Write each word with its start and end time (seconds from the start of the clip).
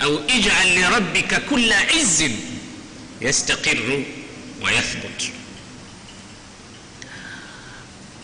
au 0.00 0.20
ij'al 0.28 0.68
li 0.74 0.82
rabbika 0.82 1.40
kulla 1.40 1.76
izzin 2.00 2.32
yastaqirru 3.20 4.04
wa 4.62 4.72
yathbut. 4.72 5.30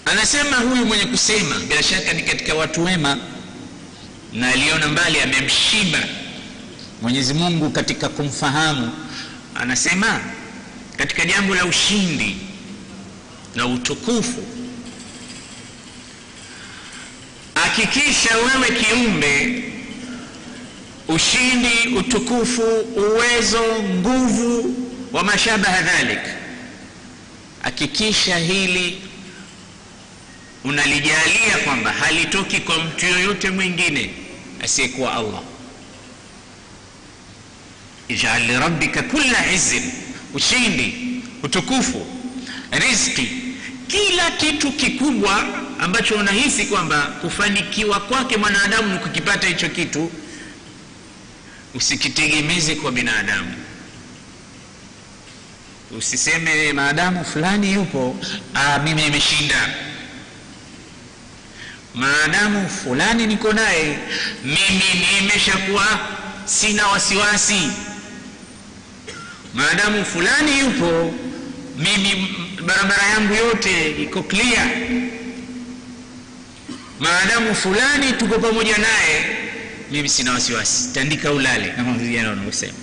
Anasema 0.04 0.56
huyu 0.56 0.86
mwenye 0.86 1.04
kusema, 1.04 1.58
bila 1.58 1.82
shaka 1.82 2.12
ni 2.12 2.22
katika 2.22 2.54
watu 2.54 2.84
wema, 2.84 3.18
na 4.32 4.48
aliona 4.48 4.88
mbali, 4.88 5.20
amemshiba 5.20 5.98
Mwenyezi 7.02 7.34
Mungu 7.34 7.70
katika 7.70 8.08
kumfahamu. 8.08 8.90
Anasema 9.54 10.20
katika 10.96 11.24
jambo 11.24 11.54
la 11.54 11.64
ushindi 11.64 12.36
na 13.54 13.66
utukufu, 13.66 14.44
hakikisha 17.54 18.36
wewe 18.36 18.68
kiumbe, 18.80 19.64
ushindi, 21.14 21.96
utukufu, 21.96 22.62
uwezo, 22.96 23.62
nguvu 23.82 24.74
wa 25.12 25.24
mashabaha 25.24 25.82
dhalik, 25.82 26.18
hakikisha 27.62 28.38
hili 28.38 29.02
unalijalia 30.64 31.56
kwamba 31.64 31.92
halitoki 31.92 32.60
kwa 32.60 32.78
mtu 32.84 33.06
yoyote 33.06 33.50
mwingine 33.50 34.10
asiyekuwa 34.64 35.12
Allah. 35.16 35.40
ij'al 38.08 38.42
li 38.46 38.52
rabbika 38.58 39.02
kulla 39.02 39.52
izzin, 39.52 39.92
ushindi, 40.34 40.94
utukufu, 41.42 42.06
riziki, 42.70 43.28
kila 43.88 44.30
kitu 44.30 44.72
kikubwa 44.72 45.44
ambacho 45.78 46.14
unahisi 46.14 46.64
kwamba 46.64 47.00
kufanikiwa 47.02 48.00
kwake 48.00 48.36
mwanadamu 48.36 48.92
ni 48.92 48.98
kukipata 48.98 49.46
hicho 49.48 49.68
kitu, 49.68 50.10
usikitegemeze 51.74 52.74
kwa 52.74 52.92
binadamu. 52.92 53.54
Usiseme 55.98 56.72
maadamu 56.72 57.24
fulani 57.24 57.72
yupo, 57.72 58.16
ah, 58.54 58.78
mimi 58.78 59.02
nimeshinda. 59.02 59.68
Maadamu 61.94 62.68
fulani 62.68 63.26
niko 63.26 63.52
naye 63.52 63.98
mimi 64.44 65.06
nimeshakuwa 65.20 65.86
sina 66.44 66.86
wasiwasi, 66.86 67.68
maadamu 69.54 70.04
fulani 70.04 70.58
yupo 70.58 71.14
mimi 71.78 72.34
barabara 72.66 73.02
yangu 73.06 73.34
yote 73.34 73.90
iko 74.02 74.22
clear, 74.22 74.68
maadamu 77.00 77.54
fulani 77.54 78.12
tuko 78.12 78.38
pamoja 78.38 78.78
naye 78.78 79.36
mimi 79.90 80.08
sina 80.08 80.32
wasiwasi, 80.32 80.88
tandika 80.92 81.32
ulale, 81.32 81.68
kama 81.68 81.92
vijana 81.98 82.28
wanavyosema. 82.28 82.78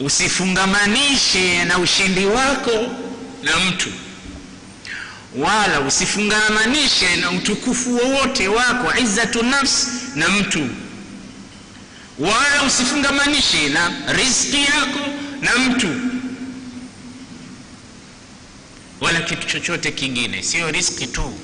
Usifungamanishe 0.00 1.64
na 1.64 1.78
ushindi 1.78 2.26
wako 2.26 2.86
na 3.42 3.58
mtu 3.58 3.88
wala 5.36 5.80
usifungamanishe 5.80 7.16
na 7.16 7.30
utukufu 7.30 7.96
wowote 7.96 8.48
wako 8.48 8.98
izzatu 8.98 9.42
nafsi 9.42 9.86
na 10.14 10.28
mtu, 10.28 10.68
wala 12.18 12.62
usifungamanishe 12.66 13.68
na 13.68 13.92
riziki 14.12 14.56
yako 14.64 14.98
na 15.42 15.58
mtu, 15.58 15.88
wala 19.00 19.20
kitu 19.20 19.46
chochote 19.46 19.92
kingine, 19.92 20.42
sio 20.42 20.70
riziki 20.70 21.06
tu, 21.06 21.34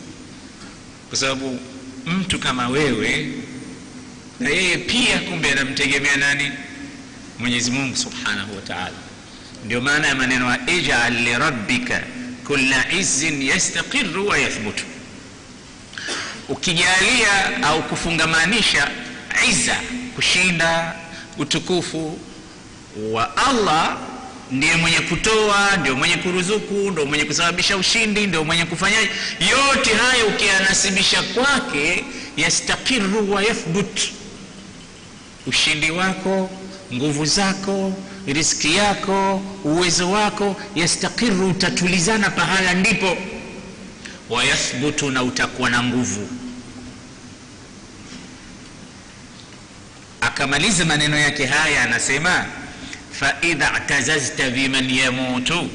kwa 1.08 1.18
sababu 1.18 1.58
mtu 2.06 2.38
kama 2.38 2.68
wewe 2.68 3.32
na 4.40 4.50
yeye 4.50 4.78
pia 4.78 5.18
kumbe 5.18 5.52
anamtegemea 5.52 6.16
nani? 6.16 6.52
Mwenyezi 7.38 7.70
Mungu 7.70 7.96
subhanahu 7.96 8.56
wa 8.56 8.62
ta'ala. 8.62 8.92
Ndio 9.64 9.80
maana 9.80 10.06
ya 10.08 10.14
maneno 10.14 10.56
ij'al 10.66 11.12
lirabbika 11.14 12.02
kula 12.46 12.92
izzin 12.92 13.42
yastaqiru 13.42 14.28
wa 14.28 14.38
yathbutu. 14.38 14.84
Ukijalia 16.48 17.62
au 17.62 17.82
kufungamanisha 17.82 18.90
izza, 19.50 19.76
kushinda, 20.14 20.94
utukufu 21.38 22.18
wa 23.10 23.36
Allah, 23.36 23.96
ndiye 24.50 24.76
mwenye 24.76 25.00
kutoa, 25.00 25.76
ndio 25.76 25.96
mwenye 25.96 26.16
kuruzuku, 26.16 26.74
ndio 26.90 27.06
mwenye 27.06 27.24
kusababisha 27.24 27.76
ushindi, 27.76 28.26
ndio 28.26 28.44
mwenye 28.44 28.64
kufanya 28.64 28.98
yote 29.40 29.94
hayo 29.94 30.26
ukiyanasibisha 30.26 31.22
kwake, 31.22 32.04
yastaqiru 32.36 33.32
wa 33.32 33.42
yathbut, 33.42 34.00
ushindi 35.46 35.90
wako, 35.90 36.50
nguvu 36.94 37.24
zako 37.26 37.92
riski 38.26 38.74
yako 38.76 39.42
uwezo 39.64 40.10
wako 40.10 40.56
yastaqiru, 40.74 41.48
utatulizana 41.50 42.30
pahala 42.30 42.74
ndipo, 42.74 43.16
wayathbutu, 44.30 45.10
na 45.10 45.22
utakuwa 45.22 45.70
na 45.70 45.82
nguvu. 45.82 46.28
Akamaliza 50.20 50.84
maneno 50.84 51.16
yake 51.18 51.46
haya, 51.46 51.82
anasema 51.82 52.46
faidha 53.12 53.80
tazazta 53.86 54.50
biman 54.50 54.90
yamutu, 54.90 55.68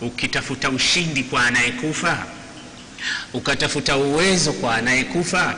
ukitafuta 0.00 0.70
ushindi 0.70 1.22
kwa 1.22 1.46
anayekufa, 1.46 2.26
ukatafuta 3.32 3.96
uwezo 3.96 4.52
kwa 4.52 4.74
anayekufa, 4.76 5.54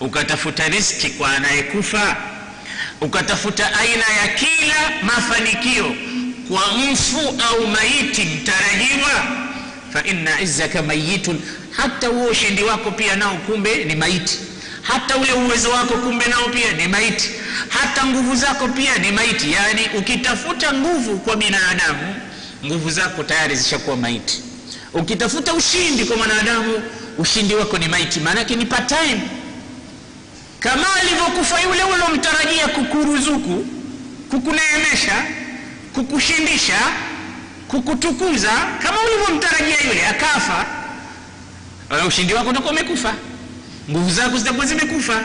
ukatafuta 0.00 0.68
riski 0.68 1.10
kwa 1.10 1.32
anayekufa. 1.36 2.16
Ukatafuta 3.00 3.78
aina 3.78 4.04
ya 4.22 4.28
kila 4.28 4.74
mafanikio 5.02 5.94
kwa 6.48 6.62
mfu 6.92 7.18
au 7.48 7.66
maiti 7.66 8.22
mtarajiwa, 8.24 9.10
fa 9.92 10.02
inna 10.04 10.40
izzaka 10.40 10.82
mayitun, 10.82 11.40
hata 11.76 12.06
huo 12.08 12.26
ushindi 12.26 12.62
wako 12.62 12.90
pia 12.90 13.16
nao 13.16 13.34
kumbe 13.34 13.84
ni 13.84 13.94
maiti, 13.96 14.38
hata 14.82 15.16
ule 15.16 15.32
uwezo 15.32 15.70
wako 15.70 15.94
kumbe 15.94 16.24
nao 16.26 16.44
pia 16.48 16.72
ni 16.72 16.88
maiti, 16.88 17.30
hata 17.68 18.06
nguvu 18.06 18.34
zako 18.36 18.68
pia 18.68 18.96
ni 18.98 19.10
maiti. 19.12 19.52
Yani 19.52 19.80
ukitafuta 19.98 20.72
nguvu 20.72 21.18
kwa 21.18 21.36
binadamu, 21.36 22.14
nguvu 22.64 22.90
zako 22.90 23.22
tayari 23.22 23.56
zishakuwa 23.56 23.96
maiti. 23.96 24.40
Ukitafuta 24.92 25.54
ushindi 25.54 26.04
kwa 26.04 26.16
mwanadamu, 26.16 26.82
ushindi 27.18 27.54
wako 27.54 27.78
ni 27.78 27.88
maiti, 27.88 28.20
maanake 28.20 28.56
ni 28.56 28.66
part 28.66 28.88
time 28.88 29.20
kama 30.60 30.86
alivyokufa 30.96 31.60
yule 31.60 31.84
ulomtarajia 31.84 32.68
kukuruzuku, 32.68 33.66
kukuneemesha, 34.30 35.24
kukushindisha, 35.94 36.78
kukutukuza, 37.68 38.50
kama 38.82 38.98
ulivyomtarajia 39.02 39.80
yule 39.88 40.06
akafa, 40.06 40.66
ushindi 42.08 42.34
wako 42.34 42.50
utakuwa 42.50 42.72
umekufa, 42.72 43.14
nguvu 43.90 44.10
zako 44.10 44.38
zitakuwa 44.38 44.66
zimekufa, 44.66 45.24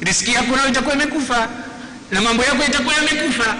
riski 0.00 0.32
yako 0.32 0.56
nayo 0.56 0.68
itakuwa 0.68 0.94
imekufa, 0.94 1.48
na 2.10 2.20
mambo 2.20 2.44
yako 2.44 2.62
yatakuwa 2.62 2.94
yamekufa. 2.94 3.56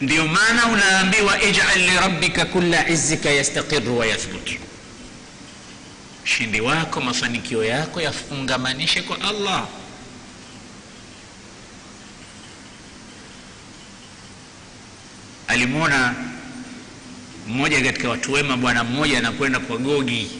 Ndio 0.00 0.26
maana 0.26 0.66
unaambiwa 0.66 1.42
ij'al 1.42 1.78
li 1.80 1.96
rabbika 2.00 2.44
kulla 2.44 2.88
izzika 2.88 3.30
yastaqiru 3.30 3.98
wa 3.98 4.06
yathbut, 4.06 4.50
ushindi 6.24 6.60
wako, 6.60 7.00
mafanikio 7.00 7.64
yako 7.64 8.00
yafungamanishe 8.00 9.02
kwa 9.02 9.20
Allah. 9.20 9.66
Alimwona 15.48 16.14
mmoja 17.48 17.80
katika 17.82 18.08
watu 18.08 18.32
wema, 18.32 18.56
bwana 18.56 18.84
mmoja 18.84 19.18
anakwenda 19.18 19.58
kwa 19.60 19.76
gogi, 19.78 20.30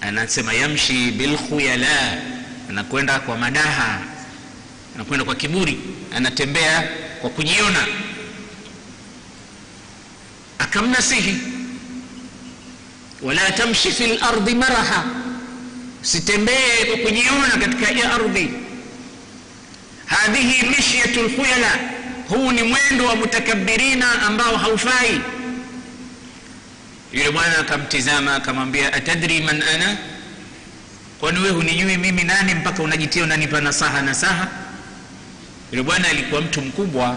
anasema 0.00 0.52
yamshi 0.52 1.10
bilkhuyala, 1.10 2.22
anakwenda 2.68 3.20
kwa 3.20 3.36
madaha, 3.38 4.00
anakwenda 4.94 5.24
kwa 5.24 5.34
kiburi, 5.34 5.78
anatembea 6.16 6.88
kwa 7.20 7.30
kujiona. 7.30 7.86
Akamnasihi, 10.58 11.36
wala 13.22 13.50
tamshi 13.52 13.90
fi 13.92 14.06
lardi 14.06 14.54
maraha, 14.54 15.04
usitembee 16.02 16.84
kwa 16.86 16.96
kujiona 16.96 17.48
katika 17.60 18.12
ardhi. 18.14 18.48
Hadhihi 20.06 20.66
mishyatu 20.66 21.22
lkhuyala 21.22 21.78
huu 22.28 22.52
ni 22.52 22.62
mwendo 22.62 23.06
wa 23.06 23.16
mutakabirina 23.16 24.22
ambao 24.22 24.56
haufai. 24.56 25.20
Yule 27.12 27.30
bwana 27.30 27.58
akamtizama 27.58 28.34
akamwambia, 28.34 28.92
atadri 28.92 29.40
man 29.40 29.62
ana, 29.62 29.96
kwani 31.20 31.38
wewe 31.38 31.50
hunijui 31.54 31.96
mimi 31.96 32.24
nani 32.24 32.54
mpaka 32.54 32.82
unajitia 32.82 33.22
unanipa 33.24 33.60
nasaha 33.60 34.02
nasaha? 34.02 34.48
Yule 35.72 35.82
bwana 35.82 36.08
alikuwa 36.08 36.40
mtu 36.40 36.60
mkubwa. 36.62 37.16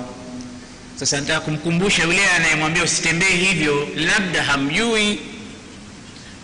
Sasa 1.00 1.20
nataka 1.20 1.40
kumkumbusha 1.40 2.04
yule 2.04 2.30
anayemwambia 2.30 2.84
usitembee 2.84 3.36
hivyo, 3.36 3.88
labda 3.96 4.44
hamjui 4.44 5.20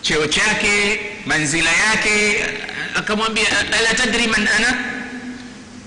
cheo 0.02 0.26
chake, 0.26 1.00
manzila 1.26 1.70
yake. 1.72 2.44
Akamwambia, 2.94 3.44
ala 3.78 3.94
tadri 3.94 4.26
man 4.26 4.48
ana 4.48 4.74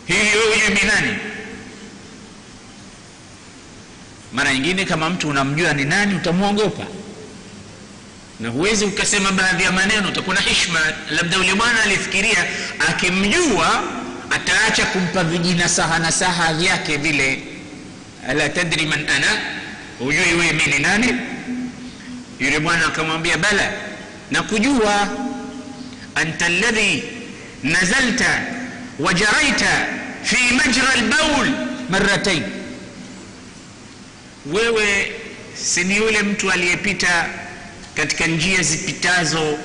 hivi 0.08 0.38
wewe 0.38 0.56
hujui 0.56 0.70
mi 0.70 0.88
nani 0.92 1.18
mara 4.34 4.54
nyingine 4.54 4.86
kama 4.86 5.10
mtu 5.10 5.30
unamjua 5.30 5.74
ni 5.74 5.86
nani 5.86 6.16
utamwogopa 6.16 6.84
na 8.40 8.50
huwezi 8.50 8.86
ukasema 8.86 9.31
baadhi 9.31 9.64
ya 9.64 9.72
maneno 9.72 10.08
utakuwa 10.08 10.36
na 10.36 10.42
hishma 10.42 10.80
labda 11.10 11.38
yule 11.38 11.54
bwana 11.56 11.84
alifikiria 11.84 12.46
akimjua 12.90 13.84
ataacha 14.30 14.86
kumpa 14.86 15.24
vijina 15.24 15.70
saha 15.70 16.00
na 16.00 16.12
saha 16.12 16.54
vyake 16.54 16.98
vile. 16.98 17.44
Ala 18.30 18.50
tadri 18.50 18.86
man 18.86 19.10
ana 19.10 19.28
hujui 20.00 20.18
wewe 20.34 20.54
mimi 20.54 20.66
ni 20.74 20.80
nani? 20.80 21.16
Yule 22.40 22.60
bwana 22.60 22.86
akamwambia 22.86 23.38
bala 23.38 23.72
na 24.31 24.44
kujua 24.44 25.08
anta 26.16 26.46
alladhi 26.46 27.04
nazalta 27.64 28.42
wajaraita 29.00 29.86
fi 30.24 30.38
majra 30.56 30.90
albaul 30.94 31.50
marratain 31.90 32.44
wewe 34.46 35.12
si 35.64 35.84
ni 35.84 35.96
yule 35.98 36.24
mtu 36.24 36.52
aliyepita 36.52 37.30
katika 37.96 38.28
njia 38.28 38.62
zipitazo 38.64 39.58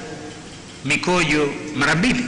mikojo 0.85 1.55
mara 1.77 1.95
mbili? 1.95 2.25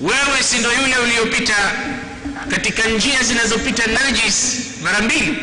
Wewe 0.00 0.42
si 0.42 0.58
ndo 0.58 0.72
yule 0.72 0.96
uliopita 0.98 1.72
katika 2.50 2.88
njia 2.88 3.22
zinazopita 3.22 3.86
najis 3.86 4.56
mara 4.82 5.00
mbili? 5.00 5.34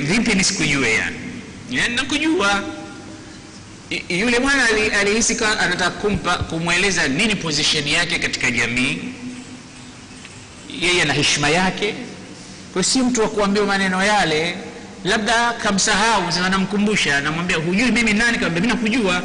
Vipi 0.00 0.34
nisikujue 0.34 0.92
yani? 0.94 1.16
Nakujua. 1.94 2.64
Yule 4.08 4.40
bwana 4.40 4.68
alihisi 5.00 5.34
ali 5.34 5.44
anataka 5.60 5.90
kumpa 5.90 6.36
kumweleza 6.38 7.08
nini 7.08 7.34
position 7.36 7.88
yake 7.88 8.18
katika 8.18 8.50
jamii. 8.50 8.98
Yeye 10.80 11.02
ana 11.02 11.14
heshima 11.14 11.48
yake 11.48 11.94
kwa 12.72 12.82
si 12.84 12.98
mtu 13.02 13.20
wa 13.20 13.28
kuambiwa 13.28 13.66
maneno 13.66 14.04
yale 14.04 14.56
labda 15.04 15.52
kamsahau 15.52 16.22
namkumbusha 16.50 17.20
namwambia 17.20 17.56
hujui 17.56 17.90
mimi 17.90 18.12
nani? 18.12 18.38
Kaambia 18.38 18.60
mimi 18.60 18.72
nakujua. 18.74 19.22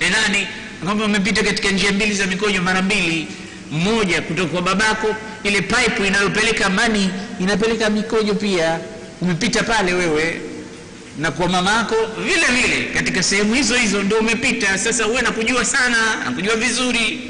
E 0.00 0.10
nani? 0.10 0.46
Kwamba 0.84 1.04
umepita 1.04 1.42
katika 1.42 1.70
njia 1.70 1.92
mbili 1.92 2.14
za 2.14 2.26
mikojo 2.26 2.62
mara 2.62 2.82
mbili. 2.82 3.26
Mmoja 3.72 4.22
kutoka 4.22 4.48
kwa 4.48 4.62
babako 4.62 5.14
ile 5.44 5.62
pipe 5.62 6.06
inayopeleka 6.06 6.68
mani 6.70 7.10
inapeleka 7.40 7.90
mikojo 7.90 8.34
pia. 8.34 8.78
Umepita 9.20 9.62
pale 9.62 9.92
wewe 9.94 10.40
na 11.18 11.30
kwa 11.30 11.48
mamako 11.48 11.94
vile 12.24 12.46
vile 12.62 12.84
katika 12.94 13.22
sehemu 13.22 13.54
hizo 13.54 13.74
hizo 13.76 14.02
ndio 14.02 14.18
umepita. 14.18 14.78
Sasa 14.78 15.06
uwe 15.06 15.22
nakujua 15.22 15.64
sana 15.64 15.96
nakujua 16.24 16.56
vizuri. 16.56 17.20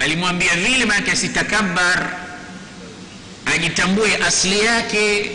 Alimwambia 0.00 0.56
vile 0.56 0.84
maana 0.84 1.12
asitakabar 1.12 2.10
ajitambue 3.46 4.16
asili 4.16 4.60
yake 4.60 5.30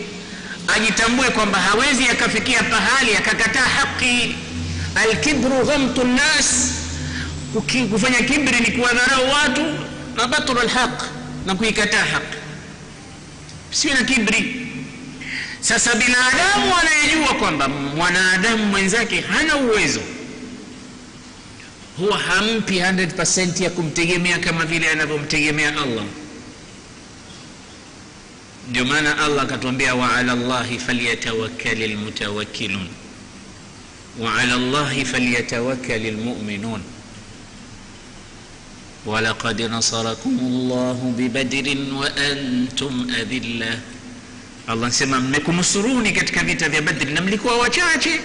ajitambue 0.76 1.30
kwamba 1.30 1.58
hawezi 1.58 2.08
akafikia 2.08 2.62
pahali 2.62 3.16
akakataa 3.16 3.60
haki. 3.64 4.34
Alkibru 4.94 5.64
ghamtu 5.66 6.04
nnas 6.04 6.70
kufanya 7.90 8.18
kibri 8.22 8.60
ni 8.60 8.70
kuwadharau 8.70 9.30
watu 9.30 9.64
na 10.16 10.26
batru 10.28 10.54
lhaq 10.62 11.02
na 11.46 11.54
kuikataa 11.54 12.04
haki. 12.04 12.36
Siwe 13.70 13.94
na 13.94 14.02
kibri. 14.04 14.66
Sasa 15.60 15.94
binadamu 15.94 16.74
anayejua 16.80 17.34
kwamba 17.34 17.68
mwanadamu 17.68 18.64
mwenzake 18.66 19.20
hana 19.20 19.56
uwezo 19.56 20.00
huwa 21.96 22.18
hampi 22.18 22.80
100 22.80 23.62
ya 23.62 23.70
kumtegemea 23.70 24.38
kama 24.38 24.64
vile 24.64 24.90
anavyomtegemea 24.90 25.68
allah 25.68 26.04
ndio 28.70 28.84
maana 28.84 29.18
allah 29.18 29.42
akatuambia 29.42 29.94
waala 29.94 30.34
llahi 30.34 30.78
falyatawakkali 30.78 31.86
lmutawakkilun 31.86 32.88
waala 34.18 34.56
llahi 34.56 35.04
falyatawakkali 35.04 36.10
lmuminun 36.10 36.80
ولقد 39.06 39.62
نصركم 39.62 40.36
الله 40.42 41.14
ببدر 41.18 41.66
وأنتم 41.92 43.06
أذلة 43.20 43.78
mmekunusuruni 45.20 46.12
katika 46.12 46.44
vita 46.44 46.68
vya 46.68 46.82
Badri 46.82 47.12
na 47.12 47.20
mlikuwa 47.20 47.56
wachache. 47.58 48.20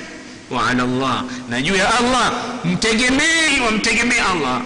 wa 0.49 0.67
ala 0.69 0.83
Allah, 0.83 1.23
na 1.49 1.61
juu 1.61 1.75
ya 1.75 1.99
Allah 1.99 2.33
mtegemei, 2.65 3.59
wamtegemee 3.65 4.19
Allah 4.19 4.61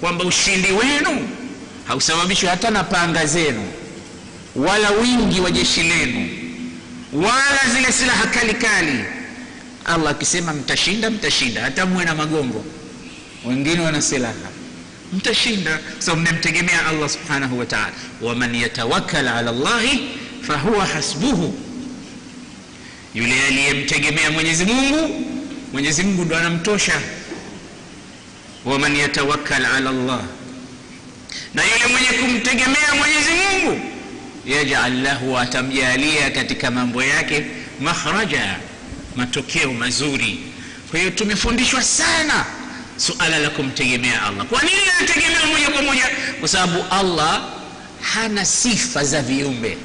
kwamba 0.00 0.24
ushindi 0.24 0.72
wenu 0.72 1.28
hausababishwi 1.84 2.48
hata 2.48 2.70
na 2.70 2.84
panga 2.84 3.26
zenu 3.26 3.62
wala 4.56 4.90
wingi 4.90 5.40
wa 5.40 5.50
jeshi 5.50 5.82
lenu 5.82 6.28
wala 7.12 7.60
zile 7.74 7.92
silaha 7.92 8.26
kali 8.26 8.54
kali. 8.54 9.04
Allah 9.84 10.10
akisema 10.10 10.52
mtashinda, 10.52 11.10
mtashinda, 11.10 11.60
hata 11.62 11.86
muwe 11.86 12.04
na 12.04 12.14
magongo, 12.14 12.64
wengine 13.44 13.80
wana 13.80 14.02
silaha 14.02 14.34
mtashinda, 15.12 15.78
so 15.98 16.16
mmemtegemea 16.16 16.86
Allah 16.86 17.08
subhanahu 17.08 17.58
wa 17.58 17.66
ta'ala. 17.66 17.92
waman 18.22 18.54
yatawakkal 18.54 19.28
ala 19.28 19.50
Allahi 19.50 20.00
fahuwa 20.42 20.86
hasbuhu, 20.86 21.58
yule 23.14 23.42
aliyemtegemea 23.46 24.30
Mwenyezi 24.30 24.64
Mungu, 24.64 25.24
Mwenyezi 25.72 26.02
Mungu 26.02 26.24
ndo 26.24 26.36
anamtosha. 26.36 27.00
Waman 28.64 28.96
yatawakkal 28.96 29.64
ala 29.66 29.90
Allah, 29.90 30.20
na 31.54 31.62
yule 31.64 31.86
mwenye 31.92 32.06
kumtegemea 32.08 32.94
Mwenyezi 32.98 33.30
Mungu, 33.30 33.80
yaj'al 34.46 35.02
lahu, 35.02 35.38
atamjalia 35.38 36.30
katika 36.30 36.70
mambo 36.70 37.02
yake 37.02 37.46
makhraja, 37.80 38.56
matokeo 39.16 39.72
mazuri. 39.72 40.38
Kwa 40.90 40.98
hiyo 40.98 41.10
tumefundishwa 41.10 41.82
sana 41.82 42.46
suala 42.96 43.38
la 43.38 43.50
kumtegemea 43.50 44.22
Allah. 44.22 44.46
Kwa 44.46 44.62
nini 44.62 44.80
anategemea 44.98 45.46
moja 45.46 45.70
kwa 45.70 45.82
moja? 45.82 46.10
Kwa 46.40 46.48
sababu 46.48 46.84
Allah 46.90 47.42
hana 48.00 48.44
sifa 48.44 49.04
za 49.04 49.22
viumbe 49.22 49.78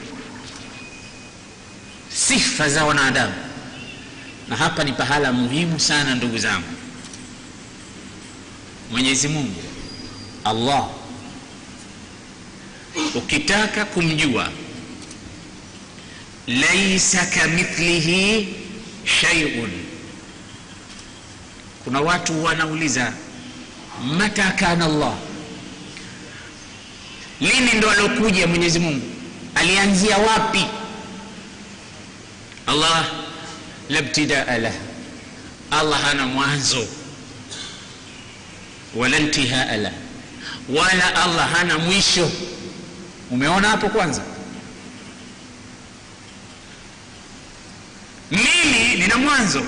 sifa 2.15 2.69
za 2.69 2.85
wanadamu 2.85 3.33
na 4.50 4.55
hapa 4.55 4.83
ni 4.83 4.91
pahala 4.94 5.33
muhimu 5.33 5.79
sana 5.79 6.15
ndugu 6.15 6.38
zangu 6.38 6.67
mwenyezi 8.91 9.27
mungu 9.27 9.63
allah 10.44 10.88
ukitaka 13.15 13.86
kumjua 13.86 14.50
laisa 16.48 17.25
kamithlihi 17.25 18.48
shaiun 19.22 19.72
kuna 21.84 22.01
watu 22.01 22.43
wanauliza 22.43 23.13
mata 24.17 24.51
kana 24.51 24.86
allah? 24.86 25.13
Lini 27.41 27.72
ndo 27.74 27.89
alokuja 27.91 28.48
mwenyezi 28.48 28.79
mungu? 28.79 29.05
Alianzia 29.55 30.17
wapi? 30.17 30.65
Allah 32.67 33.05
la 33.89 34.00
ibtidaa 34.00 34.58
lah, 34.58 34.74
Allah 35.72 36.01
hana 36.01 36.25
mwanzo 36.25 36.88
wala 38.96 39.19
intihaa 39.19 39.77
lah, 39.77 39.91
wala 40.69 41.15
Allah 41.24 41.51
hana 41.51 41.77
mwisho. 41.77 42.31
Umeona 43.31 43.69
hapo 43.69 43.89
kwanza? 43.89 44.21
Mimi 48.31 48.95
nina 49.01 49.17
mwanzo, 49.17 49.63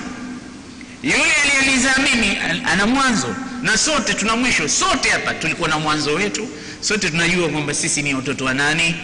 yule 1.02 1.32
aliyenizaa 1.44 1.94
mimi 1.98 2.38
ana 2.72 2.86
mwanzo, 2.86 3.34
na 3.62 3.78
sote 3.78 4.14
tuna 4.14 4.36
mwisho. 4.36 4.68
Sote 4.68 5.10
hapa 5.10 5.34
tulikuwa 5.34 5.68
na 5.68 5.78
mwanzo 5.78 6.14
wetu, 6.14 6.48
sote 6.80 7.10
tunajua 7.10 7.48
kwamba 7.48 7.74
sisi 7.74 8.02
ni 8.02 8.14
watoto 8.14 8.44
wa 8.44 8.54
nani? 8.54 8.94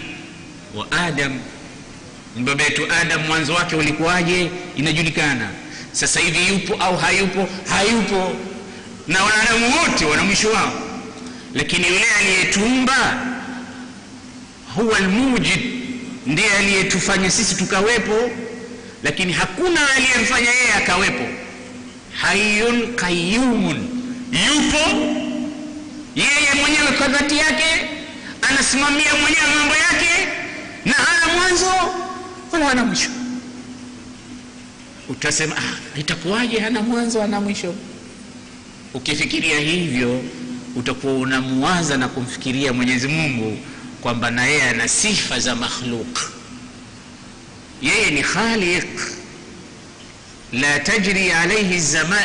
Wa 0.74 0.92
Adam 0.92 1.40
baba 2.36 2.64
yetu 2.64 2.82
Adam 3.02 3.26
mwanzo 3.26 3.54
wake 3.54 3.76
ulikuwaje? 3.76 4.50
Inajulikana. 4.76 5.48
Sasa 5.92 6.20
hivi 6.20 6.48
yupo 6.48 6.74
au 6.74 6.96
hayupo? 6.96 7.48
Hayupo, 7.68 8.32
na 9.08 9.24
wanadamu 9.24 9.66
wote 9.78 10.04
wana 10.04 10.24
mwisho 10.24 10.50
wao, 10.50 10.72
lakini 11.54 11.86
yule 11.88 12.04
aliyetumba 12.20 13.26
huwa 14.74 14.96
almujid, 14.98 15.60
ndiye 16.26 16.50
aliyetufanya 16.50 17.30
sisi 17.30 17.54
tukawepo, 17.54 18.30
lakini 19.02 19.32
hakuna 19.32 19.80
aliyemfanya 19.96 20.50
yeye 20.50 20.72
akawepo. 20.74 21.24
Hayyun 22.16 22.94
qayyumun, 22.96 23.88
yupo 24.32 24.90
yeye 26.16 26.54
mwenyewe 26.60 26.92
kwa 26.98 27.08
dhati 27.08 27.36
yake, 27.38 27.88
anasimamia 28.42 29.12
mwenyewe 29.22 29.54
mambo 29.58 29.74
yake 29.74 30.28
na 30.84 30.92
hana 30.92 31.32
mwanzo 31.34 31.70
wala 32.52 32.66
hana 32.66 32.84
mwisho. 32.84 33.08
Utasema 35.08 35.56
ah, 35.56 35.98
itakuwaje 36.00 36.58
hana 36.60 36.82
mwanzo 36.82 37.20
hana 37.20 37.40
mwisho? 37.40 37.74
Ukifikiria 38.94 39.58
hivyo 39.60 40.22
utakuwa 40.76 41.14
unamuwaza 41.14 41.96
na 41.96 42.08
kumfikiria 42.08 42.72
mwenyezi 42.72 43.08
mungu 43.08 43.58
kwamba 44.00 44.30
na 44.30 44.46
yeye 44.46 44.62
ana 44.62 44.88
sifa 44.88 45.40
za 45.40 45.54
makhluq. 45.56 46.18
Yeye 47.82 48.10
ni 48.10 48.22
khaliq. 48.22 49.00
La 50.52 50.80
tajri 50.80 51.32
alaihi 51.32 51.82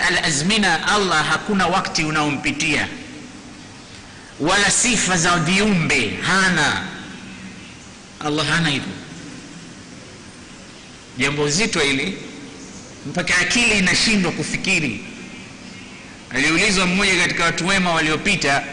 alazmina 0.08 0.88
allah 0.88 1.26
hakuna 1.30 1.68
wakti 1.68 2.04
unaompitia. 2.04 2.88
Wala 4.40 4.72
sifa 4.72 5.18
za 5.18 5.38
viumbe 5.38 6.14
hana. 6.22 6.84
Allah 8.20 8.48
hana 8.48 8.70
hivyo. 8.70 8.94
Jambo 11.18 11.50
zito 11.50 11.80
hili 11.80 12.18
mpaka 13.06 13.38
akili 13.38 13.78
inashindwa 13.80 14.32
kufikiri. 14.32 15.04
Aliulizwa 16.30 16.86
mmoja 16.86 17.16
katika 17.22 17.44
watu 17.44 17.68
wema 17.68 17.94
waliopita 17.94 18.64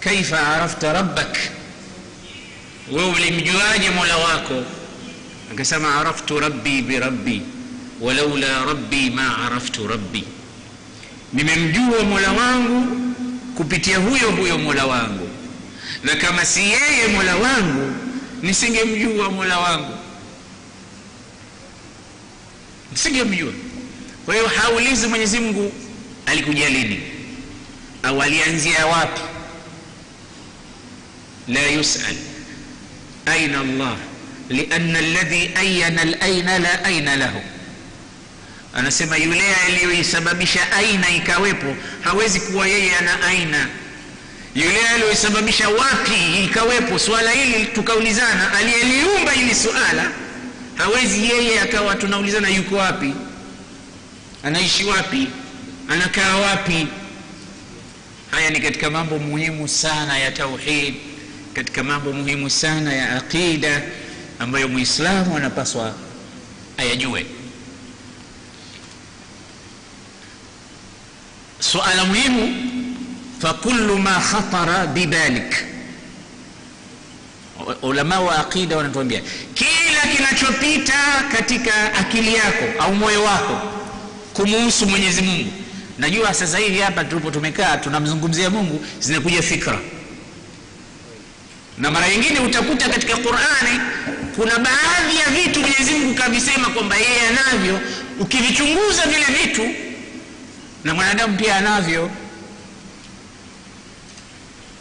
kaifa 0.00 0.48
arafta 0.48 0.92
rabbak 0.92 1.38
wewe 2.92 3.10
ulimjuaje 3.10 3.90
mola 3.90 4.16
wako? 4.16 4.62
Akasema 5.52 5.94
araftu 6.00 6.40
rabbi 6.40 6.82
birabbi 6.82 7.42
walaula 8.00 8.64
rabbi 8.64 9.10
ma 9.10 9.38
araftu 9.46 9.88
rabbi. 9.88 10.24
Nimemjua 11.32 12.02
mola 12.04 12.32
wangu 12.32 12.86
kupitia 13.56 13.98
huyo 13.98 14.30
huyo 14.30 14.58
mola 14.58 14.86
wangu. 14.86 15.28
Na 16.02 16.16
kama 16.16 16.44
si 16.44 16.60
yeye 16.60 17.08
mola 17.14 17.36
wangu 17.36 17.92
nisingemjua 18.42 19.30
mola 19.30 19.58
wangu. 19.58 19.94
Nisingemjua. 22.92 23.52
Kwa 24.24 24.34
hiyo 24.34 24.48
haulizi 24.48 25.06
mwenyezi 25.06 25.38
mungu 25.40 25.72
alikuja 26.26 26.68
lini? 26.68 27.00
Au 28.02 28.22
alianzia 28.22 28.86
wapi? 28.86 29.20
La 31.48 31.66
yusal 31.66 32.14
aina 33.30 33.60
allah 33.60 33.96
liana 34.48 34.98
alladhi 34.98 35.50
ayana 35.54 36.02
alaina 36.02 36.58
la 36.58 36.84
aina 36.84 37.16
lahu 37.16 37.40
anasema 38.74 39.16
yule 39.16 39.54
aliyoisababisha 39.66 40.72
aina 40.72 41.10
ikawepo 41.10 41.76
hawezi 42.00 42.40
kuwa 42.40 42.66
yeye 42.68 42.96
ana 42.96 43.22
aina 43.26 43.66
yule 44.54 44.88
aliyoisababisha 44.94 45.68
wapi 45.68 46.44
ikawepo 46.44 46.98
swala 46.98 47.30
hili 47.30 47.66
tukaulizana 47.66 48.52
aliyeliumba 48.52 49.32
hili 49.32 49.54
suala 49.54 50.10
hawezi 50.74 51.24
yeye 51.24 51.60
akawa 51.60 51.94
tunaulizana 51.94 52.48
yuko 52.48 52.76
wapi 52.76 53.14
anaishi 54.42 54.84
wapi 54.84 55.26
anakaa 55.88 56.36
wapi 56.36 56.86
haya 58.30 58.50
ni 58.50 58.60
katika 58.60 58.90
mambo 58.90 59.18
muhimu 59.18 59.68
sana 59.68 60.18
ya 60.18 60.30
tauhid 60.30 60.94
katika 61.58 61.82
mambo 61.82 62.12
muhimu 62.12 62.50
sana 62.50 62.92
ya 62.92 63.16
aqida 63.16 63.82
ambayo 64.38 64.68
muislamu 64.68 65.36
anapaswa 65.36 65.94
ayajue. 66.76 67.26
Suala 71.60 72.04
muhimu 72.04 72.54
fakullu 73.38 73.98
ma 73.98 74.20
khatara 74.20 74.86
bibalik 74.86 75.56
ulama 77.82 78.20
wa 78.20 78.38
aqida 78.38 78.76
wanatuambia 78.76 79.22
kila 79.54 80.00
kinachopita 80.16 81.24
katika 81.32 81.94
akili 81.94 82.34
yako 82.34 82.64
au 82.82 82.94
moyo 82.94 83.22
wako 83.24 83.60
kumuhusu 84.34 84.86
mwenyezi 84.86 85.22
mungu. 85.22 85.52
Najua 85.98 86.34
sasa 86.34 86.58
hivi 86.58 86.78
hapa 86.78 87.04
tulipo 87.04 87.30
tumekaa 87.30 87.76
tunamzungumzia 87.76 88.50
mungu 88.50 88.84
zinakuja 89.00 89.42
fikra 89.42 89.78
na 91.80 91.90
mara 91.90 92.08
nyingine 92.08 92.40
utakuta 92.40 92.88
katika 92.88 93.16
qurani 93.16 93.80
kuna 94.36 94.58
baadhi 94.58 95.16
ya 95.18 95.42
vitu 95.42 95.60
mwenyezi 95.60 95.92
mungu 95.92 96.14
kavisema 96.14 96.68
kwamba 96.68 96.96
yeye 96.96 97.20
anavyo. 97.28 97.80
Ukivichunguza 98.20 99.02
vile 99.06 99.24
vitu 99.42 99.68
na 100.84 100.94
mwanadamu 100.94 101.36
pia 101.36 101.56
anavyo. 101.56 102.10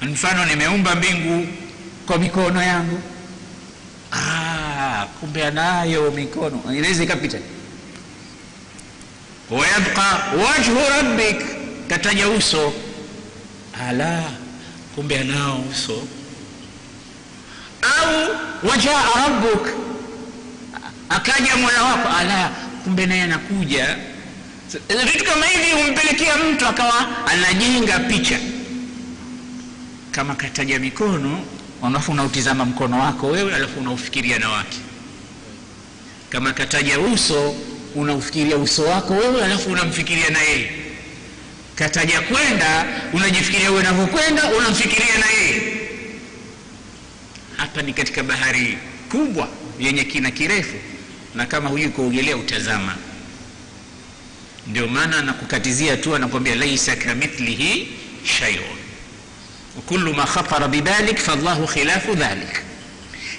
Mfano 0.01 0.46
nimeumba 0.46 0.96
mbingu 0.96 1.48
kwa 2.08 2.18
mikono 2.18 2.63
yangu. 2.63 3.01
Ah, 4.12 5.06
kumbe 5.20 5.46
anayo 5.46 6.12
mikono. 6.12 6.63
Inaweza 6.77 7.04
ikapita. 7.04 7.38
Wayabqa 9.50 10.24
wajhu 10.46 10.77
rabbik 10.89 11.46
kataja 11.88 12.30
uso. 12.30 12.74
Ala 13.89 14.24
kumbe 14.96 15.20
anao 15.20 15.63
uso 15.72 16.08
au 17.81 18.36
wajaa 18.69 19.03
rabbuk. 19.15 19.67
Akaja 21.10 21.55
mola 21.55 21.84
wako 21.84 22.10
ala 22.19 22.50
kumbe 22.84 23.05
naye 23.05 23.22
anakuja. 23.22 23.98
Vitu 25.13 25.25
kama 25.25 25.46
hivi 25.46 25.72
humpelekea 25.72 26.38
mtu 26.38 26.65
akawa 26.67 27.27
anajenga 27.27 28.00
picha. 28.00 28.39
Kama 30.12 30.36
kataja 30.36 30.79
mikono 30.79 31.39
alafu 31.86 32.12
unautizama 32.12 32.65
mkono 32.65 33.00
wako 33.00 33.27
wewe 33.27 33.55
alafu 33.55 33.79
unaufikiria 33.79 34.39
na 34.39 34.50
wake. 34.50 34.77
Kama 36.29 36.53
kataja 36.53 37.00
uso 37.00 37.55
unaufikiria 37.96 38.57
uso 38.57 38.84
wako 38.84 39.13
wewe 39.13 39.43
alafu 39.46 39.69
unamfikiria 39.72 40.29
na 40.29 40.39
yeye. 40.41 40.72
Kataja 41.75 42.22
kwenda 42.22 42.86
unajifikiria 43.13 43.69
wewe 43.72 43.81
unavyokwenda 43.81 44.43
unamfikiria 44.57 45.17
na 45.19 45.25
yeye 45.41 45.66
hapa 47.58 47.82
ni 47.82 47.94
katika 47.94 48.24
bahari 48.24 48.78
kubwa 49.12 49.48
yenye 49.80 50.04
kina 50.04 50.32
kirefu 50.32 50.76
na 51.36 51.46
kama 51.46 51.70
hujui 51.70 51.90
kuogelea 51.90 52.38
utazama. 52.38 52.96
Ndio 54.68 54.88
maana 54.88 55.18
anakukatizia 55.20 55.98
tu 55.98 56.16
anakwambia 56.16 56.56
laisa 56.56 56.96
kamithlihi 56.96 57.88
shayun. 58.40 58.78
Kullu 59.86 60.14
ma 60.14 60.26
khatara 60.26 60.68
bidhalik 60.68 61.18
fallahu 61.18 61.68
khilafu 61.68 62.16
dhalik. 62.16 62.62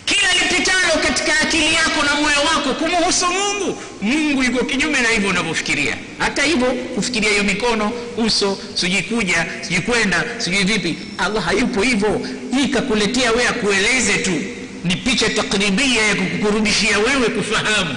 Kila 0.05 0.35
lipitalo 0.35 0.93
katika 1.03 1.41
akili 1.41 1.75
yako 1.75 2.03
na 2.03 2.15
moyo 2.15 2.37
wako 2.55 2.75
kumuhusu 2.75 3.27
mungu 3.27 3.83
mungu 4.03 4.43
yuko 4.43 4.65
kinyume 4.65 5.01
na 5.01 5.09
hivyo 5.09 5.31
unavyofikiria. 5.31 5.97
Hata 6.19 6.43
hivyo 6.43 6.67
kufikiria 6.73 7.31
hiyo 7.31 7.45
mikono 7.45 7.93
uso 8.17 8.59
sijui 8.75 9.03
kuja 9.03 9.47
sijui 9.63 9.81
kwenda 9.81 10.25
sijui 10.39 10.65
vipi. 10.65 10.99
Allah 11.19 11.45
hayupo 11.45 11.83
hivyo 11.83 12.21
kakuletea 12.69 13.31
wewe 13.33 13.49
akueleze 13.49 14.19
tu 14.19 14.41
ni 14.85 14.97
picha 14.97 15.31
takribia 15.31 16.03
ya 16.07 16.15
kukurudishia 16.15 16.99
wewe 16.99 17.29
kufahamu. 17.29 17.97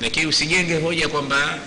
Lakini 0.00 0.26
usijenge 0.26 0.78
hoja 0.78 1.08
kwamba 1.08 1.58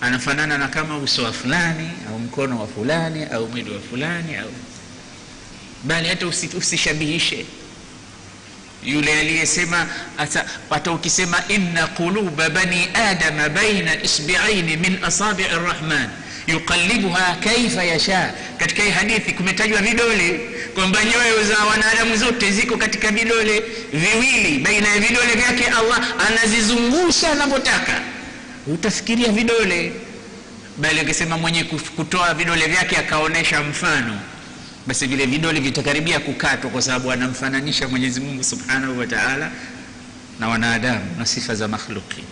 anafanana 0.00 0.58
na 0.58 0.68
kama 0.68 0.98
uso 0.98 1.22
wa 1.24 1.32
fulani 1.32 1.90
au 2.08 2.18
mkono 2.18 2.60
wa 2.60 2.66
fulani 2.66 3.24
au 3.24 3.48
mwili 3.48 3.70
wa 3.70 3.80
fulani 3.80 4.36
au 4.36 4.50
bali 5.84 6.08
hata 6.08 6.26
usishabihishe. 6.58 7.46
Yule 8.84 9.20
aliyesema 9.20 9.86
hata 10.70 10.92
ukisema 10.92 11.42
inna 11.48 11.86
quluba 11.86 12.50
bani 12.50 12.88
adama 12.94 13.48
baina 13.48 14.02
isbiaini 14.02 14.76
min 14.76 14.98
asabii 15.04 15.42
rrahman 15.44 16.08
yuqallibuha 16.46 17.36
kaifa 17.44 17.84
yasha. 17.84 18.34
Katika 18.58 18.82
hii 18.82 18.90
hadithi 18.90 19.32
kumetajwa 19.32 19.80
vidole 19.82 20.40
kwamba 20.74 21.04
nyoyo 21.04 21.44
za 21.44 21.58
wanadamu 21.64 22.16
zote 22.16 22.50
ziko 22.52 22.76
katika 22.76 23.10
vidole 23.10 23.62
viwili. 23.92 24.58
Baina 24.58 24.88
ya 24.88 25.00
vidole 25.00 25.34
vyake 25.34 25.64
allah 25.64 26.00
anazizungusha 26.28 27.32
anavyotaka. 27.32 28.00
Utafikiria 28.66 29.32
vidole. 29.32 29.92
Bali 30.78 31.00
akisema 31.00 31.38
mwenye 31.38 31.64
kutoa 31.96 32.34
vidole 32.34 32.66
vyake 32.66 32.96
akaonesha 32.96 33.60
mfano. 33.62 34.20
Basi 34.86 35.06
vile 35.06 35.26
vidole 35.26 35.60
vitakaribia 35.60 36.20
kukatwa 36.20 36.70
kwa 36.70 36.82
sababu 36.82 37.12
anamfananisha 37.12 37.88
mwenyezi 37.88 38.20
mungu 38.20 38.44
subhanahu 38.44 38.98
wa 38.98 39.06
taala 39.06 39.50
na 40.40 40.48
wanadamu 40.48 41.04
na 41.18 41.26
sifa 41.26 41.54
za 41.54 41.68
makhluki 41.68 42.24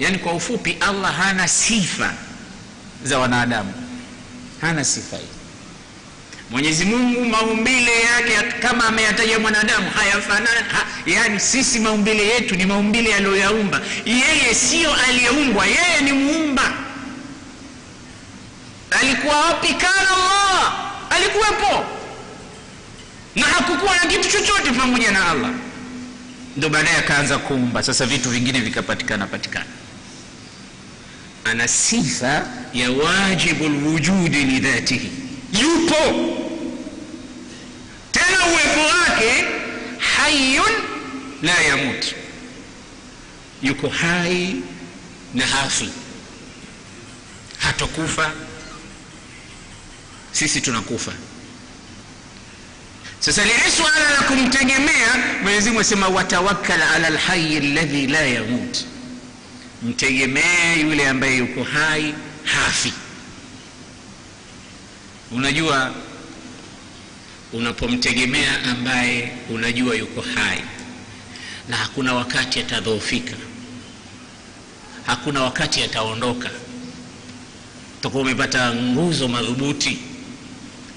Yani 0.00 0.18
kwa 0.18 0.32
ufupi 0.32 0.76
allah 0.80 1.16
hana 1.16 1.48
sifa 1.48 2.12
za 3.04 3.18
wanadamu. 3.18 3.72
Hana 4.60 4.84
sifa 4.84 5.16
hii. 5.16 5.22
Mwenyezi 6.50 6.84
mungu 6.84 7.24
maumbile 7.24 8.00
yake 8.00 8.52
kama 8.62 8.84
ameyataja 8.86 9.38
mwanadamu 9.38 9.90
hayafanani 9.90 10.68
ha, 10.72 10.86
yani 11.06 11.40
sisi 11.40 11.80
maumbile 11.80 12.26
yetu 12.26 12.56
ni 12.56 12.66
maumbile 12.66 13.14
aliyoyaumba. 13.14 13.80
Yeye 14.06 14.54
sio 14.54 14.94
aliyeumbwa 14.94 15.66
yeye 15.66 16.00
ni 16.04 16.12
muumba. 16.12 16.72
Alikuwa 19.00 19.36
wapi? 19.40 19.74
Kana 19.74 20.10
allah. 20.10 20.72
Alikuwepo. 21.10 21.84
Na 23.36 23.46
hakukuwa 23.46 23.96
na 23.96 24.06
kitu 24.06 24.28
chochote 24.30 24.70
pamoja 24.72 25.10
na 25.10 25.30
allah. 25.30 25.50
Ndo 26.56 26.68
baadaye 26.68 26.96
akaanza 26.96 27.38
kuumba. 27.38 27.82
Sasa 27.82 28.06
vitu 28.06 28.30
vingine 28.30 28.60
vikapatikana 28.60 29.26
patikana 29.26 29.66
ana 31.50 31.68
sifa 31.68 32.46
ya 32.74 32.90
wajibu 32.90 33.68
lwujudi 33.68 34.44
lidhatihi 34.44 35.10
yupo. 35.60 35.96
Tena 38.12 38.46
uwepo 38.46 38.80
wake 38.80 39.44
hayun 39.98 40.72
la 41.42 41.60
yamut. 41.62 42.14
Yuko 43.62 43.88
hai 43.88 44.56
na 45.34 45.46
hafi. 45.46 45.88
Hatokufa. 47.58 48.32
Sisi 50.32 50.60
tunakufa. 50.60 51.12
Sasa 53.20 53.42
lile 53.44 53.70
suala 53.76 54.10
la 54.10 54.22
kumtegemea 54.22 55.14
mwenyezi 55.42 55.68
mungu 55.68 55.80
asema 55.80 56.08
watawakkal 56.08 56.82
ala 56.82 57.10
lhayi 57.10 57.56
alladhi 57.56 58.06
la 58.06 58.20
yamut 58.20 58.76
mtegemee 59.82 60.80
yule 60.80 61.08
ambaye 61.08 61.36
yuko 61.38 61.62
hai 61.62 62.14
hafi. 62.44 62.92
Unajua 65.30 65.94
unapomtegemea 67.52 68.64
ambaye 68.64 69.32
unajua 69.50 69.94
yuko 69.94 70.20
hai 70.34 70.60
na 71.68 71.76
hakuna 71.76 72.14
wakati 72.14 72.60
atadhoofika 72.60 73.34
hakuna 75.06 75.42
wakati 75.42 75.82
ataondoka. 75.82 76.50
Utakuwa 77.98 78.22
umepata 78.22 78.74
nguzo 78.74 79.28
madhubuti. 79.28 79.98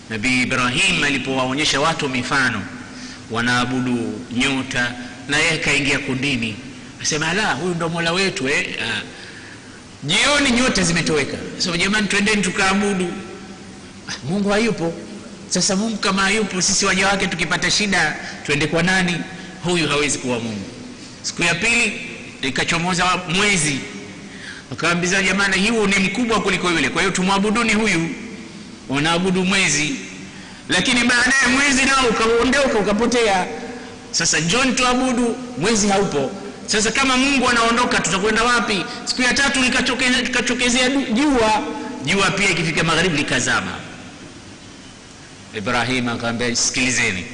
Nabii 0.10 0.42
ibrahim 0.42 1.04
alipowaonyesha 1.04 1.80
watu 1.82 2.10
mifano 2.10 2.62
wanaabudu 3.32 4.22
nyota 4.32 4.96
na 5.28 5.38
yeye 5.38 5.52
akaingia 5.52 6.00
kundini 6.00 6.56
asema 7.01 7.34
la 7.34 7.53
huyu 7.53 7.74
ndo 7.75 7.89
mola 7.89 8.12
wetu 8.12 8.50
eh? 8.50 8.65
ah. 8.84 9.01
jioni 10.03 10.51
nyota 10.51 10.84
zimetoweka. 10.84 11.38
So 11.58 11.77
jamani 11.77 12.08
twendeni 12.08 12.41
tukaabudu. 12.41 13.13
Ah, 14.10 14.13
mungu 14.29 14.50
hayupo. 14.50 14.93
Sasa 15.50 15.75
mungu 15.75 15.98
kama 15.98 16.22
hayupo 16.22 16.62
sisi 16.62 16.86
waja 16.86 17.08
wake 17.08 17.27
tukipata 17.27 17.72
shida 17.72 18.15
twende 18.46 18.67
kwa 18.67 18.84
nani? 18.84 19.15
Huyu 19.63 19.88
hawezi 19.88 20.17
kuwa 20.17 20.39
mungu. 20.39 20.65
Siku 21.22 21.43
ya 21.43 21.55
pili 21.55 22.01
ikachomoza 22.41 23.05
mwezi. 23.36 23.79
Wakaambiza 24.72 25.24
jamani 25.24 25.58
hiu 25.58 25.88
ni 25.88 25.96
mkubwa 26.00 26.41
kuliko 26.41 26.70
yule 26.72 26.89
kwa 26.89 27.01
hiyo 27.01 27.12
tumwabuduni 27.13 27.74
huyu. 27.74 28.10
Wanaabudu 28.89 29.46
mwezi. 29.46 29.96
Lakini 30.70 31.00
baadaye 31.03 31.48
mwezi 31.58 31.86
nao 31.86 32.05
ukaondoka 32.10 32.79
ukapotea. 32.79 33.48
Sasa 34.12 34.39
njoni 34.39 34.72
tuabudu. 34.74 35.36
Mwezi 35.58 35.88
haupo 35.88 36.31
sasa 36.68 36.91
kama 36.91 37.18
mungu 37.18 37.50
anaondoka 37.50 38.00
tutakwenda 38.00 38.44
wapi? 38.44 38.86
Siku 39.06 39.22
ya 39.22 39.34
tatu 39.34 39.60
likachokezea 39.62 40.89
jua. 40.89 41.62
Jua 42.06 42.32
pia 42.32 42.50
ikifika 42.50 42.84
magharibi 42.84 43.18
likazama. 43.18 43.72
Ibrahim 45.58 46.10
akaambia 46.10 46.56
sikilizeni. 46.56 47.25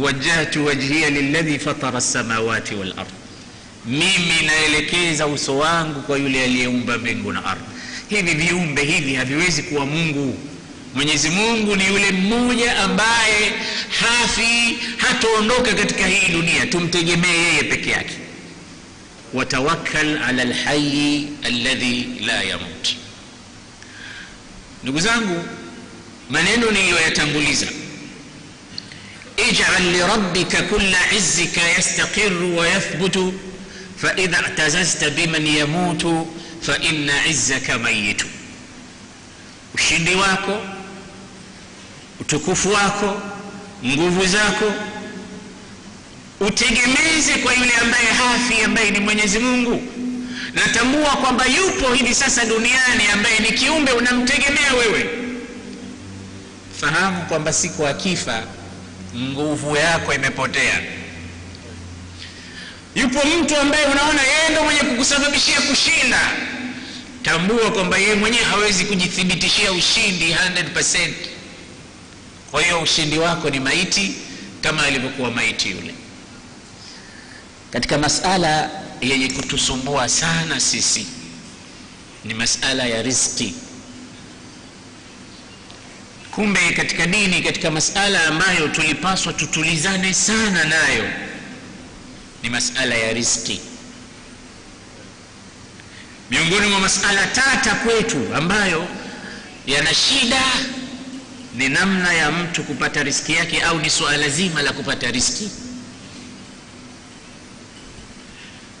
Wajahtu 0.00 0.66
wajhiya 0.66 1.10
liladhi 1.10 1.58
fatara 1.58 1.98
lsamawati 1.98 2.74
walard 2.74 3.08
mimi 3.86 4.34
naelekeza 4.46 5.26
uso 5.26 5.58
wangu 5.58 6.00
kwa 6.02 6.18
yule 6.18 6.44
aliyeumba 6.44 6.98
mbingu 6.98 7.32
na 7.32 7.44
ardhi. 7.44 7.64
Hivi 8.08 8.34
viumbe 8.34 8.82
hivi 8.84 9.14
haviwezi 9.14 9.62
kuwa 9.62 9.86
mungu. 9.86 10.38
Mwenyezi 10.94 11.30
mungu 11.30 11.76
ni 11.76 11.86
yule 11.86 12.12
mmoja 12.12 12.78
ambaye 12.78 13.52
hafi 14.00 14.78
hataondoka 14.96 15.74
katika 15.74 16.06
hii 16.06 16.32
dunia. 16.32 16.66
Tumtegemee 16.66 17.28
yeye 17.38 17.62
peke 17.62 17.90
yake 17.90 18.14
watawakkal 19.34 20.22
ala 20.22 20.44
lhayi 20.44 21.28
alladhi 21.42 22.20
la 22.26 22.42
yamut 22.42 22.88
ndugu 24.82 25.00
zangu 25.00 25.44
maneno 26.30 26.70
niliyoyatanguliza 26.70 27.66
ijal 29.50 29.82
lirabbika 29.92 30.62
kula 30.62 31.12
izzika 31.16 31.60
yastaqiru 31.60 32.56
wayathbutu 32.58 33.34
faidha 33.96 34.40
i'tazazta 34.48 35.10
biman 35.10 35.46
yamutu 35.46 36.26
faina 36.62 37.26
izzaka 37.26 37.78
mayitu 37.78 38.26
ushindi 39.74 40.14
wako 40.14 40.60
utukufu 42.20 42.72
wako 42.72 43.20
nguvu 43.84 44.26
zako 44.26 44.72
utegemeze 46.40 47.34
kwa 47.42 47.54
yule 47.54 47.72
ambaye 47.82 48.06
hafi 48.06 48.62
ambaye 48.64 48.90
ni 48.90 49.00
mwenyezi 49.00 49.38
mungu. 49.38 49.82
Natambua 50.54 51.10
kwamba 51.10 51.46
yupo 51.46 51.94
hivi 51.94 52.14
sasa 52.14 52.44
duniani 52.44 53.06
ambaye 53.12 53.38
ni 53.38 53.52
kiumbe 53.52 53.92
unamtegemea 53.92 54.74
wewe. 54.78 55.10
Fahamu 56.80 57.22
kwamba 57.22 57.52
siku 57.52 57.86
akifa 57.86 58.42
nguvu 59.16 59.76
yako 59.76 60.14
imepotea. 60.14 60.80
Yupo 62.94 63.18
mtu 63.42 63.56
ambaye 63.56 63.84
unaona 63.84 64.22
yeye 64.22 64.48
ndo 64.50 64.62
mwenye 64.64 64.80
kukusababishia 64.80 65.60
kushinda. 65.60 66.20
Tambua 67.22 67.70
kwamba 67.70 67.98
yeye 67.98 68.14
mwenyewe 68.14 68.44
hawezi 68.44 68.84
kujithibitishia 68.84 69.72
ushindi 69.72 70.34
100 70.34 71.10
kwa 72.50 72.62
hiyo 72.62 72.80
ushindi 72.80 73.18
wako 73.18 73.50
ni 73.50 73.60
maiti 73.60 74.14
kama 74.60 74.82
alivyokuwa 74.82 75.30
maiti 75.30 75.70
yule 75.70 75.94
katika 77.70 77.98
masala 77.98 78.70
yenye 79.00 79.28
kutusumbua 79.28 80.08
sana 80.08 80.60
sisi. 80.60 81.06
Ni 82.24 82.34
masala 82.34 82.84
ya 82.86 83.02
riziki. 83.02 83.54
Kumbe 86.30 86.72
katika 86.72 87.06
dini 87.06 87.42
katika 87.42 87.70
masala 87.70 88.24
ambayo 88.26 88.68
tulipaswa 88.68 89.32
tutulizane 89.32 90.14
sana 90.14 90.64
nayo 90.64 91.10
ni 92.42 92.50
masala 92.50 92.94
ya 92.94 93.12
riziki. 93.12 93.60
Miongoni 96.30 96.66
mwa 96.66 96.80
masala 96.80 97.26
tata 97.26 97.74
kwetu 97.74 98.34
ambayo 98.34 98.88
yana 99.66 99.94
shida 99.94 100.42
ni 101.54 101.68
namna 101.68 102.12
ya 102.12 102.30
mtu 102.32 102.62
kupata 102.64 103.02
riski 103.02 103.32
yake 103.32 103.62
au 103.62 103.78
ni 103.80 103.90
suala 103.90 104.28
zima 104.28 104.62
la 104.62 104.72
kupata 104.72 105.10
riski 105.10 105.50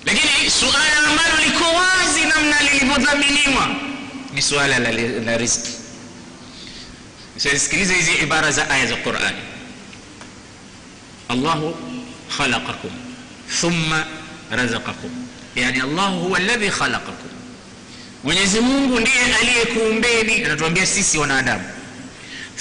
lakini 0.06 0.50
suala 0.50 0.96
ambalo 1.08 1.44
liko 1.44 1.64
wazi 1.64 2.20
namna 2.20 2.62
lilivyodhaminiwa 2.62 3.68
ni 4.34 4.42
suala 4.42 4.78
la, 4.78 4.92
la 5.24 5.36
riski 5.38 5.70
sikiliza 7.56 7.94
hizi 7.94 8.12
ibara 8.22 8.50
za 8.52 8.70
aya 8.70 8.86
za 8.86 8.96
qurani 8.96 9.38
allahu 11.28 11.76
khalaqakum 12.36 12.90
thumma 13.60 14.04
razaqakum 14.50 15.10
yani 15.56 15.80
allahu 15.80 16.18
huwa 16.20 16.38
alladhi 16.38 16.68
khalaqakum 16.70 17.30
mwenyezi 18.24 18.60
mungu 18.60 19.00
ndiye 19.00 19.34
aliyekuumbeni 19.40 20.44
anatuambia 20.44 20.86
sisi 20.86 21.18
wanadamu 21.18 21.64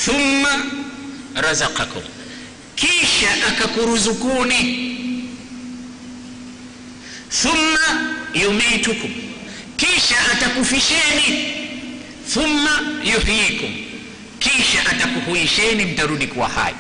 thumma 0.06 0.66
razaqakum 1.36 2.04
kisha 2.76 3.28
akakuruzukuni 3.48 4.95
ثم 7.42 7.78
يميتكم. 8.36 9.10
كيش 9.78 10.14
أتكفشيني 10.32 11.56
ثم 12.30 12.68
يحييكم. 13.04 13.76
كيش 14.42 14.76
أتكفشيني 14.88 15.86
مدردك 15.86 16.38
وحاي. 16.38 16.74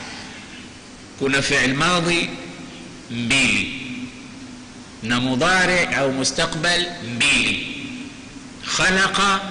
كنا 1.19 1.41
فعل 1.41 1.73
ماضي 1.73 2.29
بيلي. 3.11 3.67
نمضارع 5.03 5.99
أو 5.99 6.11
مستقبل 6.11 6.87
بيلي. 7.19 7.67
خلق 8.65 9.41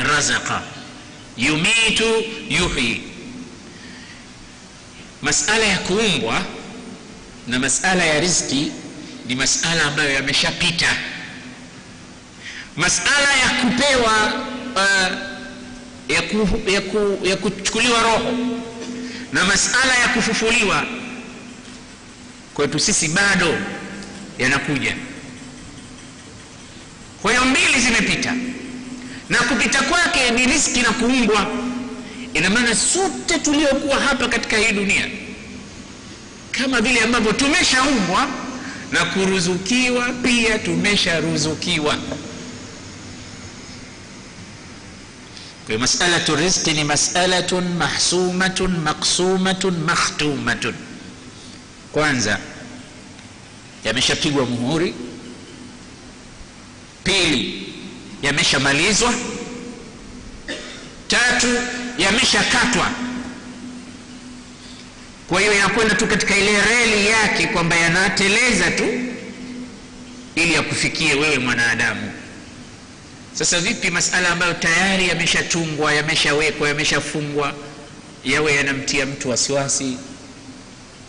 رزق. 0.00 0.62
يميت 1.38 2.00
يحيي. 2.50 3.00
مسألة 5.22 5.76
كومبوة 5.88 6.42
نمسألة 7.48 8.04
يا 8.04 8.20
رزقي 8.20 8.83
ni 9.26 9.34
masala 9.34 9.82
ambayo 9.84 10.10
yameshapita. 10.12 10.96
Masala 12.76 13.32
ya 13.42 13.48
kupewa 13.48 14.32
uh, 14.76 15.16
ya, 16.08 16.22
ku, 16.22 16.70
ya, 16.70 16.80
ku, 16.80 17.18
ya 17.22 17.36
kuchukuliwa 17.36 18.02
roho 18.02 18.32
na 19.32 19.44
masala 19.44 19.94
ya 19.98 20.08
kufufuliwa 20.08 20.84
kwetu 22.54 22.78
sisi 22.78 23.08
bado 23.08 23.58
yanakuja. 24.38 24.96
Kwa 27.22 27.30
hiyo 27.30 27.44
mbili 27.44 27.80
zimepita. 27.80 28.34
Na 29.28 29.38
kupita 29.38 29.82
kwake 29.82 30.30
ni 30.30 30.46
riski 30.46 30.80
na 30.82 30.90
kuumbwa. 30.90 31.46
Ina 32.34 32.50
maana 32.50 32.74
sote 32.74 33.38
tuliokuwa 33.38 34.00
hapa 34.00 34.28
katika 34.28 34.56
hii 34.56 34.72
dunia 34.72 35.08
kama 36.50 36.80
vile 36.80 37.00
ambavyo 37.00 37.32
tumeshaumbwa 37.32 38.26
na 38.94 39.04
kuruzukiwa 39.04 40.08
pia 40.12 40.58
tumesharuzukiwa. 40.58 41.96
Kwa 45.66 45.78
masalatu 45.78 46.36
rizqi 46.36 46.72
ni 46.72 46.84
masalatun 46.84 47.68
mahsumatun 47.78 48.76
maqsumatun 48.76 49.76
makhtumatun 49.78 50.74
kwanza 51.92 52.38
yameshapigwa 53.84 54.46
muhuri. 54.46 54.94
Pili 57.04 57.72
yameshamalizwa. 58.22 59.14
Tatu 61.08 61.46
yameshakatwa 61.98 62.90
kwa 65.28 65.40
hiyo 65.40 65.52
yanakwenda 65.52 65.94
tu 65.94 66.06
katika 66.06 66.36
ile 66.36 66.52
reli 66.62 67.06
yake 67.06 67.46
kwamba 67.46 67.76
yanateleza 67.76 68.70
tu 68.70 68.84
ili 70.34 70.54
yakufikie 70.54 71.14
wewe 71.14 71.38
mwanadamu. 71.38 72.12
Sasa 73.32 73.60
vipi 73.60 73.90
masala 73.90 74.28
ambayo 74.28 74.54
tayari 74.54 75.08
yameshatungwa 75.08 75.92
yameshawekwa 75.94 76.68
yameshafungwa 76.68 77.54
yawe 78.24 78.54
yanamtia 78.54 79.06
mtu 79.06 79.30
wasiwasi 79.30 79.96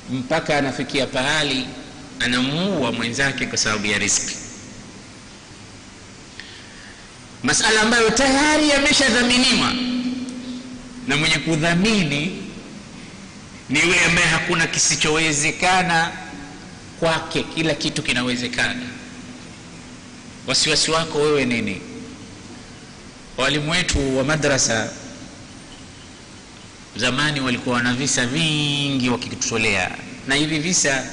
mpaka 0.09 0.57
anafikia 0.57 1.07
pahali 1.07 1.65
anamuua 2.19 2.91
mwenzake 2.91 3.45
kwa 3.45 3.57
sababu 3.57 3.85
ya 3.87 3.97
riski? 3.97 4.35
Masala 7.43 7.81
ambayo 7.81 8.09
tayari 8.09 8.69
yameshadhaminiwa 8.69 9.73
na 11.07 11.17
mwenye 11.17 11.35
kudhamini 11.37 12.43
ni 13.69 13.79
yule 13.79 13.99
ambaye 14.05 14.27
hakuna 14.27 14.67
kisichowezekana 14.67 16.11
kwake 16.99 17.43
kila 17.43 17.73
kitu 17.73 18.03
kinawezekana. 18.03 18.81
Wasiwasi 20.47 20.91
wako 20.91 21.17
wewe 21.19 21.45
nini? 21.45 21.81
Walimu 23.37 23.71
wetu 23.71 24.17
wa 24.17 24.23
madrasa 24.23 24.89
zamani 26.95 27.39
walikuwa 27.39 27.75
wana 27.75 27.93
visa 27.93 28.25
vingi 28.25 29.09
wakitutolea 29.09 29.91
na 30.27 30.35
hivi 30.35 30.59
visa 30.59 31.05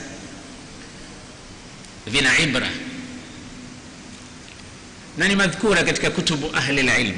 vina 2.06 2.38
ibra 2.38 2.68
na 5.18 5.28
ni 5.28 5.36
madhkura 5.36 5.82
katika 5.84 6.10
kutubu 6.10 6.50
ahli 6.56 6.82
lilm 6.82 7.16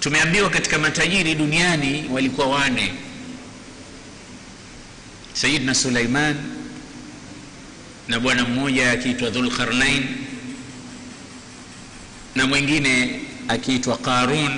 tumeambiwa 0.00 0.50
katika 0.50 0.78
matajiri 0.78 1.34
duniani 1.34 2.08
walikuwa 2.12 2.46
wane 2.46 2.94
sayidna 5.36 5.74
suleiman 5.74 6.36
na 8.08 8.20
bwana 8.20 8.44
mmoja 8.44 8.90
akiitwa 8.92 9.30
dhulqarnain 9.30 10.04
na 12.34 12.46
mwingine 12.46 13.20
akiitwa 13.48 13.96
qarun 13.98 14.50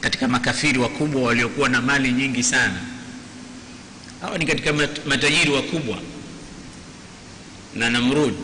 katika 0.00 0.28
makafiri 0.28 0.78
wakubwa 0.78 1.22
waliokuwa 1.22 1.68
na 1.68 1.80
mali 1.82 2.12
nyingi 2.12 2.42
sana. 2.42 2.80
Hawa 4.20 4.38
ni 4.38 4.46
katika 4.46 4.72
matajiri 5.06 5.50
wakubwa 5.50 5.98
na 7.74 7.90
namrud. 7.90 8.34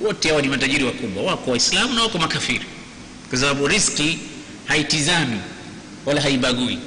Wote 0.00 0.28
hawa 0.28 0.42
ni 0.42 0.48
matajiri 0.48 0.84
wakubwa. 0.84 1.22
Wako 1.22 1.50
waislamu 1.50 1.94
na 1.94 2.02
wako 2.02 2.18
makafiri. 2.18 2.66
Kwa 3.30 3.38
sababu 3.38 3.66
riski 3.68 4.18
haitizami 4.64 5.40
wala 6.06 6.20
haibagui 6.20 6.78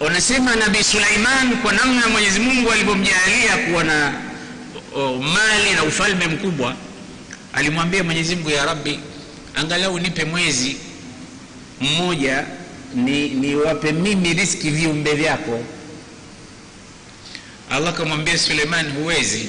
wanasema 0.00 0.56
nabii 0.56 0.82
suleiman 0.84 1.56
kwa 1.62 1.72
namna 1.72 2.08
mwenyezi 2.08 2.40
mungu 2.40 2.70
alivyomjalia 2.72 3.56
kuwa 3.70 3.84
na 3.84 4.12
mali 5.34 5.70
na 5.74 5.84
ufalme 5.84 6.26
mkubwa 6.26 6.76
alimwambia 7.52 8.04
mwenyezi 8.04 8.36
mungu 8.36 8.50
ya 8.50 8.64
rabbi 8.64 9.00
angalau 9.54 9.98
nipe 9.98 10.24
mwezi 10.24 10.76
mmoja 11.80 12.44
ni 12.94 13.28
niwape 13.28 13.92
mimi 13.92 14.34
riski 14.34 14.70
viumbe 14.70 15.14
vyako. 15.14 15.60
Allah 17.70 17.88
akamwambia 17.94 18.38
suleiman 18.38 18.92
huwezi. 18.92 19.48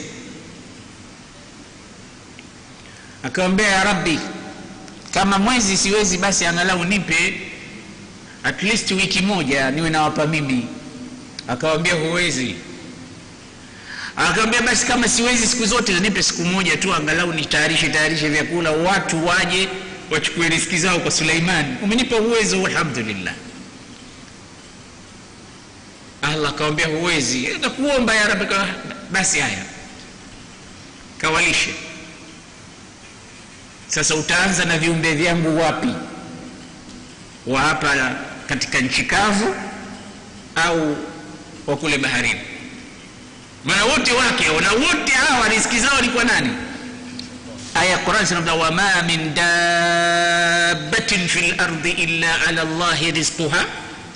Akamwambia 3.24 3.68
ya 3.68 3.84
rabbi 3.84 4.20
kama 5.14 5.40
mwezi 5.40 5.78
siwezi 5.78 6.18
basi 6.18 6.46
angalau 6.46 6.86
nipe 6.86 7.42
at 8.44 8.64
least 8.64 8.92
wiki 8.92 9.22
moja 9.22 9.72
niwe 9.72 9.90
nawapa 9.90 10.26
mimi. 10.28 10.68
Akawambia 11.48 11.94
huwezi. 11.94 12.56
Akawambia 14.16 14.62
basi 14.62 14.86
kama 14.86 15.08
siwezi 15.08 15.48
siku 15.48 15.66
zote 15.66 16.00
nipe 16.00 16.24
siku 16.24 16.44
moja 16.44 16.78
tu 16.78 16.94
angalau 16.94 17.34
nitayarishe 17.34 17.90
tayarishe 17.90 18.30
vyakula 18.30 18.72
watu 18.72 19.26
waje 19.28 19.70
wachukue 20.12 20.50
riski 20.50 20.78
zao 20.78 21.00
kwa 21.00 21.12
suleiman. 21.12 21.78
Umenipa 21.82 22.16
uwezo 22.16 22.66
alhamdulillah. 22.66 23.34
Allah 26.22 26.50
akawambia 26.50 26.88
huwezi. 26.88 27.48
Nakuomba 27.62 28.16
ya 28.16 28.28
Rabbi. 28.28 28.46
basi 29.12 29.40
haya. 29.40 29.64
Kawalishe. 31.18 31.74
Sasa 33.88 34.16
utaanza 34.16 34.66
na 34.66 34.78
viumbe 34.78 35.14
vyangu 35.16 35.60
wapi? 35.62 35.90
Wa 37.48 37.62
hapa 37.62 37.96
katika 38.48 38.80
nchi 38.80 39.04
kavu 39.04 39.56
au 40.56 40.98
wa 41.68 41.78
kule 41.78 41.98
baharini. 41.98 42.42
Maana 43.64 43.86
wote 43.86 44.12
wake 44.14 44.44
na 44.62 44.72
wote 44.72 45.12
hawa 45.12 45.50
riski 45.50 45.80
zao 45.80 46.02
ni 46.02 46.08
kwa 46.10 46.24
nani? 46.24 46.50
Aya 47.76 47.98
quran 47.98 48.26
sinaa 48.26 48.54
wama 48.54 49.04
min 49.08 49.34
dabatin 49.34 51.28
fi 51.28 51.52
lardi 51.58 51.92
illa 51.92 52.48
ala 52.48 52.64
llahi 52.64 53.12
rizquha. 53.12 53.66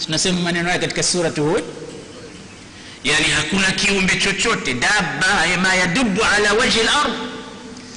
Tunasema 0.05 0.41
maneno 0.41 0.67
haya 0.67 0.79
katika 0.79 1.03
surat 1.03 1.37
hud 1.39 1.63
yani 3.03 3.25
hakuna 3.35 3.71
kiumbe 3.71 4.15
chochote 4.15 4.73
daba 4.73 5.47
ma 5.61 5.75
yadubu 5.75 6.21
ala 6.23 6.53
wajhi 6.53 6.83
lard 6.83 7.13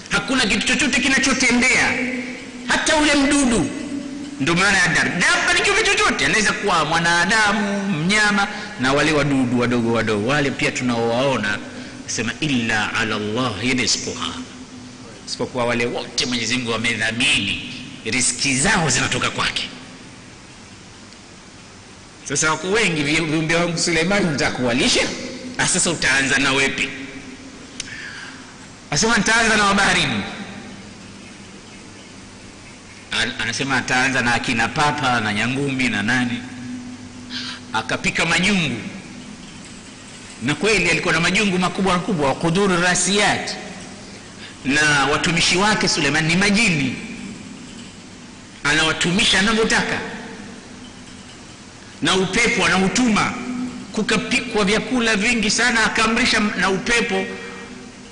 hakuna 0.09 0.47
kitu 0.47 0.67
chochote 0.67 1.01
kinachotembea. 1.01 1.93
Hata 2.69 2.97
ule 2.97 3.15
mdudu 3.15 3.71
ndio 4.41 4.55
maana 4.55 4.79
ya 4.79 4.89
dar 4.89 5.09
daba 5.19 5.55
ni 5.55 5.61
kiumbe 5.61 5.83
chochote 5.83 6.27
anaweza 6.27 6.53
kuwa 6.53 6.85
mwanadamu 6.85 7.83
mnyama 7.89 8.49
na 8.81 8.93
wale 8.93 9.13
wadudu 9.13 9.61
wadogo 9.61 9.93
wadogo. 9.93 10.27
Wale 10.29 10.51
pia 10.51 10.71
tunaowaona 10.73 11.59
sema 12.07 12.33
illa 12.41 12.95
ala 12.95 13.19
llahi 13.19 13.75
rizquha. 13.75 14.29
Isipokuwa 15.27 15.65
wale 15.65 15.87
wote 15.87 16.27
mwenyezi 16.27 16.57
mungu 16.57 16.71
wamedhamini 16.71 17.75
riski 18.05 18.57
zao 18.59 18.91
zinatoka 18.91 19.31
kwake. 19.31 19.69
Sasa 22.29 22.51
wako 22.51 22.69
wengi 22.69 23.03
viumbe 23.03 23.55
wangu 23.55 23.79
suleimani 23.79 24.27
ntakuwalisha 24.31 25.09
sasa 25.73 25.91
utaanza 25.91 26.39
na 26.39 26.53
wepi? 26.53 26.89
Asema 28.91 29.17
nitaanza 29.19 29.57
na 29.57 29.65
wabaharini 29.65 30.23
anasema 33.39 33.77
ataanza 33.77 34.23
na 34.23 34.35
akina 34.35 34.69
papa 34.69 35.21
na 35.21 35.33
nyangumi 35.35 35.89
na 35.89 36.03
nani. 36.03 36.43
Akapika 37.73 38.27
majungu 38.27 38.77
na 40.43 40.55
kweli 40.55 40.91
alikuwa 40.91 41.15
na 41.15 41.21
majungu 41.21 41.59
makubwa 41.59 41.95
makubwa 41.95 42.29
wa 42.29 42.35
kudhuru 42.35 42.77
rasiyat 42.81 43.57
na 44.65 45.05
watumishi 45.13 45.57
wake 45.57 45.89
suleiman 45.89 46.25
ni 46.27 46.37
majini. 46.37 46.97
Anawatumisha 48.65 49.39
anavyotaka. 49.39 49.99
Na 52.03 52.15
upepo 52.17 52.67
anautuma. 52.67 53.33
Kukapikwa 53.93 54.65
vyakula 54.65 55.17
vingi 55.17 55.51
sana 55.51 55.85
akaamrisha 55.87 56.41
na 56.41 56.71
upepo. 56.71 57.25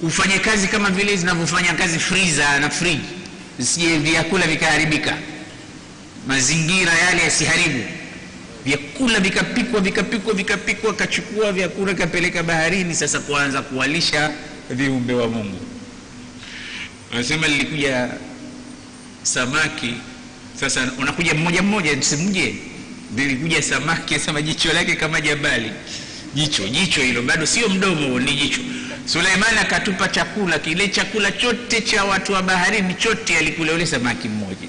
Ufanye 0.02 0.38
kazi 0.38 0.68
kama 0.68 0.90
vile 0.90 1.16
zinavyofanya 1.16 1.72
kazi 1.74 1.98
friza 1.98 2.60
na 2.60 2.70
friji 2.70 3.17
zisije 3.58 3.98
vyakula 3.98 4.46
vikaharibika. 4.46 5.16
Mazingira 6.26 6.92
yale 6.94 7.22
yasiharibu. 7.22 7.84
Vyakula 8.64 9.20
vikapikwa 9.20 9.80
vikapikwa 9.80 10.34
vikapikwa 10.34 10.94
kachukua 10.94 11.52
vyakula 11.52 11.94
kapeleka 11.94 12.42
baharini 12.42 12.94
sasa 12.94 13.20
kuanza 13.20 13.62
kuwalisha 13.62 14.32
viumbe 14.70 15.14
wa 15.14 15.28
mungu. 15.28 15.60
Anasema 17.12 17.46
lilikuja 17.48 18.08
samaki 19.22 19.94
sasa 20.60 20.90
unakuja 20.98 21.34
mmoja 21.34 21.62
mmoja 21.62 21.96
msimje 21.96 22.54
lilikuja 23.16 23.62
samaki 23.62 24.14
asema 24.14 24.42
jicho 24.42 24.72
lake 24.72 24.94
kama 24.96 25.20
jabali. 25.20 25.70
Jicho 26.34 26.68
jicho 26.68 27.00
hilo 27.00 27.22
bado 27.22 27.46
sio 27.46 27.68
mdomo 27.68 28.20
ni 28.20 28.32
jicho 28.34 28.60
suleimani 29.12 29.58
akatupa 29.58 30.08
chakula 30.08 30.58
kile 30.58 30.88
chakula 30.88 31.32
chote 31.32 31.80
cha 31.80 32.04
watu 32.04 32.32
wa 32.32 32.42
baharini 32.42 32.94
chote 32.94 33.38
alikula 33.38 33.72
yule 33.72 33.86
samaki 33.86 34.28
mmoja. 34.28 34.68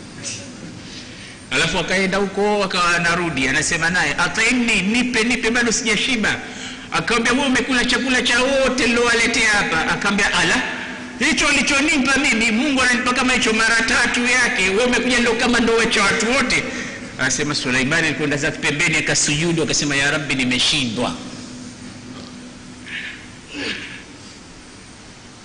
Alafu 1.51 1.79
akaenda 1.79 2.17
huko 2.17 2.63
akawa 2.63 2.95
anarudi 2.95 3.47
anasema 3.47 3.89
naye 3.89 4.13
ataimni 4.17 4.81
nipe 4.81 5.23
nipe 5.23 5.51
bado 5.51 5.71
sijashiba. 5.71 6.35
Akamwambia 6.91 7.33
wewe 7.33 7.45
umekula 7.45 7.85
chakula 7.85 8.21
cha 8.21 8.39
wote 8.41 8.87
nilowaletea 8.87 9.49
hapa. 9.49 9.81
Akamwambia 9.91 10.33
ala 10.33 10.61
hicho 11.29 11.47
alichonipa 11.47 12.17
mimi 12.17 12.51
mungu 12.51 12.81
ananipa 12.81 13.13
kama 13.13 13.33
hicho 13.33 13.53
mara 13.53 13.75
tatu 13.81 14.25
yake. 14.25 14.69
Wewe 14.69 14.83
umekuja 14.83 15.19
ndo 15.19 15.33
kama 15.33 15.59
ndo 15.59 15.73
wecha 15.73 16.03
watu 16.03 16.31
wote. 16.31 16.63
Anasema 17.19 17.55
suleimani 17.55 18.07
alikwenda 18.07 18.37
zake 18.37 18.57
pembeni 18.57 18.97
akasujudu 18.97 19.63
akasema 19.63 19.95
ya 19.95 20.11
rabbi 20.11 20.35
nimeshindwa 20.35 21.15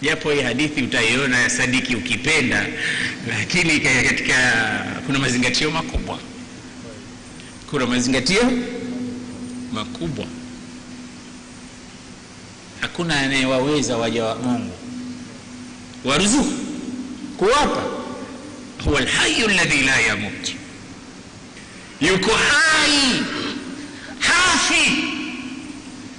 japo 0.04 0.30
hii 0.30 0.40
hadithi 0.42 0.82
utaiona 0.82 1.38
ya 1.40 1.50
sadiki 1.50 1.96
ukipenda 1.96 2.66
lakini 3.28 3.80
katika 3.80 4.52
kuna 5.06 5.18
mazingatio 5.18 5.70
makubwa. 5.70 6.18
Kuna 7.70 7.86
mazingatio 7.86 8.50
makubwa. 9.72 10.26
Hakuna 12.80 13.20
anayewaweza 13.20 13.96
waja 13.96 14.24
wa 14.24 14.34
mungu. 14.36 14.72
Waruzuku 16.04 16.52
kuwapa. 17.36 17.82
Huwa 18.84 18.98
alhayu 19.00 19.48
ladhi 19.48 19.82
la 19.82 20.00
yamut. 20.00 20.54
Yuko 22.00 22.30
hai 22.34 23.22
hafi. 24.18 24.92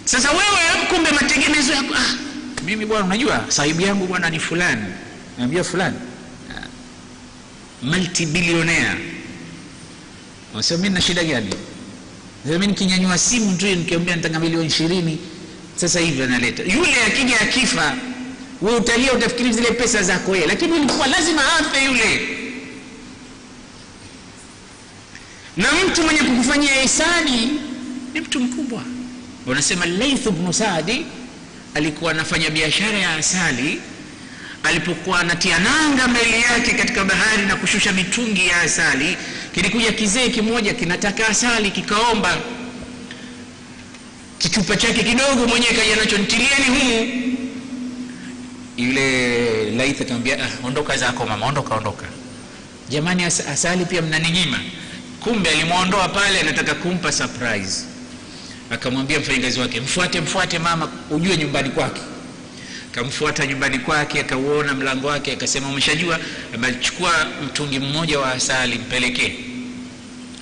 Sasa 0.06 0.32
wewe 0.32 0.86
kumbe 0.90 1.12
mategemezo 1.12 1.74
yako. 1.74 1.94
Ah, 1.94 2.16
mimi 2.66 2.86
bwana 2.86 3.06
unajua 3.06 3.46
sahibu 3.48 3.82
yangu 3.82 4.08
bwana 4.08 4.30
ni 4.30 4.40
fulani. 4.40 4.86
Naambia 5.38 5.64
fulani. 5.64 5.96
Multibilionea 7.82 8.96
unasema 10.54 10.84
mi 10.84 10.90
na 10.90 11.02
shida 11.02 11.24
gani? 11.24 11.50
Mi 12.46 12.68
nikinyanyua 12.68 13.18
simu 13.18 13.58
tu 13.58 13.66
nikiambia 13.66 14.16
nitanga 14.16 14.40
milioni 14.40 14.68
ishirini 14.68 15.18
sasa 15.76 16.00
hivi 16.00 16.24
analeta. 16.24 16.64
Yule 16.64 16.96
akija 17.08 17.40
akifa 17.42 17.96
we 18.62 18.76
utalia 18.76 19.14
utafikiri 19.14 19.54
zile 19.54 19.72
pesa 19.72 20.04
zako 20.04 20.36
yeye 20.36 20.48
lakini 20.48 20.72
ulikuwa 20.74 21.08
lazima 21.08 21.42
afe 21.60 21.86
yule. 21.86 22.28
Na 25.58 25.68
mtu 25.88 26.04
mwenye 26.04 26.20
kukufanyia 26.20 26.82
hisani 26.82 27.60
ni 28.14 28.22
mtu 28.22 28.40
mkubwa. 28.40 28.84
Wanasema 29.46 29.86
laith 29.86 30.30
bnu 30.30 30.54
saadi 30.54 31.06
alikuwa 31.76 32.12
anafanya 32.12 32.50
biashara 32.50 32.98
ya 32.98 33.16
asali 33.16 33.80
alipokuwa 34.64 35.20
anatia 35.20 35.60
nanga 35.60 36.08
meli 36.08 36.42
yake 36.42 36.72
katika 36.74 37.04
bahari 37.06 37.46
na 37.46 37.56
kushusha 37.56 37.92
mitungi 37.92 38.48
ya 38.48 38.62
asali 38.62 39.18
kilikuja 39.54 39.92
kizee 39.92 40.30
kimoja 40.30 40.74
kinataka 40.74 41.28
asali 41.28 41.72
kikaomba. 41.72 42.38
Kichupa 44.38 44.76
chake 44.78 45.04
kidogo 45.04 45.48
mwenyewe 45.48 45.74
kaja 45.74 45.96
nacho 45.96 46.18
ntilieni 46.18 46.66
humu 46.80 47.22
yule 48.78 49.72
laith 49.72 50.02
akamwambia 50.02 50.44
ah, 50.46 50.50
ondoka 50.68 50.98
zako 50.98 51.26
mama 51.26 51.46
ondoka 51.46 51.76
ondoka. 51.76 52.06
Jamani 52.90 53.24
as 53.24 53.40
asali 53.40 53.86
pia 53.86 54.02
mnaninyima. 54.02 54.60
Kumbe 55.20 55.50
alimwondoa 55.50 56.10
pale 56.10 56.40
anataka 56.40 56.74
kumpa 56.76 57.12
surprise 57.12 57.84
akamwambia 58.72 59.20
mfanyakazi 59.20 59.60
wake 59.60 59.82
mfuate 59.82 60.22
mfuate 60.22 60.60
mama 60.60 60.92
ujue 61.10 61.38
nyumbani 61.38 61.70
kwake. 61.70 62.02
Akamfuata 62.94 63.46
nyumbani 63.48 63.80
kwake 63.80 64.20
akauona 64.20 64.74
mlango 64.74 65.08
wake 65.08 65.32
akasema 65.32 65.68
umeshajua 65.70 66.20
amechukua 66.56 67.12
mtungi 67.46 67.80
mmoja 67.80 68.20
wa 68.20 68.32
asali 68.34 68.76
mpelekee. 68.76 69.34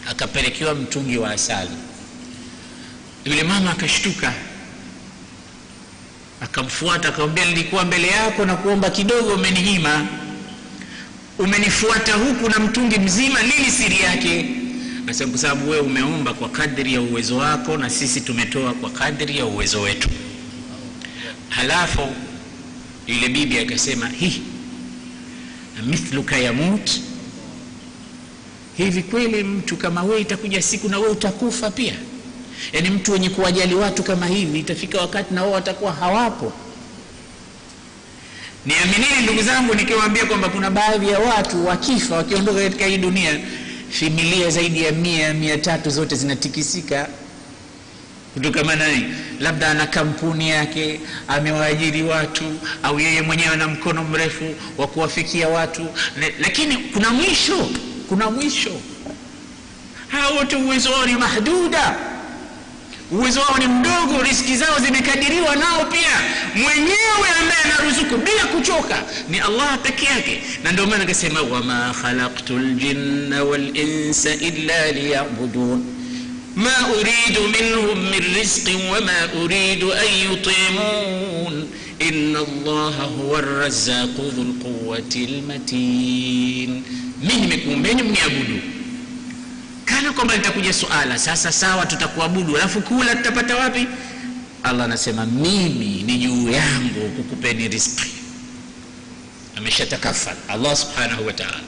Akapelekewa 0.09 0.75
mtungi 0.75 1.17
wa 1.17 1.31
asali. 1.31 1.69
Yule 3.25 3.43
mama 3.43 3.71
akashtuka. 3.71 4.33
Akamfuata 6.41 7.07
akamwambia 7.09 7.45
nilikuwa 7.45 7.85
mbele 7.85 8.07
yako 8.07 8.45
na 8.45 8.55
kuomba 8.55 8.89
kidogo 8.89 9.33
umeninyima 9.33 10.07
umenifuata 11.39 12.13
huku 12.13 12.49
na 12.49 12.59
mtungi 12.59 12.99
mzima 12.99 13.41
nini 13.41 13.71
siri 13.71 13.99
yake 14.01 14.45
nasema 15.05 15.29
kwa 15.31 15.39
sababu 15.39 15.69
wewe 15.69 15.81
umeomba 15.85 16.33
kwa 16.33 16.49
kadri 16.49 16.93
ya 16.93 17.01
uwezo 17.01 17.37
wako 17.37 17.77
na 17.77 17.89
sisi 17.89 18.21
tumetoa 18.21 18.73
kwa 18.73 18.89
kadri 18.89 19.37
ya 19.37 19.45
uwezo 19.45 19.81
wetu. 19.81 20.09
Halafu 21.49 22.01
yule 23.07 23.29
bibi 23.29 23.59
akasema 23.59 24.07
hi 24.07 24.41
mithluka 25.85 26.37
yamut 26.37 26.91
hivi 28.77 29.03
kweli 29.03 29.43
mtu 29.43 29.77
kama 29.77 30.03
wewe 30.03 30.21
itakuja 30.21 30.61
siku 30.61 30.89
na 30.89 30.97
wewe 30.99 31.11
utakufa 31.11 31.71
pia? 31.71 31.93
Yaani 32.73 32.89
mtu 32.89 33.11
wenye 33.11 33.29
kuwajali 33.29 33.75
watu 33.75 34.03
kama 34.03 34.25
hivi 34.27 34.59
itafika 34.59 35.01
wakati 35.01 35.33
na 35.33 35.41
wao 35.43 35.51
watakuwa 35.51 35.93
hawapo. 35.93 36.53
Niaminini 38.65 39.21
ndugu 39.23 39.41
zangu 39.41 39.73
nikiwaambia 39.75 40.25
kwamba 40.25 40.49
kuna 40.49 40.71
baadhi 40.71 41.09
ya 41.09 41.19
watu 41.19 41.65
wakifa 41.67 42.15
wakiondoka 42.15 42.59
katika 42.63 42.85
hii 42.85 42.97
dunia 42.97 43.39
familia 43.99 44.49
zaidi 44.49 44.83
ya 44.83 44.91
mia 44.91 45.33
mia 45.33 45.57
tatu 45.57 45.89
zote 45.89 46.15
zinatikisika. 46.15 47.07
Kutokamana 48.33 48.85
labda 49.39 49.67
ana 49.67 49.87
kampuni 49.87 50.49
yake 50.49 50.99
amewaajiri 51.27 52.03
watu 52.03 52.43
au 52.83 52.99
yeye 52.99 53.21
mwenyewe 53.21 53.49
ana 53.49 53.67
mkono 53.67 54.03
mrefu 54.03 54.55
wa 54.77 54.87
kuwafikia 54.87 55.47
watu. 55.49 55.87
Lakini 56.39 56.77
kuna 56.77 57.09
mwisho 57.09 57.69
kuna 58.09 58.31
mwisho. 58.31 58.71
Hawa 60.07 60.29
wote 60.37 60.55
uwezo 60.55 60.91
wao 60.91 61.05
ni 61.05 61.13
mahduda 61.15 61.95
uwezo 63.13 63.39
wao 63.41 63.57
ni 63.57 63.67
mdogo 63.67 64.23
riski 64.23 64.55
zao 64.57 64.79
zimekadiriwa 64.79 65.55
nao 65.55 65.85
pia 65.85 66.21
mwenyewe 66.55 67.27
ambaye 67.41 67.61
anaruzuku 67.65 68.17
bila 68.17 68.45
kuchoka 68.45 69.03
ni 69.29 69.39
allah 69.39 69.77
peke 69.83 70.05
yake 70.05 70.43
na 70.63 70.71
ndio 70.71 70.87
maana 70.87 71.03
akasema 71.03 71.41
wama 71.41 71.95
khalaqtu 72.01 72.59
ljinna 72.59 73.43
walinsa 73.43 74.33
illa 74.35 74.91
liyabudun 74.91 75.83
ما 76.55 76.75
أريد 76.93 77.39
منهم 77.39 77.97
من 77.97 78.35
رزق 78.41 78.71
وما 78.91 79.29
أريد 79.43 79.83
أن 79.83 80.07
يطعمون 80.31 81.69
إن 82.01 82.35
الله 82.35 82.95
هو 83.21 83.37
الرزاق 83.39 84.15
ذو 84.35 84.41
القوة 84.41 85.13
المتين 85.15 86.83
mimi 87.23 87.41
nimekuumbeni 87.41 88.03
mniabudu 88.03 88.59
kana 89.93 90.13
kwamba 90.13 90.35
litakuja 90.35 90.73
suala. 90.73 91.19
Sasa 91.19 91.51
sawa 91.51 91.85
tutakuabudu. 91.85 92.57
Alafu 92.57 92.81
kula 92.81 93.15
tutapata 93.15 93.55
wapi? 93.55 93.87
Allah 94.63 94.85
anasema 94.85 95.25
mimi 95.25 96.03
ni 96.03 96.17
juu 96.17 96.49
yangu 96.49 97.09
kukupeni 97.09 97.67
riski 97.67 98.11
ameshatakafal. 99.57 100.35
Allah 100.47 100.75
subhanahu 100.75 101.25
wa 101.25 101.33
taala. 101.33 101.59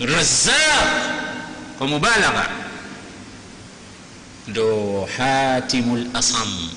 Razaq 0.00 1.12
kwa 1.78 1.86
mubalagha. 1.88 2.48
Ndo 4.48 5.08
hatimu 5.18 5.96
lasam 6.14 6.68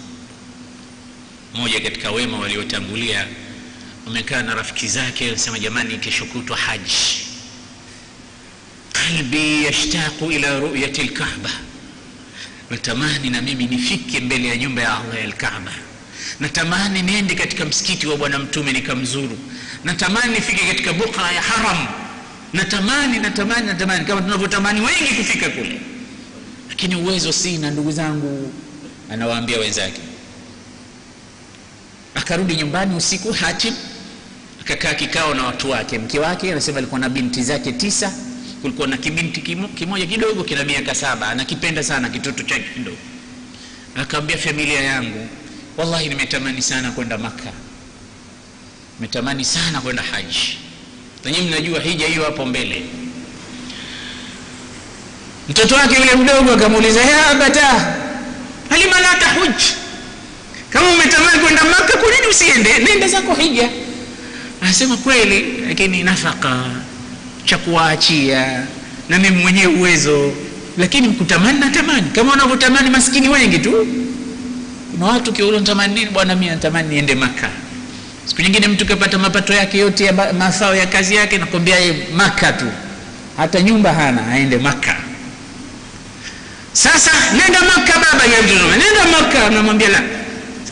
mmoja 1.56 1.80
katika 1.80 2.12
wema 2.12 2.40
waliotangulia. 2.40 3.28
Wamekaa 4.06 4.42
na 4.42 4.56
rafiki 4.56 4.88
zake 4.88 5.28
anasema 5.28 5.60
jamani 5.60 5.98
kesho 5.98 6.26
kutwa 6.26 6.58
haji 6.58 7.26
qalbi 9.08 9.64
yashtaqu 9.66 10.32
ila 10.32 10.60
ruyati 10.60 11.04
lkaba 11.04 11.50
natamani 12.70 13.30
na 13.30 13.42
mimi 13.42 13.66
nifike 13.66 14.20
mbele 14.20 14.48
ya 14.48 14.58
nyumba 14.58 14.82
ya 14.82 14.98
allah 14.98 15.20
ya 15.22 15.28
lkaba 15.28 15.72
natamani 16.40 17.02
niende 17.02 17.36
katika 17.36 17.66
msikiti 17.66 18.08
wa 18.08 18.18
bwana 18.18 18.40
mtume 18.40 18.72
nikamzuru. 18.74 19.38
Natamani 19.84 20.34
nifike 20.34 20.66
katika 20.68 20.94
bukra 20.94 21.32
ya 21.32 21.42
haram. 21.42 21.88
Natamani 22.54 23.20
natamani 23.20 23.68
natamani 23.68 24.06
kama 24.06 24.22
tunavyotamani 24.22 24.82
wengi 24.82 25.14
kufika 25.18 25.50
kule. 25.50 25.82
Lakini 26.70 26.96
uwezo 26.96 27.32
sina 27.32 27.72
ndugu 27.72 27.92
zangu 27.92 28.54
anawaambia 29.12 29.60
wenzake. 29.60 30.02
Akarudi 32.16 32.56
nyumbani 32.56 32.96
usiku 32.96 33.32
hatim. 33.34 33.74
Akakaa 34.62 34.94
kikao 34.94 35.34
na 35.34 35.44
watu 35.44 35.70
wake. 35.70 36.00
Mke 36.00 36.20
wake 36.20 36.52
anasema 36.52 36.78
alikuwa 36.78 37.00
na 37.00 37.10
binti 37.10 37.44
zake 37.44 37.72
tisa 37.72 38.14
kulikuwa 38.62 38.88
na 38.88 38.98
kibinti 38.98 39.42
kimoja 39.76 40.06
kidogo 40.06 40.44
kina 40.44 40.64
miaka 40.64 40.96
saba 40.96 41.28
anakipenda 41.30 41.84
sana 41.84 42.10
kitoto 42.10 42.44
chake 42.44 42.66
kidogo. 42.74 42.98
Akaambia 43.96 44.38
familia 44.38 44.82
yangu 44.82 45.28
wallahi 45.78 46.10
nimetamani 46.10 46.62
sana 46.62 46.92
kwenda 46.92 47.18
maka 47.18 47.52
nimetamani 49.00 49.46
sana 49.46 49.82
kwenda 49.82 50.04
haji. 50.04 50.58
Nanyi 51.24 51.42
mnajua 51.42 51.80
hija 51.80 52.08
hiyo 52.08 52.24
hapo 52.24 52.46
mbele. 52.46 52.84
Mtoto 55.50 55.76
wake 55.76 55.96
yule 56.00 56.16
mdogo 56.16 56.54
akamuuliza 56.54 57.02
ya 57.02 57.28
abata 57.28 57.96
halima 58.70 59.00
la 59.02 59.16
tahuj? 59.16 59.62
Kama 60.70 60.90
umetamani 60.90 61.40
kwenda 61.40 61.64
maka 61.64 61.98
kwa 61.98 62.12
nini 62.12 62.28
usiende? 62.30 62.78
Nenda 62.80 63.08
zako 63.08 63.34
hija. 63.36 63.70
Anasema 64.62 64.98
kweli 64.98 65.64
lakini 65.68 66.04
nafaka 66.04 66.64
cha 67.48 67.58
kuwaachia. 67.58 68.64
Na 69.10 69.20
mimi 69.20 69.36
mwenyewe 69.42 69.74
uwezo 69.74 70.32
lakini 70.78 71.08
kutamani 71.10 71.60
natamani 71.60 72.10
kama 72.16 72.32
wanavyotamani 72.32 72.90
maskini 72.90 73.30
wengi 73.30 73.60
tu. 73.60 73.88
Kuna 74.92 75.06
watu 75.06 75.34
kiulo 75.34 75.60
natamani 75.60 75.94
nini 75.94 76.10
bwana 76.10 76.36
mimi 76.36 76.52
natamani 76.52 76.90
niende 76.90 77.16
maka. 77.16 77.50
Siku 78.26 78.42
nyingine 78.42 78.68
mtu 78.68 78.86
kapata 78.86 79.18
mapato 79.18 79.54
yake 79.54 79.78
yote 79.78 80.06
ya 80.06 80.14
mafao 80.40 80.76
ya 80.76 80.88
kazi 80.88 81.16
yake 81.16 81.38
nakwambia 81.38 81.76
maka 82.16 82.54
tu. 82.54 82.66
Hata 83.38 83.62
nyumba 83.62 83.94
hana 83.94 84.28
aende 84.28 84.58
maka. 84.58 84.96
Sasa 86.74 87.12
nenda 87.32 87.60
maka 87.62 87.94
baba 88.00 88.24
nenda 88.78 89.18
maka 89.22 89.50
namwambia 89.50 89.90
la. 89.90 90.02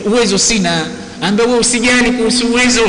Uwezo 0.04 0.38
sina. 0.38 0.86
Ambia 1.22 1.44
wewe 1.46 1.58
usijali 1.58 2.10
kuhusu 2.10 2.46
uwezo. 2.46 2.88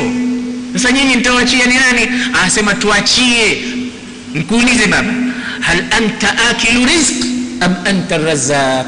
Sasa 0.72 0.92
nyinyi 0.92 1.16
mtawachia 1.16 1.66
ni 1.66 1.74
nani? 1.74 2.08
Anasema 2.42 2.74
tuachie 2.74 3.58
nkuulize 4.38 4.86
baba 4.86 5.12
hal 5.60 5.84
anta 5.90 6.28
akilu 6.50 6.86
rizq 6.86 7.24
am 7.60 7.74
anta 7.84 8.18
razaq 8.18 8.86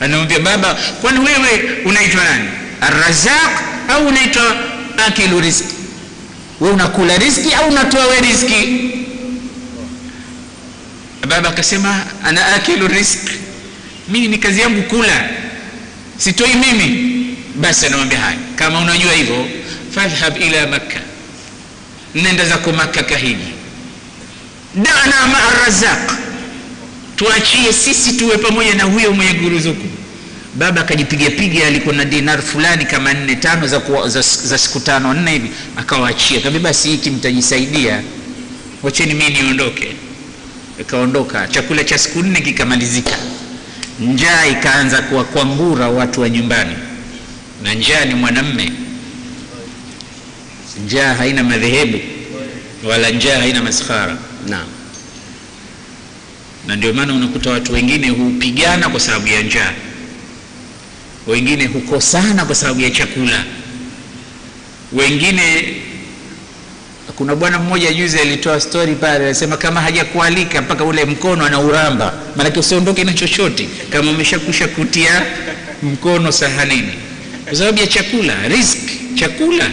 anamwambia 0.00 0.38
baba 0.38 0.74
kwani 1.00 1.18
wewe 1.18 1.62
unaitwa 1.84 2.24
nani? 2.24 2.48
Arrazaq 2.80 3.52
au 3.88 4.06
unaitwa 4.06 4.56
akilu 5.06 5.40
rizqi 5.40 5.74
we 6.60 6.70
unakula 6.70 7.16
riski 7.18 7.54
au 7.54 7.68
unatoa 7.68 8.06
we 8.06 8.20
rizki 8.20 8.90
baba 11.28 11.48
akasema 11.48 12.04
ana 12.24 12.46
akilu 12.54 12.88
rizq. 12.88 13.18
Mimi 14.08 14.28
ni 14.28 14.38
kazi 14.38 14.60
yangu 14.60 14.82
kula. 14.82 15.28
Sitoi 16.18 16.54
mimi. 16.54 17.14
Basi 17.54 17.86
anamwambia 17.86 18.20
haya 18.20 18.36
kama 18.56 18.80
unajua 18.80 19.12
hivyo 19.12 19.46
fadhhab 19.94 20.36
ila 20.42 20.66
makka. 20.66 21.00
Nenda 22.14 22.44
zako 22.44 22.72
makka 22.72 23.02
kahiji 23.02 23.52
dana 24.74 25.26
maa 25.26 25.64
razaq 25.66 26.12
tuachie 27.16 27.72
sisi 27.72 28.12
tuwe 28.12 28.38
pamoja 28.38 28.74
na 28.74 28.84
huyo 28.84 29.12
mwenye 29.12 29.32
kuruzuku 29.34 29.86
baba 30.54 30.80
akajipiga 30.80 31.30
piga 31.30 31.66
alikuwa 31.66 31.94
na 31.94 32.04
dinar 32.04 32.42
fulani 32.42 32.84
kama 32.84 33.14
nne 33.14 33.36
tano 33.36 33.66
za, 33.66 33.80
kuwa, 33.80 34.08
za, 34.08 34.20
za 34.22 34.58
siku 34.58 34.80
tano 34.80 35.14
nne 35.14 35.30
hivi. 35.32 35.50
Akawaachia 35.76 36.40
kaambia 36.40 36.60
basi 36.60 36.88
hiki 36.88 37.10
mtajisaidia. 37.10 38.02
Wacheni 38.82 39.14
mii 39.14 39.28
niondoke. 39.30 39.92
Ikaondoka 40.80 41.48
chakula 41.48 41.84
cha 41.84 41.98
siku 41.98 42.22
nne 42.22 42.40
kikamalizika. 42.40 43.16
Njaa 44.00 44.46
ikaanza 44.46 45.02
kuwakwangura 45.02 45.88
watu 45.88 46.20
wa 46.20 46.28
nyumbani. 46.28 46.74
Na 47.62 47.74
njaa 47.74 48.04
ni 48.04 48.14
mwanamme. 48.14 48.72
Njaa 50.86 51.14
haina 51.14 51.44
madhehebu. 51.44 51.98
Wala 52.84 53.10
njaa 53.10 53.38
haina 53.38 53.62
maskhara 53.62 54.16
naam. 54.48 54.66
Na 56.66 56.76
ndio 56.76 56.92
maana 56.94 57.14
unakuta 57.14 57.50
watu 57.50 57.72
wengine 57.72 58.08
hupigana 58.08 58.88
kwa 58.88 59.00
sababu 59.00 59.26
ya 59.28 59.42
njaa. 59.42 59.72
Wengine 61.26 61.66
hukosana 61.66 62.44
kwa 62.44 62.54
sababu 62.54 62.80
ya 62.80 62.90
chakula. 62.90 63.44
Wengine 64.92 65.74
kuna 67.16 67.34
bwana 67.36 67.58
mmoja 67.58 67.92
juzi 67.92 68.18
alitoa 68.18 68.60
stori 68.60 68.94
pale 68.94 69.24
alisema 69.26 69.56
kama 69.56 69.80
hajakualika 69.80 70.62
mpaka 70.62 70.84
ule 70.84 71.04
mkono 71.04 71.44
anauramba 71.46 72.14
maanake 72.36 72.60
usiondoke 72.60 73.04
na 73.04 73.12
chochote. 73.12 73.68
Kama 73.90 74.10
umeshakusha 74.10 74.68
kutia 74.68 75.22
mkono 75.82 76.32
sahanini. 76.32 76.92
Kwa 77.44 77.54
sababu 77.56 77.78
ya 77.80 77.86
chakula 77.86 78.48
risk 78.48 78.78
chakula 79.14 79.70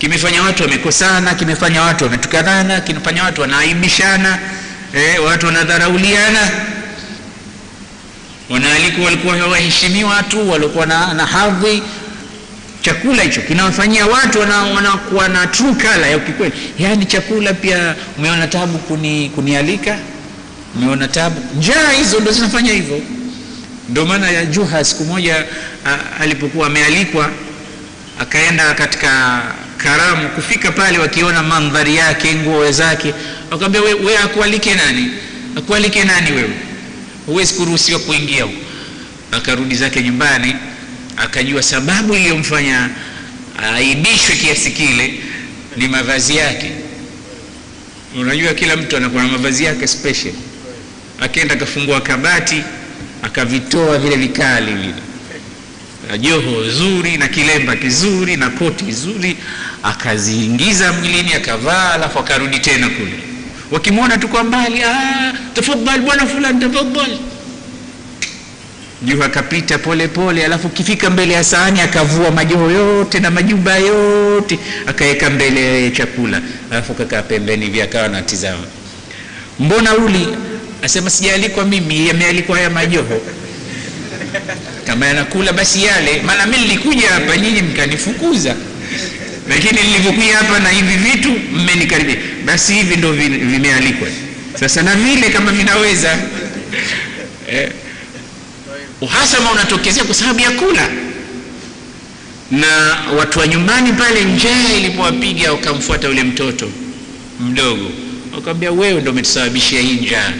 kimefanya 0.00 0.42
watu 0.42 0.62
wamekosana 0.62 1.34
kimefanya 1.34 1.82
watu 1.82 2.04
wametukanana 2.04 2.80
kimefanya 2.80 3.24
watu 3.24 3.40
wanaaibishana 3.40 4.38
eh, 4.94 5.24
watu 5.24 5.46
wanadharauliana. 5.46 6.50
Wanaalikwa 8.50 9.04
walikuwa 9.04 9.36
waheshimiwa 9.36 10.22
tu 10.22 10.50
walikuwa 10.50 10.86
na, 10.86 11.14
na 11.14 11.26
hadhi. 11.26 11.82
Chakula 12.82 13.22
hicho 13.22 13.40
kinawafanyia 13.40 14.06
watu 14.06 14.40
wanakuwa 14.40 15.28
na 15.28 15.46
true 15.46 15.74
color 15.74 16.06
ya 16.10 16.18
kikweli. 16.18 16.52
Yaani 16.78 17.06
chakula 17.06 17.54
pia 17.54 17.94
umeona 18.18 18.46
tabu 18.46 18.78
kuni, 18.78 19.28
kunialika? 19.34 19.98
Umeona 20.76 21.08
tabu? 21.08 21.40
Njaa 21.58 21.90
hizo 21.90 22.20
ndo 22.20 22.32
zinafanya 22.32 22.72
hivyo. 22.72 23.00
Ndio 23.88 24.06
maana 24.06 24.30
ya 24.30 24.44
juha 24.46 24.84
siku 24.84 25.04
moja 25.04 25.44
alipokuwa 26.20 26.66
amealikwa 26.66 27.30
akaenda 28.20 28.74
katika 28.74 29.42
karamu 29.82 30.28
kufika 30.28 30.72
pale 30.72 30.98
wakiona 30.98 31.42
mandhari 31.42 31.96
yake 31.96 32.34
nguo 32.34 32.70
zake. 32.72 33.14
Wakamwambia 33.50 33.80
we, 33.82 33.94
we 33.94 34.18
akualike 34.18 34.74
nani? 34.74 35.10
Akualike 35.56 36.04
nani 36.04 36.32
wewe? 36.32 36.50
Huwezi 37.26 37.54
kuruhusiwa 37.54 38.00
kuingia 38.00 38.42
huko. 38.44 38.56
Akarudi 39.32 39.74
zake 39.76 40.02
nyumbani 40.02 40.56
akajua 41.16 41.62
sababu 41.62 42.14
iliyomfanya 42.14 42.88
aibishwe 43.74 44.36
kiasi 44.36 44.70
kile 44.70 45.14
ni 45.76 45.88
mavazi 45.88 46.36
yake. 46.36 46.70
Unajua 48.20 48.54
kila 48.54 48.76
mtu 48.76 48.96
anakuwa 48.96 49.22
na 49.22 49.28
mavazi 49.28 49.64
yake 49.64 49.86
special. 49.86 50.32
Akaenda 51.20 51.54
akafungua 51.54 52.00
kabati 52.00 52.62
akavitoa 53.22 53.98
vile 53.98 54.16
vikali 54.16 54.72
vile. 54.74 54.94
Joho 56.18 56.70
zuri 56.70 57.16
na 57.16 57.28
kilemba 57.28 57.76
kizuri 57.76 58.36
na 58.36 58.50
koti 58.50 58.92
zuri 58.92 59.36
akaziingiza 59.82 60.92
mwilini 60.92 61.34
akavaa 61.34 61.92
alafu 61.92 62.18
akarudi 62.18 62.58
tena 62.58 62.88
kule. 62.88 63.12
Wakimwona 63.70 64.18
tu 64.18 64.28
kwa 64.28 64.44
mbali 64.44 64.82
tafadhali 65.54 66.02
bwana 66.02 66.26
fulani 66.26 66.60
tafadhali. 66.60 67.18
Juu 69.02 69.22
akapita 69.22 69.78
pole 69.78 70.08
pole 70.08 70.44
alafu 70.44 70.68
kifika 70.68 71.10
mbele 71.10 71.34
ya 71.34 71.44
sahani 71.44 71.80
akavua 71.80 72.30
majoho 72.30 72.70
yote 72.70 73.20
na 73.20 73.30
majumba 73.30 73.76
yote 73.76 74.58
akaweka 74.86 75.30
mbele 75.30 75.84
ya 75.84 75.90
chakula 75.90 76.40
alafu 76.70 76.94
kakaa 76.94 77.22
pembeni 77.22 77.64
hivi 77.66 77.82
akawa 77.82 78.04
anatizama. 78.04 78.64
mbona 79.60 79.94
uli? 79.96 80.28
Asema 80.82 81.10
sijaalikwa 81.10 81.64
mimi 81.64 82.08
yamealikwa 82.08 82.56
haya 82.56 82.70
majoho. 82.70 83.20
Kama 84.86 85.06
yanakula 85.06 85.52
basi 85.52 85.84
yale. 85.84 86.22
Maana 86.22 86.46
mimi 86.46 86.62
nilikuja 86.62 87.08
hapa 87.10 87.36
nyinyi 87.36 87.62
mkanifukuza 87.62 88.54
lakini 89.50 89.82
nilivyokuja 89.82 90.36
hapa 90.36 90.58
na 90.60 90.68
hivi 90.68 90.96
vitu 90.96 91.28
mmenikaribia. 91.52 92.16
Basi 92.44 92.74
hivi 92.74 92.96
ndo 92.96 93.12
vimealikwa. 93.12 94.08
Sasa 94.60 94.82
na 94.82 94.94
vile 94.96 95.30
kama 95.30 95.52
vinaweza. 95.52 96.18
Eh, 97.52 97.70
uhasama 99.00 99.50
unatokezea 99.52 100.04
kwa 100.04 100.14
sababu 100.14 100.40
ya 100.40 100.50
kula. 100.50 100.88
Na 102.50 102.96
watu 103.18 103.38
wa 103.38 103.46
nyumbani 103.46 103.92
pale 103.92 104.24
njaa 104.24 104.72
ilipowapiga 104.78 105.52
wakamfuata 105.52 106.08
yule 106.08 106.22
mtoto 106.22 106.70
mdogo. 107.40 107.90
Wakamwambia 108.34 108.72
wewe 108.72 109.00
ndo 109.00 109.10
umetusababishia 109.10 109.80
hii 109.80 109.92
njaa. 109.94 110.32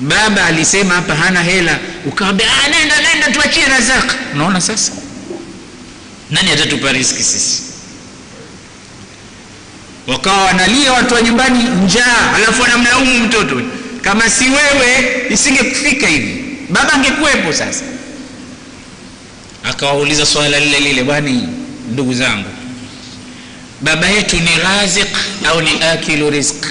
Baba 0.00 0.44
alisema 0.44 0.94
hapa 0.94 1.14
hana 1.14 1.42
hela. 1.42 1.78
Ukawambia 2.06 2.46
nenda 2.70 2.94
nenda 3.00 3.30
tuachie 3.30 3.64
razaka 3.66 4.14
unaona 4.34 4.60
sasa 4.60 4.92
nani 6.34 6.50
atatupa 6.50 6.92
riski 6.92 7.22
sisi? 7.22 7.62
Wakawa 10.06 10.44
wanalia 10.44 10.92
watu 10.92 11.14
wa 11.14 11.22
nyumbani 11.22 11.64
njaa 11.84 12.32
alafu 12.36 12.62
wanamlaumu 12.62 13.18
mtoto. 13.18 13.62
Kama 14.02 14.30
si 14.30 14.44
wewe 14.44 15.12
isingekufika 15.30 16.06
hivi. 16.06 16.44
Baba 16.70 16.92
angekuwepo 16.92 17.52
sasa. 17.52 17.84
Akawauliza 19.64 20.26
swala 20.26 20.60
lile 20.60 20.80
lile 20.80 21.02
bwani 21.04 21.48
ndugu 21.92 22.14
zangu 22.14 22.48
baba 23.80 24.08
yetu 24.08 24.36
ni 24.36 24.50
razik 24.64 25.08
au 25.48 25.60
ni 25.62 25.82
akilu 25.82 26.30
rizq? 26.30 26.64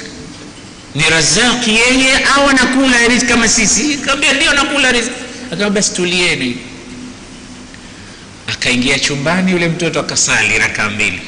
Ni 0.95 1.03
razaki 1.09 1.75
yeye 1.75 2.25
au 2.35 2.49
anakula 2.49 3.07
risk 3.07 3.27
kama 3.27 3.47
sisi? 3.47 3.95
Kaambia 3.97 4.33
ndio 4.33 4.51
anakula 4.51 4.91
risk 4.91 5.09
akawa 5.53 5.69
basi 5.69 5.93
tulieni 5.93 6.57
akaingia 8.47 8.99
chumbani 8.99 9.51
yule 9.51 9.67
mtoto 9.67 9.99
akasali 9.99 10.57
rakaa 10.59 10.89
mbili. 10.89 11.21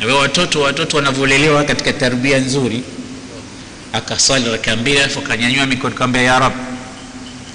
Na 0.00 0.14
watoto 0.14 0.60
watoto 0.60 0.96
wanavyolelewa 0.96 1.64
katika 1.64 1.92
tarbia 1.92 2.38
nzuri 2.38 2.82
akasali 3.92 4.50
rakaa 4.50 4.76
mbili 4.76 4.98
alafu 4.98 5.18
akanyanyua 5.18 5.66
mikono 5.66 5.94
kaambia 5.94 6.22
ya 6.22 6.38
rab 6.38 6.52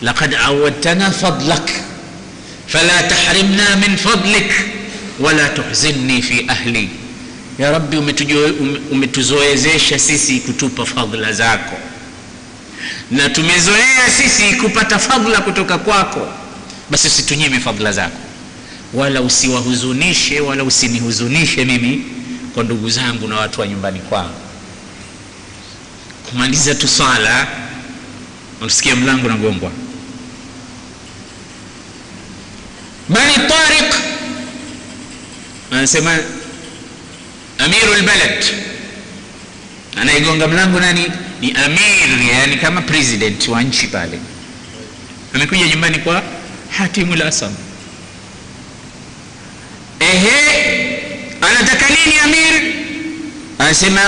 laqad 0.02 0.36
awadtana 0.36 1.12
fadlak 1.12 1.70
fala 2.68 3.04
tahrimna 3.04 3.76
min 3.76 3.98
fadlik 3.98 4.52
wala 5.20 5.50
tuhzinni 5.50 6.22
fi 6.22 6.46
ahli. 6.48 6.90
Ya 7.60 7.72
rabbi 7.72 7.98
umetuzoezesha 8.92 10.00
sisi 10.00 10.40
kutupa 10.40 10.86
fadhila 10.86 11.32
zako. 11.34 11.76
Na 13.12 13.30
tumezoea 13.30 14.10
sisi 14.18 14.56
kupata 14.56 15.00
fadhila 15.00 15.42
kutoka 15.42 15.78
kwako. 15.78 16.28
Basi 16.90 17.08
usitunyime 17.08 17.60
fadhila 17.60 17.92
zako 17.92 18.18
wala 18.94 19.22
usiwahuzunishe 19.22 20.40
wala 20.40 20.64
usinihuzunishe 20.64 21.66
mimi 21.66 22.04
kwa 22.54 22.64
ndugu 22.64 22.90
zangu 22.90 23.28
na 23.28 23.36
watu 23.40 23.62
wa 23.62 23.68
nyumbani 23.68 24.00
kwangu. 24.00 24.40
Kumaliza 26.30 26.76
tu 26.76 26.88
swala 26.88 27.48
unasikia 28.62 28.96
mlango 28.96 29.28
nagongwa 29.28 29.72
bani 33.10 33.34
tariq 33.34 33.94
anasema 35.72 36.18
amiru 37.58 37.94
lbalad 38.02 38.46
anayegonga 40.02 40.48
mlango 40.48 40.80
nani? 40.80 41.06
Ni 41.42 41.52
amir 41.52 42.28
yani 42.32 42.56
kama 42.58 42.82
president 42.82 43.48
wa 43.48 43.64
nchi 43.64 43.88
pale. 43.88 44.20
Amekuja 45.34 45.68
nyumbani 45.68 45.98
kwa 46.00 46.24
hatimu 46.78 47.16
lasam 47.16 47.56
ehe 50.00 51.00
anataka 51.42 51.86
nini 51.90 52.20
amir 52.20 52.74
anasema 53.60 54.02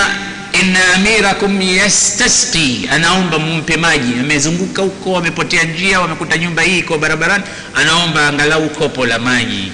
inna 0.62 0.94
amirakum 0.94 1.62
yastasqi. 1.62 2.88
Anaomba 2.92 3.38
mumpe 3.38 3.76
maji. 3.76 4.12
Amezunguka 4.20 4.82
huko 4.82 5.16
amepotea 5.16 5.62
njia 5.64 6.00
wamekuta 6.00 6.38
nyumba 6.38 6.62
hii 6.62 6.78
iko 6.78 6.98
barabarani. 6.98 7.44
Anaomba 7.74 8.28
angalau 8.28 8.68
kopo 8.70 9.06
la 9.06 9.18
maji. 9.18 9.72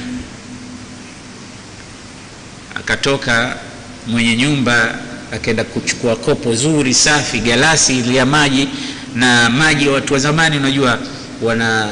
Akatoka 2.74 3.56
mwenye 4.06 4.36
nyumba 4.36 4.94
akaenda 5.32 5.64
kuchukua 5.64 6.16
kopo 6.16 6.54
zuri 6.54 6.94
safi 6.94 7.38
galasi 7.40 8.16
ya 8.16 8.26
maji. 8.26 8.68
Na 9.14 9.50
maji 9.50 9.86
ya 9.86 9.92
watu 9.92 10.12
wa 10.12 10.18
zamani 10.18 10.56
unajua 10.56 10.98
wana 11.42 11.88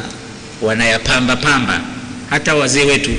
wanayapamba 0.62 1.36
pamba. 1.36 1.80
Hata 2.30 2.54
wazee 2.54 2.84
wetu 2.84 3.10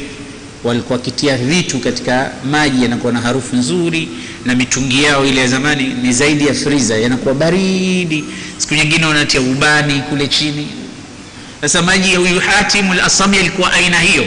walikuwa 0.63 0.97
wakitia 0.99 1.38
vitu 1.38 1.80
katika 1.80 2.32
maji 2.51 2.84
yanakuwa 2.84 3.13
na 3.13 3.22
harufu 3.22 3.55
nzuri 3.55 4.09
na 4.47 4.55
mitungi 4.55 5.03
yao 5.03 5.25
ile 5.25 5.41
ya 5.41 5.47
zamani 5.47 5.83
ni 5.83 6.13
zaidi 6.13 6.47
ya 6.47 6.53
friza 6.53 6.97
yanakuwa 6.97 7.33
baridi. 7.35 8.23
Siku 8.57 8.73
nyingine 8.75 9.05
wanatia 9.05 9.41
ubani 9.41 10.01
kule 10.09 10.27
chini. 10.27 10.67
Sasa 11.61 11.81
maji 11.81 12.13
ya 12.13 12.19
huyu 12.19 12.39
Hatim 12.39 12.91
al-Asami 12.91 13.37
alikuwa 13.37 13.73
aina 13.73 13.99
hiyo. 13.99 14.25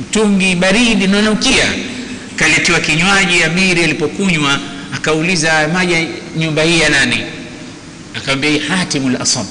Mtungi 0.00 0.54
baridi 0.54 1.06
nanukia 1.06 1.64
kaletiwa 2.36 2.80
kinywaji 2.80 3.42
amiri 3.42 3.84
alipokunywa 3.84 4.58
akauliza 4.94 5.68
maji 5.68 5.94
nyumba 6.36 6.62
hii 6.62 6.80
ya 6.80 6.88
nani? 6.88 7.16
Akamwambia 8.16 8.62
Hatim 8.68 9.06
al-Asami. 9.06 9.48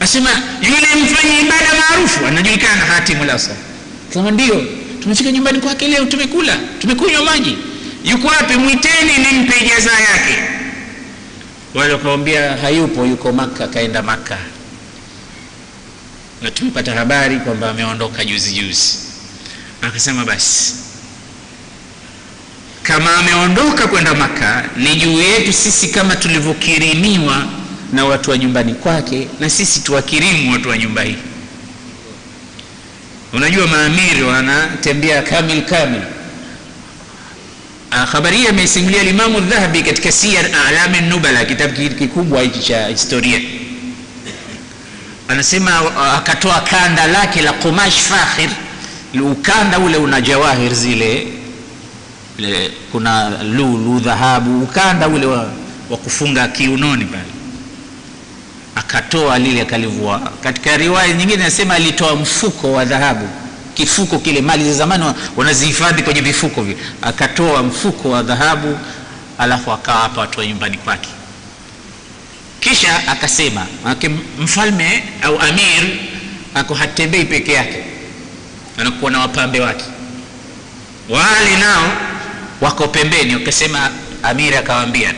asema 0.00 0.30
yule 0.62 0.86
mfanyi 1.04 1.40
ibada 1.40 1.70
maarufu 1.80 2.26
anajulikana 2.26 2.80
Hatim 2.84 3.20
al-Asami. 3.22 3.58
kama 4.14 4.30
ndio 4.30 4.64
tumefika 5.02 5.32
nyumbani 5.32 5.60
kwake 5.60 5.88
leo 5.88 6.04
tumekula 6.04 6.56
tumekunywa 6.78 7.24
maji 7.24 7.56
yuko 8.04 8.28
wapi? 8.28 8.56
Mwiteni 8.56 9.18
nimpe 9.18 9.64
ijaza 9.64 9.90
yake. 9.92 10.34
Wale 11.74 11.92
wakamwambia 11.92 12.56
hayupo 12.56 13.06
yuko 13.06 13.32
maka 13.32 13.68
kaenda 13.68 14.02
maka 14.02 14.38
na 16.42 16.50
tumepata 16.50 16.94
habari 16.94 17.36
kwamba 17.36 17.70
ameondoka 17.70 18.24
juzi 18.24 18.54
juzi. 18.54 18.98
Akasema 19.82 20.24
basi 20.24 20.74
kama 22.82 23.16
ameondoka 23.16 23.86
kwenda 23.86 24.14
maka 24.14 24.64
ni 24.76 24.96
juu 24.96 25.20
yetu 25.20 25.52
sisi 25.52 25.88
kama 25.88 26.16
tulivyokirimiwa 26.16 27.46
na 27.92 28.04
watu 28.04 28.30
wa 28.30 28.38
nyumbani 28.38 28.74
kwake 28.74 29.28
na 29.40 29.50
sisi 29.50 29.80
tuwakirimu 29.80 30.52
watu 30.52 30.68
wa 30.68 30.78
nyumba 30.78 31.02
hii. 31.02 31.16
Unajua 33.32 33.66
maamiri 33.66 34.22
wanatembea 34.22 35.22
kamil 35.22 35.62
kamil 35.64 36.00
habari 37.92 38.36
hii 38.36 38.46
ameisimulia 38.46 39.02
limamu 39.02 39.40
dhahabi 39.40 39.82
katika 39.82 40.12
siyar 40.12 40.46
alami 40.68 41.00
nubala 41.00 41.44
kitabu 41.44 41.74
kikubwa 41.74 42.42
hiki 42.42 42.58
cha 42.60 42.86
historia. 42.86 43.40
Anasema 45.28 45.80
akatoa 46.16 46.60
kanda 46.60 47.06
lake 47.06 47.42
la 47.42 47.52
qumash 47.52 47.94
fakhir 48.00 48.50
ukanda 49.22 49.78
ule 49.78 49.96
una 49.96 50.20
jawahir 50.20 50.74
zile 50.74 51.26
le, 52.38 52.70
kuna 52.92 53.30
lulu 53.42 54.00
dhahabu 54.00 54.62
ukanda 54.62 55.08
ule 55.08 55.26
wa, 55.26 55.52
wa 55.90 55.96
kufunga 55.96 56.48
kiunoni 56.48 57.04
pale. 57.04 57.24
Akatoa 58.76 59.38
lile 59.38 59.60
akalivua. 59.62 60.32
Katika 60.42 60.76
riwaya 60.76 61.12
nyingine 61.14 61.44
nasema 61.44 61.74
alitoa 61.74 62.16
mfuko 62.16 62.72
wa 62.72 62.84
dhahabu 62.84 63.28
kifuko 63.74 64.18
kile 64.18 64.40
mali 64.40 64.64
za 64.64 64.74
zamani 64.74 65.04
wanazihifadhi 65.36 66.02
kwenye 66.02 66.20
vifuko 66.20 66.62
vile. 66.62 66.78
Akatoa 67.02 67.62
mfuko 67.62 68.10
wa 68.10 68.22
dhahabu 68.22 68.78
alafu 69.38 69.72
akawapa 69.72 70.20
watu 70.20 70.40
wa 70.40 70.46
nyumbani 70.46 70.76
kwake. 70.78 71.08
Kisha 72.60 73.08
akasema 73.08 73.66
manake 73.84 74.10
mfalme 74.38 75.04
au 75.22 75.40
amir 75.40 75.82
ako 76.54 76.74
hatembei 76.74 77.24
peke 77.24 77.52
yake 77.52 77.84
anakuwa 78.78 79.10
na 79.10 79.18
wapambe 79.20 79.60
wake. 79.60 79.84
Wale 81.08 81.56
nao 81.56 81.92
wako 82.60 82.88
pembeni 82.88 83.34
wakasema 83.34 83.90
amir 84.22 84.56
akawambia 84.56 85.14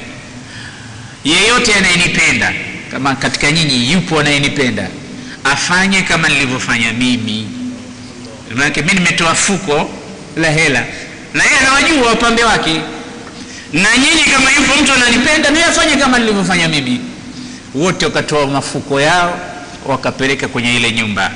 yeyote 1.25 1.75
anayenipenda 1.75 2.53
kama 2.91 3.15
katika 3.15 3.53
nyinyi 3.53 3.93
yupo 3.93 4.21
anayenipenda 4.21 4.89
afanye 5.45 6.03
kama 6.03 6.29
nilivyofanya 6.29 6.93
mimi 6.93 7.49
manake 8.55 8.83
mi 8.83 8.93
nimetoa 8.93 9.35
fuko 9.35 9.91
la 10.37 10.51
hela. 10.51 10.85
Na 11.35 11.45
yeye 11.45 11.57
anawajua 11.59 12.07
wapambe 12.09 12.45
wake. 12.45 12.81
Na 13.73 13.97
nyinyi 13.97 14.23
kama 14.33 14.51
yupo 14.51 14.83
mtu 14.83 14.93
ananipenda 14.93 15.51
naye 15.51 15.65
afanye 15.65 15.97
kama 15.97 16.19
nilivyofanya 16.19 16.69
mimi. 16.69 17.01
Wote 17.75 18.05
wakatoa 18.05 18.47
mafuko 18.47 19.01
yao 19.01 19.39
wakapeleka 19.87 20.49
kwenye 20.49 20.77
ile 20.77 20.93
nyumba. 20.93 21.33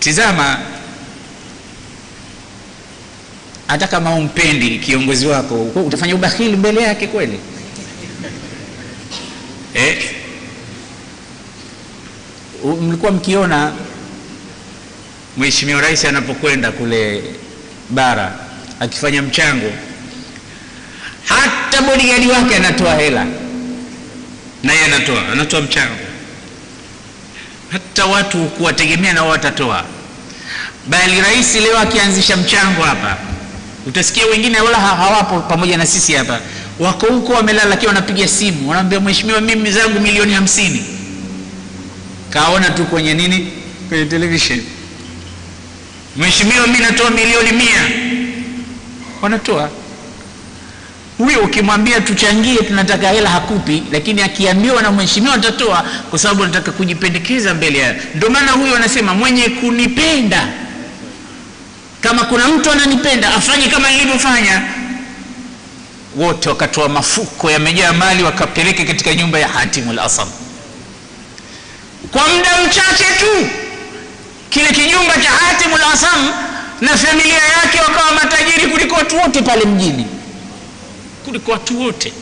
Tizama 0.00 0.58
hata 3.66 3.86
kama 3.86 4.14
umpendi 4.14 4.78
kiongozi 4.78 5.26
wako 5.26 5.62
utafanya 5.62 6.14
ubahili 6.14 6.56
mbele 6.56 6.82
yake 6.82 7.06
kweli? 7.06 7.40
Eh? 9.74 9.98
mlikuwa 12.80 13.12
mkiona 13.12 13.72
mheshimiwa 15.38 15.80
rais 15.80 16.04
anapokwenda 16.04 16.72
kule 16.72 17.22
bara 17.90 18.32
akifanya 18.80 19.22
mchango 19.22 19.72
hata 21.24 21.82
bodigadi 21.82 22.26
wake 22.28 22.56
anatoa 22.56 22.94
hela. 22.94 23.26
Naye 24.62 24.84
anatoa 24.84 25.28
anatoa 25.32 25.60
mchango. 25.60 25.94
Hata 27.72 28.06
watu 28.06 28.38
kuwategemea 28.44 29.12
nao 29.12 29.28
watatoa. 29.28 29.84
Bali 30.86 31.20
rais 31.20 31.54
leo 31.54 31.78
akianzisha 31.78 32.36
mchango 32.36 32.82
hapa 32.82 33.16
utasikia 33.86 34.26
wengine 34.26 34.60
wala 34.60 34.78
hawapo 34.78 35.40
pamoja 35.40 35.76
na 35.76 35.86
sisi 35.86 36.12
hapa. 36.14 36.40
Wako 36.78 37.06
huko 37.06 37.32
wamelala 37.32 37.68
lakini 37.68 37.88
wanapiga 37.88 38.28
simu. 38.28 38.68
Wanaambia 38.68 39.00
mheshimiwa 39.00 39.40
mimi 39.40 39.70
zangu 39.70 40.00
milioni 40.00 40.32
hamsini. 40.34 40.84
Kaona 42.30 42.70
tu 42.70 42.84
kwenye 42.84 43.14
nini? 43.14 43.52
Kwenye 43.88 44.04
television 44.06 44.60
mheshimiwa 46.18 46.66
mi 46.66 46.78
natoa 46.78 47.10
milioni 47.10 47.52
mia. 47.52 47.82
Wanatoa. 49.22 49.70
Huyo 51.18 51.40
ukimwambia 51.40 52.00
tuchangie 52.00 52.56
tunataka 52.56 53.08
hela 53.10 53.30
hakupi. 53.30 53.82
Lakini 53.92 54.22
akiambiwa 54.22 54.82
na 54.82 54.92
mheshimiwa 54.92 55.34
atatoa 55.34 55.84
kwa 56.10 56.18
sababu 56.18 56.44
anataka 56.44 56.72
kujipendekeza 56.72 57.54
mbele 57.54 57.78
ya 57.78 57.94
ndio 58.14 58.30
maana 58.30 58.52
huyo 58.52 58.76
anasema 58.76 59.14
mwenye 59.14 59.48
kunipenda 59.48 60.48
kama 62.00 62.24
kuna 62.24 62.48
mtu 62.48 62.70
ananipenda 62.70 63.34
afanye 63.34 63.68
kama 63.68 63.90
nilivyofanya. 63.90 64.62
Wote 66.16 66.48
wakatoa 66.48 66.88
mafuko 66.88 67.50
yamejaa 67.50 67.92
mali 67.92 68.22
wakapeleka 68.22 68.84
katika 68.84 69.14
nyumba 69.14 69.38
ya 69.38 69.48
hatimul 69.48 69.98
asam. 69.98 70.28
Kwa 72.12 72.28
muda 72.28 72.50
mchache 72.66 73.04
tu 73.20 73.48
kile 74.50 74.68
kijumba 74.68 75.14
cha 75.14 75.30
Hatim 75.30 75.74
al-Asam 75.74 76.30
na 76.80 76.96
familia 76.96 77.34
yake 77.42 77.80
wakawa 77.88 78.12
matajiri 78.12 78.66
kuliko 78.66 78.94
watu 78.94 79.16
wote 79.18 79.42
pale 79.42 79.64
mjini. 79.64 80.06
Kuliko 81.24 81.52
watu 81.52 81.80
wote. 81.80 82.12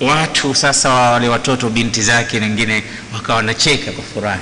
Watu 0.00 0.54
sasa 0.54 0.88
wale 0.90 1.28
watoto 1.28 1.68
binti 1.70 2.02
zake 2.02 2.38
wengine 2.40 2.82
wakawa 3.14 3.36
wanacheka 3.36 3.92
kwa 3.92 4.04
furaha. 4.04 4.38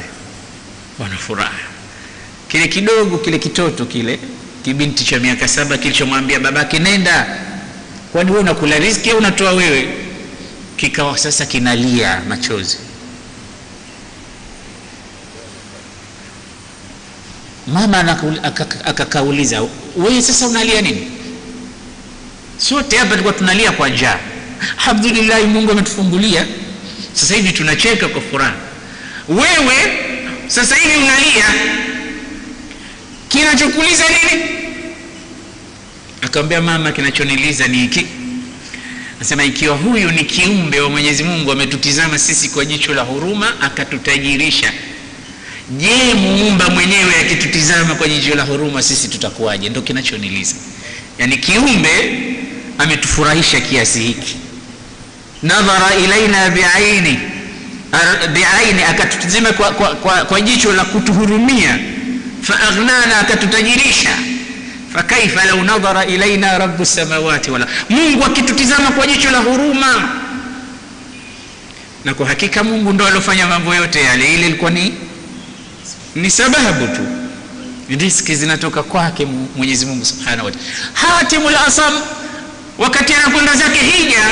Wanafuraha 0.98 1.58
kile 2.48 2.68
kidogo 2.68 3.18
kile 3.18 3.38
kitoto 3.38 3.84
kile 3.84 4.18
kibinti 4.64 5.04
cha 5.04 5.18
miaka 5.18 5.48
saba 5.48 5.78
kilichomwambia 5.78 6.40
babake 6.40 6.78
nenda. 6.78 7.38
Kwani 8.12 8.30
wewe 8.30 8.42
unakula 8.42 8.78
riski 8.78 9.10
au 9.10 9.18
unatoa 9.18 9.52
wewe? 9.52 9.88
Kikawa 10.76 11.18
sasa 11.18 11.46
kinalia 11.46 12.22
machozi 12.28 12.78
mama 17.72 18.18
akakauliza 18.84 19.62
wewe 19.96 20.22
sasa 20.22 20.46
unalia 20.46 20.80
nini? 20.82 21.10
Sote 22.58 22.96
hapa 22.96 23.10
tulikuwa 23.10 23.32
tunalia 23.34 23.72
kwa 23.72 23.88
njaa. 23.88 24.18
Alhamdulillahi 24.78 25.44
mungu 25.44 25.72
ametufungulia. 25.72 26.46
Sasa 27.12 27.34
hivi 27.34 27.52
tunacheka 27.52 28.08
kwa 28.08 28.20
furaha. 28.20 28.54
Wewe 29.28 29.76
sasa 30.46 30.74
hivi 30.76 30.96
unalia. 30.96 31.44
Kinachokuliza 33.28 34.04
nini? 34.08 34.42
Akamwambia 36.22 36.60
mama 36.60 36.92
kinachoniliza 36.92 37.68
ni 37.68 37.76
hiki. 37.78 38.06
Nasema 39.18 39.44
ikiwa 39.44 39.76
huyu 39.76 40.10
ni 40.10 40.24
kiumbe 40.24 40.80
wa 40.80 40.90
mwenyezi 40.90 41.24
mungu 41.24 41.52
ametutizama 41.52 42.18
sisi 42.18 42.48
kwa 42.48 42.64
jicho 42.64 42.94
la 42.94 43.02
huruma 43.02 43.60
akatutajirisha. 43.60 44.72
Je 45.70 46.14
muumba 46.14 46.70
mwenyewe 46.70 47.09
akitutizama 47.70 47.94
kwenye 47.94 48.18
jicho 48.18 48.34
la 48.34 48.42
huruma 48.42 48.82
sisi 48.82 49.08
tutakuwaje? 49.08 49.68
Ndio 49.68 49.82
kinachoniliza. 49.82 50.54
Yani 51.18 51.36
kiumbe 51.36 52.18
ametufurahisha 52.78 53.60
kiasi 53.60 54.00
hiki. 54.00 54.36
Nadhara 55.42 55.94
ilaina 55.94 56.50
biaini 56.50 57.18
biaini 58.32 58.82
akatutizama 58.82 59.52
kwa, 59.52 59.70
kwa, 59.72 59.88
kwa, 59.94 60.24
kwa 60.24 60.40
jicho 60.40 60.72
la 60.72 60.84
kutuhurumia. 60.84 61.78
Faaghnana 62.42 63.18
akatutajirisha. 63.20 64.16
Fakaifa 64.92 65.44
lau 65.44 65.64
nadhara 65.64 66.04
ilaina 66.06 66.58
rabu 66.58 66.86
samawati 66.86 67.50
wala 67.50 67.66
mungu 67.88 68.24
akitutizama 68.24 68.90
kwa 68.90 69.06
jicho 69.06 69.30
la 69.30 69.38
huruma. 69.38 70.08
Na 72.04 72.14
kwa 72.14 72.26
hakika 72.26 72.64
mungu 72.64 72.92
ndo 72.92 73.06
alofanya 73.06 73.46
mambo 73.46 73.74
yote 73.74 74.00
yale. 74.00 74.34
Ile 74.34 74.46
ilikuwa 74.46 74.70
ni 74.70 74.94
ni 76.14 76.30
sababu 76.30 76.86
tu 76.86 77.19
riski 77.98 78.34
zinatoka 78.36 78.82
kwake 78.82 79.26
mwenyezi 79.56 79.86
mungu 79.86 80.04
subhanahu 80.04 80.44
wataala 80.46 80.64
hatimul 80.92 81.54
asam 81.66 81.92
wakati 82.78 83.14
anakwenda 83.14 83.56
zake 83.56 83.78
hija 83.78 84.24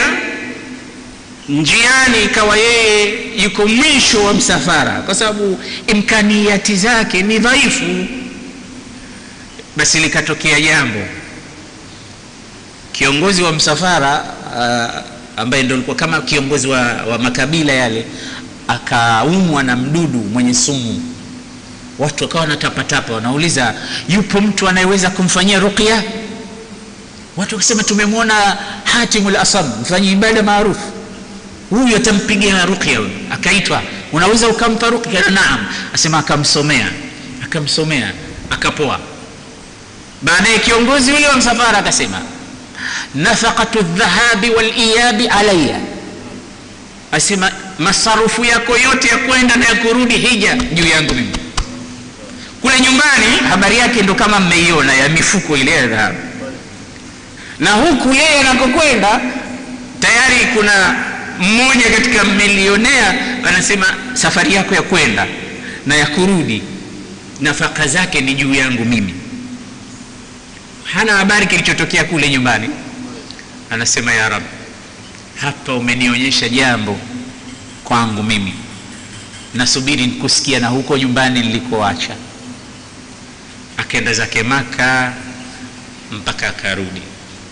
njiani 1.48 2.24
ikawa 2.24 2.56
yeye 2.56 3.14
yuko 3.42 3.66
mwisho 3.66 4.24
wa 4.24 4.34
msafara 4.34 5.00
kwa 5.00 5.14
sababu 5.14 5.58
imkaniati 5.86 6.76
zake 6.76 7.22
ni 7.22 7.38
dhaifu. 7.38 8.06
Basi 9.76 9.98
likatokea 10.00 10.60
jambo. 10.60 10.98
Kiongozi 12.92 13.42
wa 13.42 13.52
msafara 13.52 14.24
uh, 14.56 15.02
ambaye 15.42 15.62
ndio 15.62 15.76
alikuwa 15.76 15.96
kama 15.96 16.20
kiongozi 16.20 16.68
wa, 16.68 16.80
wa 17.10 17.18
makabila 17.18 17.72
yale 17.72 18.04
akaumwa 18.68 19.62
na 19.62 19.76
mdudu 19.76 20.18
mwenye 20.18 20.54
sumu 20.54 21.02
watu 21.98 22.24
wakawa 22.24 22.40
wanatapatapa 22.40 23.12
wanauliza 23.12 23.74
yupo 24.08 24.40
mtu 24.40 24.68
anayeweza 24.68 25.10
kumfanyia 25.10 25.58
ruqya? 25.60 26.02
Watu 27.36 27.54
wakasema 27.54 27.82
tumemwona 27.82 28.34
hatimul 28.84 29.36
asam 29.36 29.72
mfanyi 29.82 30.12
ibada 30.12 30.42
maarufu. 30.42 30.92
Huyu 31.70 31.96
atampigia 31.96 32.64
ruqya 32.66 33.00
akaitwa 33.30 33.82
unaweza 34.12 34.48
ukampa 34.48 34.90
ruqya? 34.90 35.30
Naam. 35.30 35.66
Asema 35.94 36.18
akamsomea. 36.18 36.88
Akamsomea 37.44 38.12
akapoa. 38.50 38.98
Baadaye 40.22 40.58
kiongozi 40.58 41.10
yule 41.10 41.28
wa 41.28 41.36
msafara 41.36 41.78
akasema 41.78 42.20
nafaqatu 43.14 43.82
dhahabi 43.82 44.50
waliyabi 44.50 45.26
alaya 45.28 45.80
asema 47.12 47.50
masarufu 47.78 48.44
yako 48.44 48.76
yote 48.76 49.08
ya 49.08 49.16
kwenda 49.18 49.56
na 49.56 49.64
ya 49.64 49.74
kurudi 49.74 50.16
hija 50.18 50.54
juu 50.56 50.86
yangu 50.86 51.14
mimi 51.14 51.28
kule 52.60 52.80
nyumbani 52.80 53.36
habari 53.50 53.78
yake 53.78 54.02
ndo 54.02 54.14
kama 54.14 54.40
mmeiona 54.40 54.92
ya 54.94 55.08
mifuko 55.08 55.56
ile 55.56 55.70
ya 55.70 55.86
dhahabu. 55.86 56.18
Na 57.60 57.72
huku 57.72 58.14
yeye 58.14 58.40
anakokwenda 58.40 59.20
tayari 60.00 60.46
kuna 60.56 60.96
mmoja 61.40 61.90
katika 61.96 62.24
milionea 62.24 63.14
anasema 63.48 63.86
safari 64.14 64.54
yako 64.54 64.74
ya 64.74 64.82
kwenda 64.82 65.26
na 65.86 65.94
ya 65.96 66.06
kurudi 66.06 66.62
nafaka 67.40 67.86
zake 67.86 68.20
ni 68.20 68.34
juu 68.34 68.54
yangu 68.54 68.84
mimi. 68.84 69.14
Hana 70.84 71.12
habari 71.16 71.46
kilichotokea 71.46 72.04
kule 72.04 72.28
nyumbani. 72.30 72.68
Anasema 73.70 74.12
ya 74.14 74.28
rab 74.28 74.42
hapa 75.40 75.74
umenionyesha 75.74 76.48
jambo 76.48 76.98
kwangu 77.84 78.22
mimi. 78.22 78.52
Nasubiri 79.54 80.06
kusikia 80.06 80.60
na 80.60 80.66
huko 80.68 80.98
nyumbani 80.98 81.40
nilikoacha 81.40 82.14
akaenda 83.88 84.12
zake 84.12 84.42
maka 84.42 85.12
mpaka 86.12 86.48
akarudi. 86.48 87.02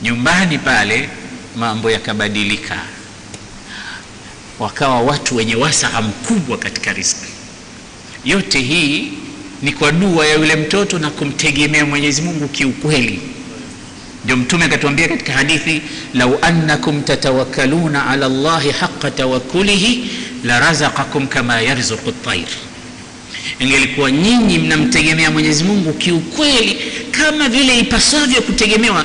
Nyumbani 0.03 0.59
pale 0.59 1.09
mambo 1.57 1.91
yakabadilika. 1.91 2.77
Wakawa 4.59 5.01
watu 5.01 5.37
wenye 5.37 5.55
wasaa 5.55 6.03
mkubwa 6.03 6.59
katika 6.59 6.93
riziki. 6.93 7.33
Yote 8.25 8.61
hii 8.61 9.13
ni 9.63 9.73
kwa 9.73 9.93
dua 9.93 10.27
ya 10.27 10.35
yule 10.35 10.57
mtoto 10.57 10.99
na 10.99 11.11
kumtegemea 11.11 11.87
mwenyezi 11.87 12.23
mungu 12.23 12.49
kiukweli. 12.49 13.21
Ndio 14.25 14.37
mtume 14.37 14.65
akatuambia 14.65 15.09
katika 15.09 15.33
hadithi 15.33 15.83
lau 16.15 16.39
annakum 16.43 17.03
tatawakkaluna 17.03 18.07
ala 18.07 18.29
llahi 18.29 18.71
haqa 18.71 19.11
tawakkulihi 19.11 20.11
la 20.45 20.61
razaqakum 20.61 21.27
kama 21.27 21.61
yarzuqu 21.61 22.13
tair 22.13 22.49
ingelikuwa 23.59 24.11
nyinyi 24.11 24.59
mnamtegemea 24.59 25.31
mwenyezi 25.31 25.65
mungu 25.65 25.93
kiukweli 25.93 26.77
kama 27.11 27.49
vile 27.49 27.79
ipasavyo 27.79 28.43
kutegemewa 28.43 29.05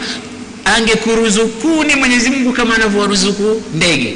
angekuruzukuni 0.66 1.96
mwenyezi 1.96 2.30
mungu 2.30 2.54
kama 2.54 2.76
anavyowaruzuku 2.76 3.62
ndege. 3.76 4.16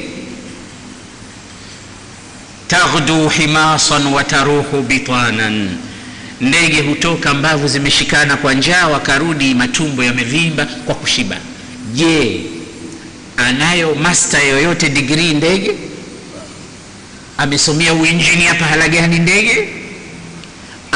Taghdu 2.68 3.30
himasan 3.30 4.08
wataruhu 4.08 4.82
bitanan. 4.82 5.70
Ndege 6.42 6.82
hutoka 6.82 7.34
mbavu 7.34 7.68
zimeshikana 7.68 8.38
kwa 8.38 8.54
njaa 8.54 8.88
wakarudi 8.88 9.54
matumbo 9.54 10.04
yamevimba 10.04 10.66
kwa 10.66 10.96
kushiba. 10.96 11.38
Je 11.94 12.42
anayo 13.38 13.96
masta 13.96 14.40
yoyote 14.44 14.90
digrii 14.90 15.34
ndege? 15.34 15.72
Amesomea 17.38 17.94
uinjinia 17.94 18.54
pahala 18.56 18.88
gani 18.88 19.20
ndege 19.20 19.68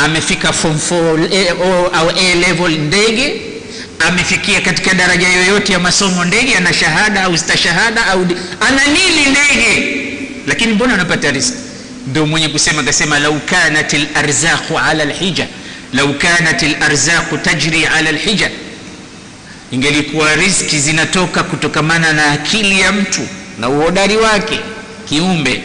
amefika 0.04 0.54
form 0.54 0.78
4 0.91 1.93
au 1.93 2.10
a 2.10 2.36
level 2.36 2.72
ndege 2.80 3.41
amefikia 4.08 4.62
katika 4.62 4.93
daraja 4.93 5.28
yoyote 5.30 5.74
ya 5.74 5.80
masomo 5.80 6.26
ndege 6.26 6.56
ana 6.56 6.74
shahada 6.74 7.24
au 7.24 7.38
stashahada 7.38 8.06
au 8.08 8.28
ana 8.60 8.82
nini 8.88 9.22
ndege? 9.32 9.95
Lakini 10.47 10.74
mbona 10.74 10.93
anapata 10.93 11.32
riski 11.32 11.58
ndio 12.08 12.26
mwenye 12.26 12.47
kusema 12.50 12.82
akasema 12.82 13.20
lau 13.20 13.39
kanat 13.39 13.93
larzaqu 14.16 14.80
ala 14.80 15.06
lhija 15.06 15.47
lau 15.93 16.14
kanat 16.14 16.62
larzaqu 16.82 17.38
tajri 17.38 17.86
ala 17.86 18.12
lhija 18.12 18.50
ingelikuwa 19.72 20.36
riski 20.36 20.80
zinatoka 20.80 21.43
kutokamana 21.43 22.14
na 22.14 22.32
akili 22.32 22.80
ya 22.80 22.91
mtu 22.91 23.22
na 23.60 23.70
uhodari 23.70 24.18
wake. 24.18 24.60
Kiumbe 25.10 25.62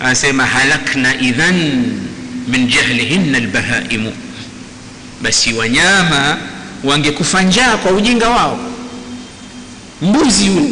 anasema 0.00 0.46
halakna 0.46 1.20
idhan 1.20 1.84
min 2.48 2.68
jahlihinna 2.68 3.38
albahaimu, 3.38 4.12
basi 5.22 5.52
wanyama 5.52 6.36
wangekufa 6.84 7.42
njaa 7.42 7.76
kwa 7.76 7.92
ujinga 7.92 8.28
wao. 8.28 8.58
Mbuzi 10.02 10.46
yule 10.46 10.68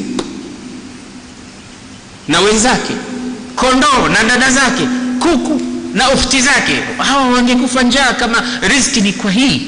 na 2.29 2.41
wenzake 2.41 2.93
kondoo 3.57 4.09
na 4.09 4.25
dada 4.25 4.51
zake 4.51 4.89
kuku 5.21 5.61
na 5.95 6.11
ufti 6.11 6.41
zake 6.41 6.73
hawa 6.99 7.29
wangekufa 7.29 7.83
njaa 7.83 8.13
kama 8.13 8.43
riski 8.69 9.01
ni 9.01 9.13
kwa 9.13 9.31
hii. 9.31 9.63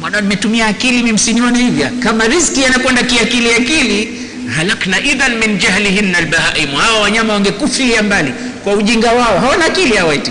Mwana 0.00 0.20
nimetumia 0.20 0.66
akili 0.66 1.02
mimsinione 1.02 1.58
hivya 1.58 1.90
kama 2.00 2.26
riski 2.28 2.62
yanakwenda 2.62 3.02
kiakili 3.02 3.52
akili 3.52 4.20
halakna 4.56 5.00
idhan 5.04 5.36
min 5.38 5.58
jahlihinna 5.58 6.18
albahaimu. 6.18 6.76
Hawa 6.76 7.00
wanyama 7.00 7.32
wangekufia 7.32 8.02
mbali 8.02 8.32
kwa 8.64 8.72
ujinga 8.74 9.12
wao. 9.12 9.38
Hawana 9.38 9.64
akili 9.64 9.96
hawaiti 9.96 10.30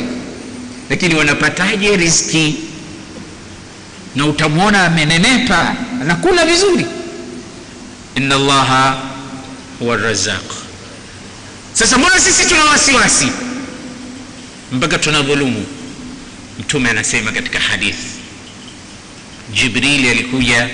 lakini 0.93 1.15
wanapataje 1.15 1.95
riski 1.97 2.55
na 4.15 4.25
utamwona 4.25 4.85
amenenepa 4.85 5.75
anakula 6.01 6.45
vizuri. 6.45 6.85
Inna 8.15 8.35
allaha 8.35 9.01
huwa 9.79 9.97
razaq 9.97 10.51
sasa 11.73 11.97
mbona 11.97 12.19
sisi 12.19 12.45
tuna 12.49 12.63
wasiwasi? 12.65 13.27
Mpaka 14.71 14.97
tuna 14.99 15.21
dhulumu 15.21 15.65
mtume 16.59 16.89
anasema 16.89 17.31
katika 17.31 17.59
hadithi 17.59 18.07
jibrili 19.53 20.09
alikuja 20.09 20.69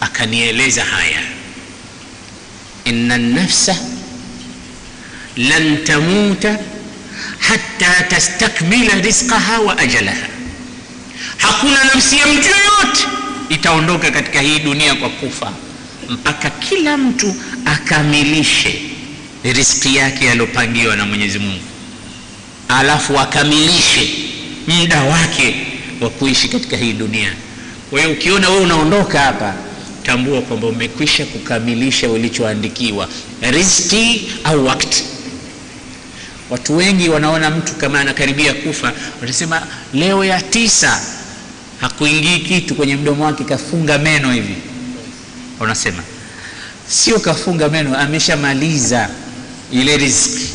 akanieleza 0.00 0.84
haya. 0.84 1.20
Inna 2.84 3.18
nafsa 3.18 3.76
lan 5.36 5.84
tamuta 5.84 6.58
hatta 7.38 8.02
tastakmila 8.08 8.94
rizqaha 8.94 9.60
wa 9.60 9.78
ajalaha 9.78 10.26
hakuna 11.36 11.84
nafsi 11.84 12.16
ya 12.18 12.26
mtu 12.26 12.48
yoyote 12.48 13.04
itaondoka 13.48 14.10
katika 14.10 14.40
hii 14.40 14.58
dunia 14.58 14.94
kwa 14.94 15.08
kufa 15.08 15.52
mpaka 16.08 16.50
kila 16.50 16.96
mtu 16.96 17.34
akamilishe 17.64 18.80
riski 19.44 19.96
yake 19.96 20.30
aliyopangiwa 20.30 20.96
na 20.96 21.06
mwenyezi 21.06 21.38
mungu. 21.38 21.60
Alafu 22.68 23.18
akamilishe 23.18 24.10
muda 24.66 25.02
wake 25.02 25.66
wa 26.00 26.10
kuishi 26.10 26.48
katika 26.48 26.76
hii 26.76 26.92
dunia. 26.92 27.32
Kwa 27.90 28.00
hiyo 28.00 28.12
ukiona 28.12 28.48
wewe 28.50 28.62
unaondoka 28.62 29.20
hapa 29.20 29.54
tambua 30.02 30.42
kwamba 30.42 30.66
umekwisha 30.66 31.26
kukamilisha 31.26 32.08
ulichoandikiwa. 32.10 33.08
Riziki 33.42 34.28
au 34.44 34.66
wakti 34.66 35.04
watu 36.50 36.76
wengi 36.76 37.08
wanaona 37.08 37.50
mtu 37.50 37.74
kama 37.74 38.00
anakaribia 38.00 38.54
kufa. 38.54 38.92
Watasema 39.20 39.62
leo 39.94 40.24
ya 40.24 40.40
tisa 40.42 41.00
hakuingii 41.80 42.38
kitu 42.38 42.74
kwenye 42.74 42.96
mdomo 42.96 43.24
wake 43.24 43.44
kafunga 43.44 43.98
meno 43.98 44.32
hivi. 44.32 44.54
Wanasema 45.60 46.02
sio 46.88 47.18
kafunga 47.18 47.68
meno 47.68 47.98
ameshamaliza 47.98 49.08
ile 49.72 49.96
riziki. 49.96 50.46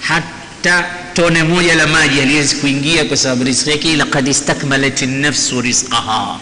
Hata 0.00 0.84
tone 1.14 1.42
moja 1.42 1.74
la 1.74 1.86
maji 1.86 2.20
aliwezi 2.20 2.56
kuingia 2.56 3.04
kwa 3.04 3.16
sababu 3.16 3.44
riziki 3.44 3.70
yake 3.70 3.96
laqad 3.96 4.28
istakmalat 4.28 5.02
nafsu 5.02 5.60
rizqaha. 5.60 6.38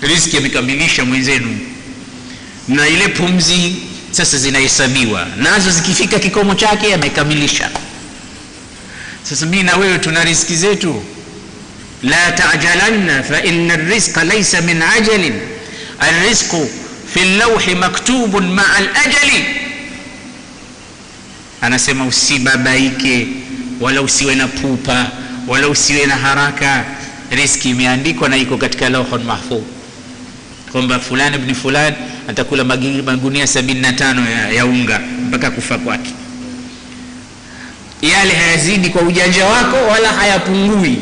Riziki 0.00 0.36
amekamilisha 0.36 1.04
mwenzenu. 1.04 1.58
Na 2.68 2.88
ile 2.88 3.08
pumzi 3.08 3.76
sasa 4.16 4.38
zinahesabiwa 4.38 5.26
nazo 5.36 5.70
zikifika 5.70 6.18
kikomo 6.18 6.54
chake 6.54 6.94
amekamilisha. 6.94 7.70
Sasa 9.22 9.46
mimi 9.46 9.62
na 9.62 9.76
wewe 9.76 9.98
tuna 9.98 10.24
riski 10.24 10.56
zetu. 10.56 11.02
La 12.02 12.32
tajalanna 12.32 13.22
fa 13.22 13.42
inna 13.42 13.76
rizqa 13.76 14.24
laysa 14.24 14.60
min 14.60 14.82
ajalin. 14.82 15.40
Alrizqu 15.98 16.68
fi 17.14 17.20
llauhi 17.24 17.74
maktubun 17.74 18.46
maa 18.52 18.74
alajali 18.76 19.44
anasema 21.60 22.06
usibabaike 22.06 23.26
wala 23.80 24.02
usiwe 24.02 24.34
na 24.34 24.48
pupa 24.48 25.10
wala 25.46 25.68
usiwe 25.68 26.06
na 26.06 26.16
haraka. 26.16 26.84
Riski 27.30 27.70
imeandikwa 27.70 28.28
na 28.28 28.36
iko 28.36 28.56
katika 28.56 28.88
lauhun 28.88 29.22
mahfudh 29.24 29.64
kwamba 30.76 30.98
fulani 31.00 31.38
bni 31.38 31.54
fulani 31.54 31.96
atakula 32.28 32.64
magunia 32.64 33.44
75 33.44 34.52
ya, 34.54 34.66
unga 34.66 35.00
mpaka 35.28 35.50
kufa 35.50 35.78
kwake. 35.78 36.10
Yale 38.02 38.34
hayazidi 38.34 38.88
kwa 38.88 39.02
ujanja 39.02 39.46
wako 39.46 39.76
wala 39.76 40.08
hayapungui. 40.08 40.96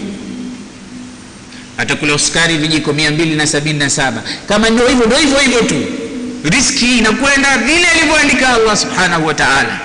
Atakula 1.79 2.18
sukari 2.18 2.57
vijiko 2.57 2.93
277 2.93 4.12
kama 4.49 4.70
ndio 4.70 4.89
hivyo 4.89 5.07
ndio 5.07 5.18
hivyo 5.18 5.39
hivyo 5.39 5.62
tu. 5.62 5.85
Riski 6.45 6.99
inakwenda 6.99 7.59
vile 7.59 7.87
alivyoandika 7.87 8.49
allah 8.49 8.77
subhanahu 8.77 9.27
wa 9.27 9.35
taala. 9.35 9.81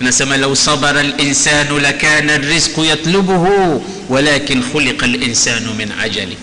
Nasema 0.00 0.36
lau 0.36 0.56
sabara 0.56 1.02
linsanu 1.02 1.78
lakana 1.78 2.38
rizqu 2.38 2.84
yatlubuhu 2.84 3.84
walakin 4.08 4.62
khuliqa 4.62 5.06
linsanu 5.06 5.74
min 5.74 5.88
ajali 6.02 6.36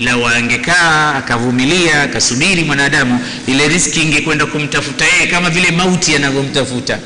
lau 0.00 0.26
angekaa 0.28 1.14
akavumilia 1.14 2.02
akasubiri 2.02 2.64
mwanadamu 2.64 3.20
ile 3.46 3.68
riski 3.68 4.00
ingekwenda 4.00 4.46
kumtafuta 4.46 5.04
yeye 5.04 5.26
kama 5.26 5.50
vile 5.50 5.70
mauti 5.70 6.12
yanavyomtafuta. 6.12 6.98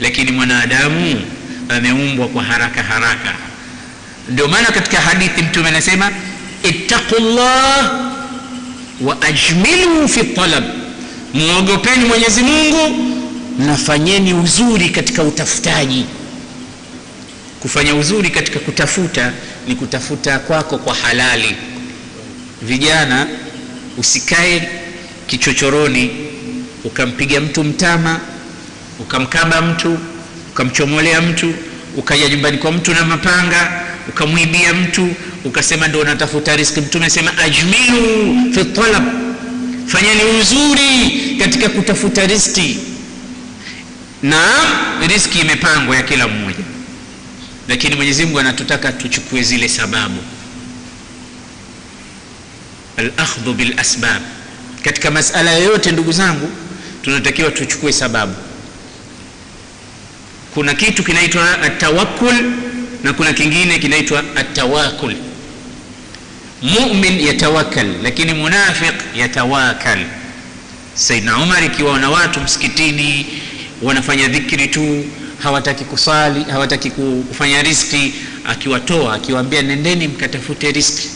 Lakini 0.00 0.32
mwanadamu 0.32 1.20
ameumbwa 1.68 2.28
kwa 2.28 2.42
haraka 2.42 2.82
haraka. 2.82 3.32
Ndio 4.28 4.48
maana 4.48 4.66
katika 4.66 5.00
hadithi 5.00 5.42
mtume 5.42 5.68
anasema 5.68 6.10
ittaqullah 6.62 7.90
wa 9.00 9.22
ajmilu 9.22 10.08
fi 10.08 10.24
talab. 10.24 10.64
Muogopeni 11.34 12.04
mwenyezi 12.04 12.42
mungu 12.42 12.96
nafanyeni 13.58 14.34
uzuri 14.34 14.88
katika 14.88 15.22
utafutaji. 15.22 16.04
Kufanya 17.60 17.94
uzuri 17.94 18.30
katika 18.30 18.58
kutafuta 18.58 19.32
ni 19.68 19.74
kutafuta 19.74 20.38
kwako 20.38 20.78
kwa 20.78 20.94
halali 20.94 21.56
vijana 22.62 23.26
usikae 23.98 24.68
kichochoroni 25.26 26.10
ukampiga 26.84 27.40
mtu 27.40 27.64
mtama 27.64 28.20
ukamkaba 29.00 29.62
mtu 29.62 29.98
ukamchomolea 30.50 31.20
mtu 31.20 31.54
ukaja 31.96 32.28
nyumbani 32.28 32.58
kwa 32.58 32.72
mtu 32.72 32.94
na 32.94 33.04
mapanga 33.04 33.82
ukamwibia 34.08 34.74
mtu 34.74 35.08
ukasema 35.44 35.88
ndo 35.88 36.00
unatafuta 36.00 36.56
riski 36.56 36.80
mtume 36.80 37.06
asema 37.06 37.38
ajmilu 37.38 38.36
fi 38.54 38.64
talab. 38.64 39.04
Fanyeni 39.86 40.20
uzuri 40.40 41.10
katika 41.38 41.68
kutafuta 41.68 42.26
riski 42.26 42.78
na 44.22 44.42
riski 45.08 45.38
imepangwa 45.38 45.96
ya 45.96 46.02
kila 46.02 46.28
mmoja. 46.28 46.64
Lakini 47.68 47.94
mwenyezi 47.94 48.24
mungu 48.24 48.38
anatutaka 48.40 48.92
tuchukue 48.92 49.42
zile 49.42 49.68
sababu 49.68 50.16
alakhdhu 52.96 53.52
bilasbab. 53.54 54.22
Katika 54.84 55.10
masala 55.10 55.52
yoyote 55.52 55.92
ndugu 55.92 56.12
zangu 56.12 56.50
tunatakiwa 57.02 57.50
tuchukue 57.50 57.92
sababu. 57.92 58.34
Kuna 60.54 60.74
kitu 60.74 61.02
kinaitwa 61.04 61.62
atawakul 61.62 62.34
na 63.02 63.12
kuna 63.12 63.32
kingine 63.32 63.78
kinaitwa 63.78 64.24
atawakul 64.36 65.14
mumin 66.62 67.20
yatawakal 67.20 67.86
lakini 68.02 68.34
munafiq 68.34 68.94
yatawakal 69.16 69.98
saidna 70.94 71.38
umar 71.38 71.64
ikiwaona 71.64 72.10
watu 72.10 72.40
msikitini 72.40 73.26
wanafanya 73.82 74.28
dhikri 74.28 74.68
tu 74.68 75.04
hawataki 75.38 75.84
kusali 75.84 76.44
hawataki 76.44 76.90
kufanya 76.90 77.62
riski 77.62 78.14
akiwatoa 78.44 79.14
akiwaambia 79.14 79.62
nendeni 79.62 80.08
mkatafute 80.08 80.72
riski 80.72 81.08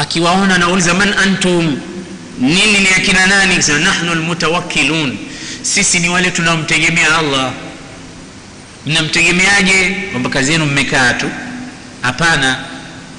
akiwaona 0.00 0.54
anauliza 0.54 0.94
man 0.94 1.12
antum? 1.18 1.80
Nini 2.40 2.78
ni 2.78 2.88
akina 2.96 3.26
nani? 3.26 3.62
Sema 3.62 3.78
nahnu 3.78 4.14
lmutawakilun 4.14 5.18
sisi 5.62 5.98
ni 5.98 6.08
wale 6.08 6.30
tunaomtegemea 6.30 7.18
allah. 7.18 7.52
Mnamtegemeaje? 8.86 9.96
Kwamba 10.10 10.30
kazi 10.30 10.52
yenu 10.52 10.66
mmekaa 10.66 11.12
tu. 11.14 11.26
Hapana. 12.02 12.56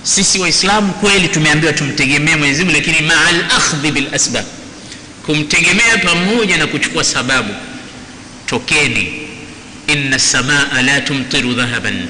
Sisi 0.04 0.40
waislamu 0.40 0.94
kweli 0.94 1.28
tumeambiwa 1.28 1.74
tumtegemee 1.74 2.36
mwenyezimungu 2.36 2.78
lakini 2.78 3.02
maa 3.08 3.32
lakhdhi 3.32 3.92
bilasbab 3.92 4.46
kumtegemea 5.26 5.98
pamoja 5.98 6.58
na 6.58 6.68
kuchukua 6.68 7.04
sababu. 7.04 7.54
Tokeni. 8.46 9.14
Inna 9.88 10.20
samaa 10.20 10.82
la 10.86 11.02
tumtiru 11.02 11.54
dhahaban 11.54 12.08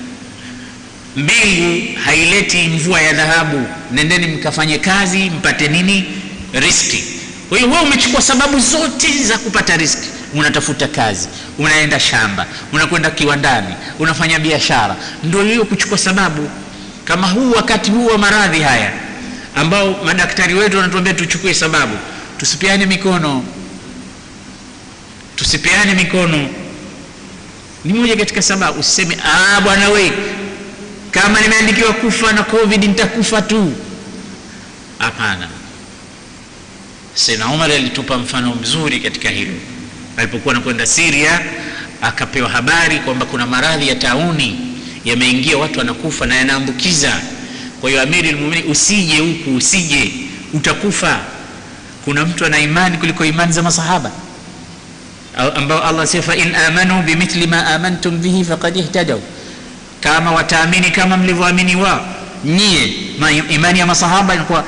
mbingu 1.15 1.97
haileti 2.05 2.67
mvua 2.67 3.01
ya 3.01 3.13
dhahabu. 3.13 3.67
Nendeni 3.91 4.27
mkafanye 4.27 4.77
kazi 4.77 5.29
mpate 5.29 5.67
nini? 5.67 6.05
Riski. 6.53 7.03
Kwa 7.49 7.57
hiyo 7.57 7.69
wewe 7.69 7.83
umechukua 7.83 8.21
sababu 8.21 8.59
zote 8.59 9.23
za 9.23 9.37
kupata 9.37 9.77
riski. 9.77 10.07
Unatafuta 10.33 10.87
kazi 10.87 11.27
unaenda 11.57 11.99
shamba 11.99 12.45
unakwenda 12.73 13.09
kiwandani 13.11 13.73
unafanya 13.99 14.39
biashara. 14.39 14.95
Ndo 15.23 15.43
hiyo 15.43 15.65
kuchukua 15.65 15.97
sababu. 15.97 16.49
Kama 17.05 17.27
huu 17.27 17.51
wakati 17.51 17.91
huu 17.91 18.05
wa 18.05 18.17
maradhi 18.17 18.59
haya 18.61 18.91
ambao 19.55 20.03
madaktari 20.05 20.53
wetu 20.53 20.77
wanatuambia 20.77 21.13
tuchukue 21.13 21.53
sababu 21.53 21.97
tusipeane 22.37 22.85
mikono. 22.85 23.43
Tusipeane 25.35 25.93
mikono. 25.93 26.49
Ni 27.85 27.93
moja 27.93 28.15
katika 28.15 28.41
sababu. 28.41 28.79
Usiseme 28.79 29.17
bwana 29.63 29.89
we 29.89 30.11
kama 31.11 31.41
nimeandikiwa 31.41 31.93
kufa 31.93 32.33
na 32.33 32.43
covid 32.43 32.83
nitakufa 32.83 33.41
tu. 33.41 33.73
Hapana. 34.99 35.47
Sena 37.13 37.47
umar 37.47 37.71
alitupa 37.71 38.17
mfano 38.17 38.55
mzuri 38.55 38.99
katika 38.99 39.29
hilo. 39.29 39.53
Alipokuwa 40.17 40.53
anakwenda 40.55 40.85
siria 40.85 41.41
akapewa 42.01 42.49
habari 42.49 42.99
kwamba 42.99 43.25
kuna 43.25 43.45
maradhi 43.45 43.87
ya 43.87 43.95
tauni 43.95 44.59
yameingia 45.05 45.57
watu 45.57 45.79
wanakufa 45.79 46.25
na 46.25 46.35
yanaambukiza. 46.35 47.19
Kwa 47.81 47.89
hiyo 47.89 48.01
amiri 48.01 48.31
lmumini 48.31 48.63
usije 48.63 49.19
huku 49.19 49.55
usije 49.55 50.11
utakufa. 50.53 51.19
Kuna 52.05 52.25
mtu 52.25 52.45
ana 52.45 52.59
imani 52.59 52.97
kuliko 52.97 53.25
imani 53.25 53.53
za 53.53 53.61
masahaba? 53.63 54.11
Ambao 55.55 55.83
allah 55.83 56.07
sema 56.07 56.23
fain 56.23 56.55
amanu 56.55 57.01
bimithli 57.03 57.47
ma 57.47 57.65
amantum 57.67 58.21
bihi 58.21 58.43
faqad 58.43 58.77
ihtadaw 58.77 59.19
kama 60.01 60.31
wataamini 60.31 60.91
kama 60.91 61.17
mlivyoamini 61.17 61.75
wao. 61.75 62.05
Nyie 62.45 62.93
imani 63.49 63.79
ya 63.79 63.85
masahaba 63.85 64.35
ilikuwa 64.35 64.63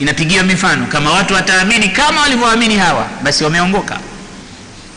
inapigiwa 0.00 0.42
mifano. 0.44 0.86
Kama 0.86 1.10
watu 1.12 1.34
wataamini 1.34 1.88
kama 1.88 2.20
walivyoamini 2.20 2.76
hawa 2.76 3.08
basi 3.22 3.44
wameongoka. 3.44 3.98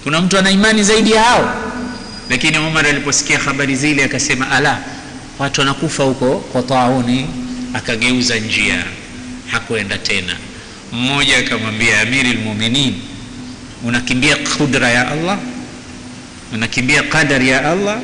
Kuna 0.04 0.22
mtu 0.22 0.38
ana 0.38 0.52
imani 0.52 0.84
zaidi 0.84 1.12
ya 1.12 1.24
hao? 1.24 1.54
Lakini 2.30 2.58
umar 2.58 2.86
aliposikia 2.88 3.40
habari 3.40 3.76
zile 3.76 4.04
akasema 4.04 4.52
ala 4.52 4.78
watu 5.40 5.62
wanakufa 5.62 6.04
huko 6.04 6.36
kwa 6.40 6.62
tauni. 6.64 7.28
Akageuza 7.74 8.36
njia 8.36 8.84
hakuenda 9.52 9.98
tena. 9.98 10.36
Mmoja 10.92 11.38
akamwambia 11.38 12.02
amiri 12.02 12.34
lmuminin 12.34 12.96
unakimbia 13.84 14.36
qudra 14.36 14.90
ya 14.90 15.12
allah? 15.12 15.38
Unakimbia 16.54 17.04
qadari 17.04 17.50
ya 17.50 17.72
allah 17.72 17.98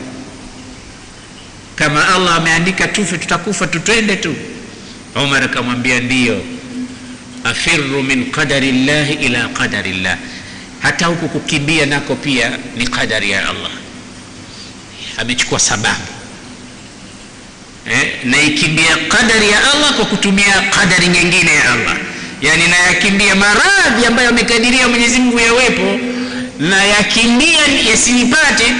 kama 1.85 2.07
allah 2.15 2.35
ameandika 2.35 2.87
tufe 2.87 3.17
tutakufa 3.17 3.67
tutwende 3.67 4.15
tu. 4.15 4.35
Umar 5.15 5.43
akamwambia 5.43 5.99
ndiyo 5.99 6.41
afiru 7.43 8.03
min 8.03 8.31
qadari 8.31 8.71
llahi 8.71 9.13
ila 9.13 9.47
qadari 9.47 9.93
llah 9.93 10.17
hata 10.79 11.05
huku 11.05 11.29
kukimbia 11.29 11.85
nako 11.85 12.15
pia 12.15 12.51
ni 12.77 12.87
qadari 12.87 13.31
ya 13.31 13.49
allah. 13.49 13.71
Amechukua 15.17 15.59
sababu. 15.59 16.01
Eh, 17.91 18.11
naikimbia 18.23 18.97
qadari 19.09 19.49
ya 19.49 19.71
allah 19.73 19.93
kwa 19.95 20.05
kutumia 20.05 20.61
qadari 20.61 21.07
nyingine 21.07 21.53
ya 21.55 21.71
allah. 21.73 21.97
Yani 22.41 22.67
nayakimbia 22.67 23.35
maradhi 23.35 24.05
ambayo 24.07 24.29
amekadiria 24.29 24.87
mwenyezi 24.87 25.19
mungu 25.19 25.39
yawepo 25.39 25.99
na 26.59 26.83
yakimbia 26.85 27.59
yasinipate 27.89 28.73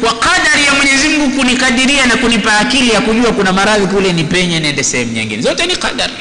kwa 0.00 0.14
qadari 0.18 0.64
ya 0.64 0.74
mwenyezi 0.74 1.08
mungu 1.08 1.36
kunikadiria 1.36 2.06
na 2.06 2.16
kunipa 2.16 2.58
akili 2.58 2.90
ya 2.90 3.00
kujua 3.00 3.32
kuna 3.32 3.52
maradhi 3.52 3.86
kule 3.86 4.12
nipenye 4.12 4.60
niende 4.60 4.82
sehemu 4.84 5.12
nyingine. 5.12 5.42
Zote 5.42 5.66
ni 5.66 5.76
qadari 5.76 6.12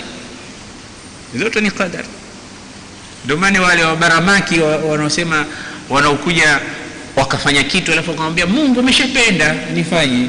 zote 1.40 1.62
ni 1.62 1.72
qadari 1.72 2.08
ndio 3.26 3.38
maana 3.38 3.62
wale 3.62 3.84
wabaramaki 3.84 4.60
wanaosema 4.60 5.46
wanaokuja 5.90 6.60
wakafanya 7.16 7.64
kitu 7.64 7.92
alafu 7.92 8.10
wakamwambia 8.12 8.46
mungu 8.46 8.80
ameshapenda 8.80 9.56
nifanye. 9.74 10.28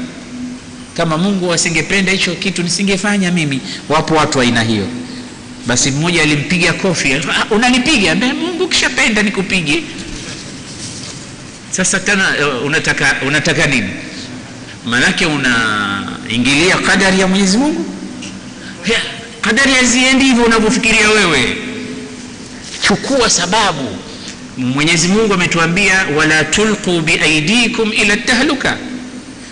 Kama 0.97 1.17
mungu 1.17 1.53
asingependa 1.53 2.11
hicho 2.11 2.35
kitu 2.35 2.63
nisingefanya 2.63 3.31
mimi. 3.31 3.61
Wapo 3.89 4.15
watu 4.15 4.41
aina 4.41 4.63
hiyo. 4.63 4.87
Basi 5.65 5.91
mmoja 5.91 6.21
alimpiga 6.21 6.73
kofi 6.73 7.13
ah, 7.13 7.45
unanipiga? 7.51 8.15
Mungu 8.15 8.67
kishapenda 8.67 9.23
nikupige 9.23 9.83
sasa 11.77 11.99
tena 11.99 12.25
unataka 12.65 13.15
unataka 13.27 13.67
nini? 13.67 13.89
Maanake 14.85 15.25
unaingilia 15.25 16.77
kadari 16.77 17.19
ya 17.19 17.27
mwenyezi 17.27 17.57
mungu? 17.57 17.85
Kadari 19.41 19.71
haziendi 19.73 20.25
hivyo 20.25 20.43
unavyofikiria 20.43 21.09
wewe. 21.09 21.57
Chukua 22.87 23.29
sababu. 23.29 23.97
Mwenyezi 24.57 25.07
mungu 25.07 25.33
ametuambia 25.33 26.05
wala 26.17 26.43
tulqu 26.43 27.01
biaidikum 27.01 27.93
ila 27.93 28.17
tahluka. 28.17 28.77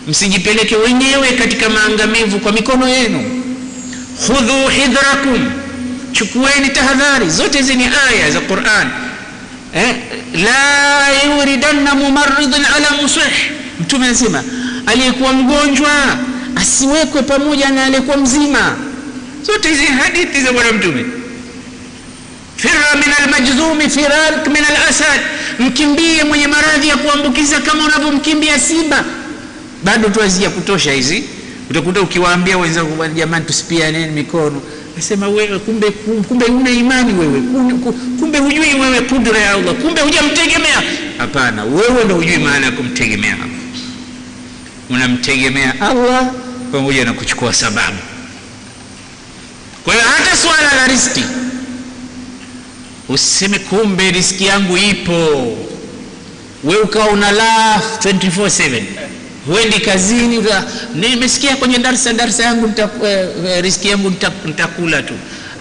Msijipeleke 0.07 0.75
wenyewe 0.75 1.31
katika 1.31 1.69
maangamivu 1.69 2.39
kwa 2.39 2.51
mikono 2.51 2.89
yenu. 2.89 3.43
Khudhu 4.27 4.67
hidhrakum 4.67 5.51
chukueni 6.11 6.69
tahadhari. 6.69 7.29
Zote 7.29 7.57
hizi 7.57 7.75
ni 7.75 7.83
aya 8.09 8.31
za 8.31 8.39
quran 8.39 8.91
eh, 9.75 9.95
la 10.33 11.35
yuridanna 11.37 11.95
mumaridun 11.95 12.65
ala 12.75 13.01
musih. 13.01 13.21
Mtume 13.79 14.05
anasema 14.05 14.43
aliyekuwa 14.85 15.33
mgonjwa 15.33 15.91
asiwekwe 16.55 17.21
pamoja 17.21 17.69
na 17.69 17.85
aliyekuwa 17.85 18.17
mzima. 18.17 18.75
Zote 19.43 19.69
hizi 19.69 19.85
hadithi 19.85 20.41
za 20.41 20.51
bwana 20.51 20.71
mtume. 20.71 21.05
Fira 22.57 22.95
min 22.95 23.13
almajzumi 23.23 23.89
firak 23.89 24.47
min 24.47 24.63
alasad. 24.65 25.21
Mkimbie 25.59 26.23
mwenye 26.23 26.47
maradhi 26.47 26.87
ya 26.87 26.97
kuambukiza 26.97 27.59
kama 27.61 27.83
unavyomkimbia 27.85 28.59
simba. 28.59 29.03
Bado 29.83 30.09
tu 30.09 30.19
hazija 30.19 30.49
kutosha 30.49 30.91
hizi. 30.91 31.23
Utakuta 31.69 32.01
ukiwaambia 32.01 32.57
wenzako 32.57 33.07
jamani 33.07 33.45
tusipianeni 33.45 34.11
mikono 34.11 34.61
nasema 34.95 35.27
wewe 35.27 35.59
kumbe 35.59 35.91
kumbe 36.27 36.45
una 36.45 36.69
imani 36.69 37.13
wewe. 37.13 37.41
Kumbe 38.19 38.37
hujui 38.39 38.73
wewe 38.73 39.01
kudra 39.01 39.39
ya 39.39 39.51
allah. 39.53 39.73
Kumbe 39.75 40.01
hujamtegemea. 40.01 40.83
Hapana 41.17 41.63
wewe 41.63 42.03
ndo 42.05 42.15
hujui 42.15 42.37
maana 42.37 42.65
ya 42.65 42.71
kumtegemea. 42.71 43.37
Unamtegemea 44.89 45.81
allah 45.81 46.31
pamoja 46.71 47.05
na 47.05 47.13
kuchukua 47.13 47.53
sababu. 47.53 47.97
Kwa 49.83 49.93
hiyo 49.93 50.05
hata 50.17 50.37
swala 50.37 50.73
la 50.75 50.87
riski 50.87 51.23
usiseme 53.09 53.59
kumbe 53.59 54.11
riski 54.11 54.45
yangu 54.45 54.77
ipo. 54.77 55.57
We 56.63 56.75
ukawa 56.75 57.07
una 57.07 57.31
laugh 57.31 57.83
24/7 58.05 58.81
huendi 59.47 59.79
kazini 59.79 60.39
nimesikia 60.95 61.55
kwenye 61.55 61.77
darsa 61.77 62.13
darsa 62.13 62.43
yangu 62.43 62.67
nita, 62.67 62.85
uh, 62.85 63.61
riski 63.61 63.87
yangu 63.87 64.13
nitakula 64.45 65.01
tu. 65.03 65.13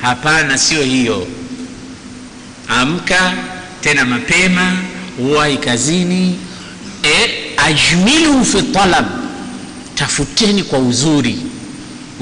Hapana 0.02 0.58
sio 0.58 0.82
hiyo. 0.82 1.26
Amka 2.68 3.32
tena 3.80 4.04
mapema 4.04 4.72
uwai 5.18 5.56
kazini. 5.56 6.38
E, 7.02 7.30
ajmilu 7.56 8.44
fi 8.44 8.62
talab. 8.62 9.06
Tafuteni 9.94 10.62
kwa 10.62 10.78
uzuri 10.78 11.38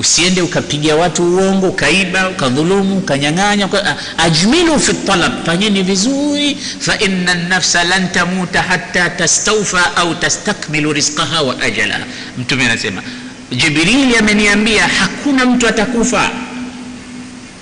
usiende 0.02 0.42
ukapiga 0.42 0.96
watu 0.96 1.22
uongo 1.22 1.68
ukaiba 1.68 2.28
ukadhulumu 2.28 2.98
ukanyang'anya 2.98 3.66
uka, 3.66 3.96
ajmilu 4.18 4.80
fi 4.80 4.92
talab 5.06 5.46
fanyeni 5.46 5.82
vizuri. 5.82 6.56
Fa 6.80 6.98
inna 6.98 7.34
nafsa 7.34 7.84
lan 7.84 8.12
tamuta 8.12 8.62
hatta 8.62 9.10
tastaufa 9.10 9.96
au 9.96 10.14
tastakmilu 10.14 10.92
rizqaha 10.92 11.42
wa 11.42 11.60
ajalaha 11.62 12.04
mtume 12.38 12.64
anasema 12.66 13.02
jibrili 13.50 14.16
ameniambia 14.16 14.88
hakuna 14.88 15.46
mtu 15.46 15.68
atakufa 15.68 16.30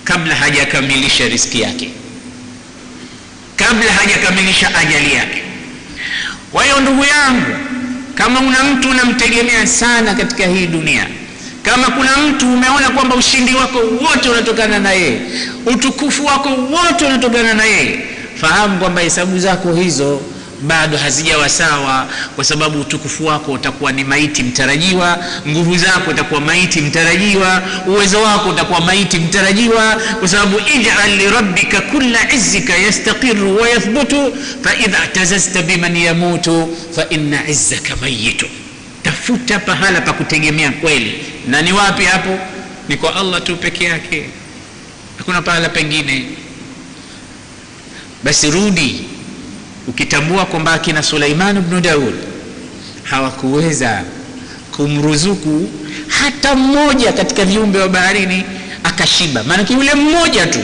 kabla 0.05 0.35
hajakamilisha 0.35 1.29
riski 1.29 1.61
yake. 1.61 1.91
Kabla 3.57 3.93
hajakamilisha 3.93 4.75
ajali 4.79 5.15
yake. 5.15 5.43
Kwa 6.53 6.65
hiyo 6.65 6.81
ndugu 6.81 7.05
yangu 7.05 7.57
kama 8.15 8.41
una 8.41 8.65
mtu 8.65 8.91
unamtegemea 8.91 9.67
sana 9.67 10.15
katika 10.15 10.47
hii 10.47 10.67
dunia 10.67 11.07
kama 11.63 11.87
kuna 11.87 12.17
mtu 12.17 12.53
umeona 12.53 12.91
kwamba 12.91 13.15
ushindi 13.17 13.55
wako 13.55 13.79
wote 13.79 14.29
unatokana 14.29 14.79
na 14.79 14.93
yeye 14.93 15.21
utukufu 15.67 16.27
wako 16.27 16.49
wote 16.49 17.05
unatokana 17.07 17.55
na 17.55 17.65
yeye 17.65 18.01
fahamu 18.41 18.79
kwamba 18.79 19.01
hesabu 19.01 19.39
zako 19.39 19.75
hizo 19.75 20.21
bado 20.63 20.97
hazijawa 20.97 21.49
sawa 21.49 22.07
kwa 22.37 22.45
sababu 22.45 22.81
utukufu 22.81 23.27
wako 23.27 23.53
utakuwa 23.53 23.93
ni 23.93 24.05
maiti 24.05 24.43
mtarajiwa 24.43 25.19
nguvu 25.49 25.77
zako 25.77 26.11
utakuwa 26.11 26.41
maiti 26.41 26.81
mtarajiwa 26.81 27.63
uwezo 27.87 28.23
wako 28.23 28.49
utakuwa 28.49 28.81
maiti 28.81 29.19
mtarajiwa 29.19 30.01
kwa 30.19 30.29
sababu 30.29 30.59
ij'al 30.59 31.17
lirabbika 31.17 31.81
kulla 31.81 32.33
izzika 32.33 32.77
yastaqiru 32.77 33.57
wa 33.61 33.69
yathbutu 33.69 34.33
fa 34.63 34.71
tazazta 35.13 35.63
biman 35.63 35.97
yamutu 35.97 36.77
fa 36.97 37.07
inna 37.11 37.49
izzaka 37.49 37.97
mayitu 37.97 38.47
tafuta 39.03 39.59
pahala 39.59 40.01
pa 40.01 40.13
kutegemea 40.13 40.71
kweli 40.71 41.13
na 41.51 41.63
ni 41.63 41.73
wapi 41.73 42.05
hapo? 42.05 42.39
Ni 42.89 42.97
kwa 42.97 43.17
allah 43.17 43.43
tu 43.43 43.57
peke 43.57 43.85
yake. 43.85 44.25
Hakuna 45.19 45.43
pahala 45.43 45.69
pengine. 45.69 46.25
Basi 48.25 48.51
rudi 48.51 49.01
ukitambua 49.89 50.47
kwamba 50.47 50.73
akina 50.73 51.03
suleiman 51.03 51.61
bnu 51.61 51.81
daud 51.81 52.15
hawakuweza 53.03 54.03
kumruzuku 54.77 55.69
hata 56.09 56.55
mmoja 56.55 57.13
katika 57.13 57.45
viumbe 57.45 57.79
wa 57.79 57.89
baharini 57.89 58.45
akashiba. 58.85 59.43
Maanake 59.45 59.73
yule 59.75 59.95
mmoja 59.95 60.47
tu 60.47 60.59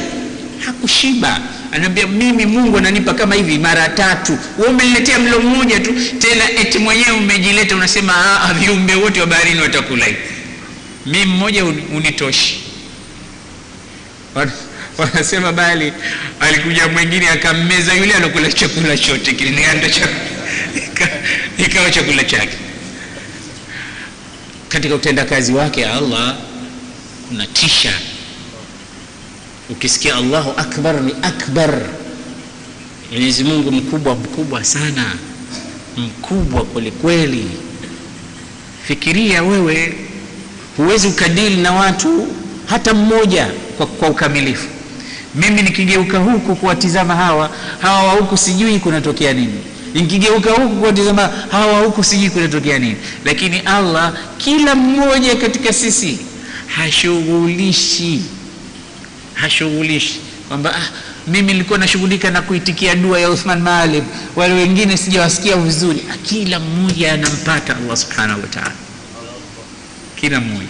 hakushiba. 0.67 1.41
Anaambia 1.73 2.07
mimi 2.07 2.47
mungu 2.47 2.79
ananipa 2.79 3.15
kama 3.15 3.35
hivi 3.35 3.59
mara 3.59 3.89
tatu. 3.89 4.39
We 4.59 4.67
umeniletea 4.67 5.19
mlo 5.19 5.41
mmoja 5.41 5.81
tu 5.81 5.95
tena 6.19 6.51
eti 6.51 6.79
mwenyewe 6.79 7.11
umejileta 7.11 7.77
unasema 7.77 8.15
viumbe 8.61 8.95
wote 8.95 9.21
wa 9.21 9.27
baharini 9.27 9.61
watakula 9.61 10.05
hivi 10.07 10.19
mi 11.07 11.25
mmoja 11.25 11.65
unitoshi. 11.65 12.61
Wanasema 14.99 15.53
bali 15.53 15.93
alikuja 16.41 16.89
mwingine 16.89 17.29
akammeza 17.29 17.95
yule 17.95 18.15
alokula 18.15 18.53
chakula 18.53 18.99
chote 18.99 19.33
kilinianda 19.33 19.89
ikawa 21.59 21.91
chakula 21.91 22.25
chake. 22.25 22.57
Katika 24.69 24.95
utendakazi 24.95 25.53
wake 25.53 25.87
allah 25.87 26.37
unatisha 27.31 27.93
ukisikia 29.71 30.17
allahu 30.17 30.51
akbar 30.61 31.01
ni 31.01 31.13
akbar. 31.23 31.81
Mwenyezi 33.13 33.45
mungu 33.45 33.73
mkubwa 33.73 34.15
mkubwa 34.15 34.65
sana. 34.65 35.13
Mkubwa 35.97 36.65
kwelikweli 36.65 37.47
fikiria 38.89 39.43
wewe 39.43 39.95
huwezi 40.77 41.09
ukadili 41.09 41.57
na 41.57 41.73
watu 41.73 42.27
hata 42.67 42.95
mmoja 42.95 43.47
kwa, 43.77 43.87
kwa 43.87 44.09
ukamilifu. 44.09 44.69
Mimi 45.35 45.63
nikigeuka 45.63 46.19
huku 46.19 46.57
kuwatizama 46.57 47.17
hawa 47.17 47.51
hawa 47.83 48.03
wa 48.05 48.13
huku 48.13 48.37
sijui 48.37 48.79
kunatokea 48.79 49.33
nini. 49.33 49.61
Nikigeuka 49.95 50.51
huku 50.51 50.77
kuwatizama 50.77 51.31
hawa 51.51 51.73
wa 51.73 51.81
huku 51.81 52.05
sijui 52.05 52.31
kunatokea 52.31 52.79
nini. 52.79 52.97
Lakini 53.25 53.59
allah 53.61 54.13
kila 54.39 54.75
mmoja 54.75 55.37
katika 55.37 55.73
sisi 55.73 56.19
hashughulishi 56.67 58.23
hashughulishi. 59.35 60.21
Kwamba 60.49 60.75
ah, 60.77 60.89
mimi 61.27 61.53
nilikuwa 61.53 61.79
nashughulika 61.79 62.31
na 62.31 62.43
kuitikia 62.43 62.95
dua 62.95 63.21
ya 63.21 63.31
uthman 63.31 63.61
maalim 63.63 64.05
wale 64.37 64.55
wengine 64.55 64.97
sijawasikia 64.97 65.57
vizuri. 65.57 66.05
Kila 66.23 66.61
mmoja 66.61 67.13
anampata 67.13 67.77
allah 67.77 67.97
subhanahu 67.97 68.41
wa 68.41 68.47
taala 68.47 68.73
kila 70.29 70.41
mmoja. 70.41 70.67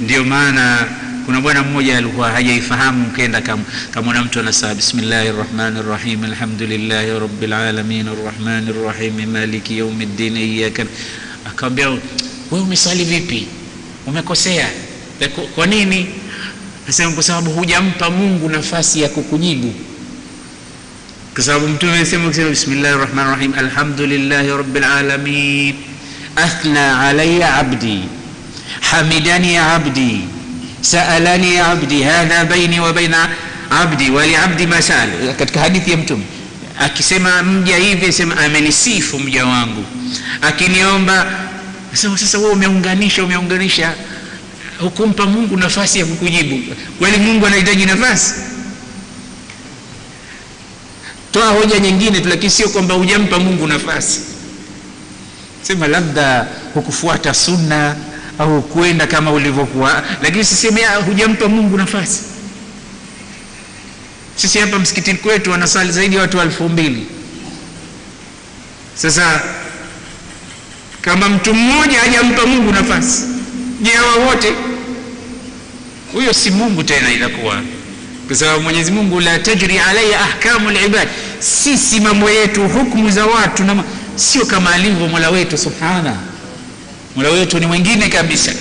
Ndio 0.00 0.24
maana 0.24 0.86
kuna 1.26 1.40
bwana 1.40 1.62
mmoja 1.62 1.98
alikuwa 1.98 2.30
hajaifahamu 2.30 3.10
kenda 3.10 3.42
kamwona 3.90 4.22
mtu 4.24 4.40
anasema 4.40 4.74
bismillahi 4.74 5.28
rrahmani 5.32 5.82
rrahim 5.82 6.24
alhamdulillahi 6.24 7.10
rabbil 7.10 7.52
alamin 7.52 8.08
arrahmani 8.08 8.72
rrahim 8.72 9.26
maliki 9.32 9.78
yaumiddin 9.78 10.36
iyyaka 10.36 10.86
akamwambia 11.46 11.88
wewe 11.88 12.00
umesali 12.64 13.04
vipi? 13.04 13.46
Umekosea? 14.06 14.68
Kwa 15.54 15.66
nini? 15.66 16.06
Asema 16.88 17.12
kwa 17.12 17.22
sababu 17.22 17.50
hujampa 17.50 18.10
mungu 18.10 18.48
nafasi 18.48 19.00
ya 19.02 19.08
kukujibu. 19.08 19.74
Kwa 21.34 21.44
sababu 21.44 21.68
mtume 21.68 21.92
amesema 21.92 22.28
kusema 22.28 22.50
bismillahi 22.50 22.98
rahmani 22.98 23.30
rahim 23.30 23.54
alhamdulillahi 23.58 24.48
rabbil 24.48 24.84
alamin 24.84 25.74
athna 26.36 27.00
alayya 27.00 27.54
abdi 27.54 28.02
hamidani 28.80 29.56
abdi 29.58 30.20
سألني 30.82 31.60
abdi 31.60 32.02
hadha 32.02 32.44
baini 32.44 32.80
wa 32.80 32.92
baina 32.92 33.28
abdi 33.70 34.10
waliabdi 34.10 34.66
ma 34.66 34.76
katika 35.38 35.60
hadithi 35.60 35.90
ya 35.90 35.96
mtume 35.96 36.24
akisema 36.78 37.42
mja 37.42 37.76
hivi 37.76 38.12
sema 38.12 38.36
amenisifu 38.36 39.18
mja 39.18 39.46
wangu. 39.46 39.84
Akiniomba 40.42 41.26
sema 41.92 42.18
sasa 42.18 42.38
wewe 42.38 42.50
umeunganisha 42.50 43.24
umeunganisha. 43.24 43.94
Hukumpa 44.80 45.26
mungu 45.26 45.56
nafasi 45.56 45.98
ya 45.98 46.04
kukujibu. 46.06 46.74
Kweli 46.98 47.16
mungu 47.16 47.46
anahitaji 47.46 47.86
nafasi? 47.86 48.34
Toa 51.32 51.48
hoja 51.48 51.78
nyingine 51.78 52.20
tu 52.20 52.28
lakini 52.28 52.50
sio 52.50 52.68
kwamba 52.68 52.94
hujampa 52.94 53.38
mungu 53.38 53.66
nafasi. 53.66 54.20
Sema 55.62 55.86
labda 55.88 56.46
hukufuata 56.74 57.34
sunna 57.34 57.96
au 58.38 58.62
kwenda 58.62 59.06
kama 59.06 59.32
ulivyokuwa. 59.32 60.02
Lakini 60.22 60.44
siseme 60.44 60.80
hujampa 61.06 61.48
mungu 61.48 61.76
nafasi. 61.76 62.20
Sisi 64.36 64.58
hapa 64.58 64.78
msikitini 64.78 65.18
kwetu 65.18 65.50
wanasali 65.50 65.92
zaidi 65.92 66.16
ya 66.16 66.22
watu 66.22 66.40
elfu 66.40 66.68
mbili. 66.68 67.06
Sasa 68.94 69.40
kama 71.00 71.28
mtu 71.28 71.54
mmoja 71.54 72.00
hajampa 72.00 72.46
mungu 72.46 72.72
nafasi 72.72 73.22
je 73.80 73.90
hawa 73.90 74.14
wote. 74.26 74.52
Huyo 76.12 76.32
si 76.32 76.50
mungu 76.50 76.82
tena 76.82 77.12
inakuwa. 77.12 77.62
Kwa 78.26 78.36
sababu 78.36 78.62
mwenyezi 78.62 78.92
mungu 78.92 79.20
la 79.20 79.38
tajri 79.38 79.78
alaya 79.78 80.20
ahkamu 80.20 80.70
libad 80.70 81.08
sisi 81.38 82.00
mambo 82.00 82.30
yetu 82.30 82.68
hukmu 82.68 83.10
za 83.10 83.26
watu 83.26 83.64
na 83.64 83.84
sio 84.16 84.46
kama 84.46 84.74
alivyo 84.74 85.08
mola 85.08 85.30
wetu 85.30 85.58
subhana 85.58 86.16
mola 87.16 87.30
wetu 87.30 87.58
ni 87.58 87.66
mwingine 87.66 88.08
kabisa. 88.08 88.52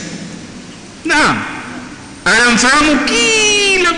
Naam. 1.06 1.44
Anamfahamu 2.26 3.00
kila 3.06 3.94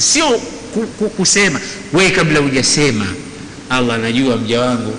sio 0.00 0.28
ku, 0.74 0.86
ku, 0.86 1.08
kusema. 1.10 1.60
Wee 1.92 2.10
kabla 2.10 2.40
hujasema 2.40 3.06
allah 3.70 3.94
anajua 3.96 4.36
mja 4.36 4.60
wangu. 4.60 4.94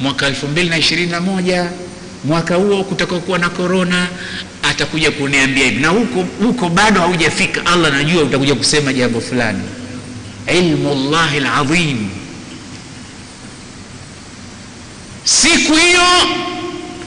Mwaka 0.00 0.26
elfu 0.26 0.46
mbili 0.48 0.68
na 0.68 0.78
ishirini 0.78 1.12
na 1.12 1.20
moja 1.20 1.70
mwaka 2.24 2.54
huo 2.54 2.84
kutakokuwa 2.84 3.38
na 3.38 3.48
korona 3.50 4.08
atakuja 4.62 5.10
kuniambia 5.10 5.64
hivi. 5.64 5.80
Na 5.80 5.88
huko 5.88 6.24
huko 6.42 6.68
bado 6.68 7.00
haujafika. 7.00 7.66
Allah 7.66 7.92
anajua 7.94 8.22
utakuja 8.22 8.54
kusema 8.54 8.92
jambo 8.92 9.20
fulani. 9.20 9.62
Ilmu 10.54 11.10
llahi 11.10 11.40
ladhim 11.40 12.08
siku 15.24 15.72
hiyo 15.74 16.02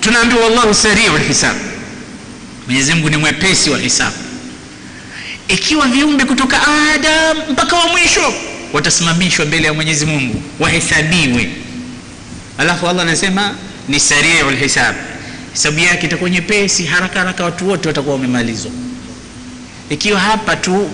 tunaambiwa 0.08 0.44
wallahu 0.44 0.74
sariu 0.74 1.18
lhisab 1.18 1.56
mwenyezi 2.68 2.94
mungu 2.94 3.10
ni 3.10 3.18
mwepesi 3.18 3.70
wa 3.70 3.78
hisabu 3.80 4.16
ikiwa 5.48 5.88
viumbe 5.88 6.26
kutoka 6.26 6.62
adam 6.94 7.38
mpaka 7.52 7.76
wa 7.76 7.88
mwisho 7.88 8.34
watasimamishwa 8.74 9.46
mbele 9.46 9.68
ya 9.68 9.74
mwenyezi 9.74 10.06
mungu 10.06 10.42
wahesabiwe. 10.60 11.50
Alafu 12.58 12.88
allah 12.90 13.02
anasema 13.02 13.56
ni 13.88 14.00
sariu 14.00 14.52
lhisab 14.52 14.96
hisabu 15.54 15.80
yake 15.80 16.06
itakuwa 16.06 16.30
nyepesi 16.30 16.86
haraka 16.86 17.20
haraka 17.20 17.44
watu 17.44 17.70
wote 17.70 17.88
watakuwa 17.88 18.16
wamemalizwa. 18.16 18.72
Ikiwa 19.90 20.20
hapa 20.20 20.56
tu 20.56 20.90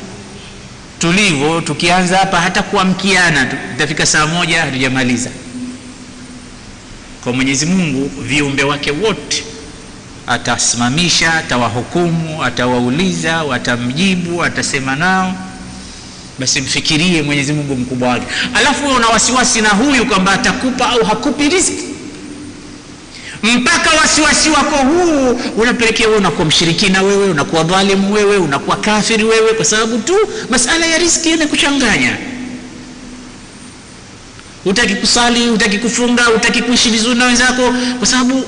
tulivyo 1.00 1.62
tukianza 1.62 2.18
hapa 2.18 2.42
hata 2.42 2.64
kuamkiana 2.64 3.46
tu 3.46 3.56
itafika 3.76 4.06
saa 4.06 4.28
moja 4.28 4.62
hatujamaliza 4.62 5.30
kwa 7.24 7.34
mwenyezi 7.34 7.66
mungu 7.66 8.12
viumbe 8.22 8.64
wake 8.64 8.92
wote. 8.92 9.44
Atasimamisha 10.28 11.34
atawahukumu 11.34 12.44
atawauliza 12.44 13.44
watamjibu 13.44 14.44
atasema 14.44 14.96
nao. 14.96 15.34
Basi 16.40 16.62
mfikirie 16.62 17.22
mwenyezi 17.22 17.54
mungu 17.54 17.76
mkubwa 17.76 18.10
wake. 18.10 18.26
Alafu 18.54 18.88
una 18.88 19.08
wasiwasi 19.08 19.62
na 19.62 19.70
huyu 19.70 20.06
kwamba 20.06 20.32
atakupa 20.32 20.90
au 20.90 21.04
hakupi 21.06 21.50
riski 21.50 21.84
mpaka 23.44 23.90
wasiwasi 24.02 24.50
wako 24.50 24.76
huu 24.76 25.40
unapelekea 25.58 26.08
wewe 26.08 26.20
unakuwa 26.20 26.46
mshirikina 26.48 27.02
wewe 27.02 27.30
unakuwa 27.30 27.64
dhalimu 27.64 28.14
wewe 28.14 28.38
unakuwa 28.38 28.78
kafiri 28.78 29.24
wewe 29.24 29.54
kwa 29.54 29.66
sababu 29.66 29.98
tu 29.98 30.16
masala 30.50 30.86
ya 30.86 30.98
riski 30.98 31.30
yanakuchanganya 31.30 32.18
hutaki 34.64 34.96
kusali 34.96 35.50
utaki 35.50 35.78
kufunga 35.80 36.30
utaki 36.30 36.62
kuishi 36.62 36.90
vizuri 36.90 37.16
na 37.20 37.26
wenzako 37.26 37.74
kwa 37.98 38.08
sababu 38.08 38.42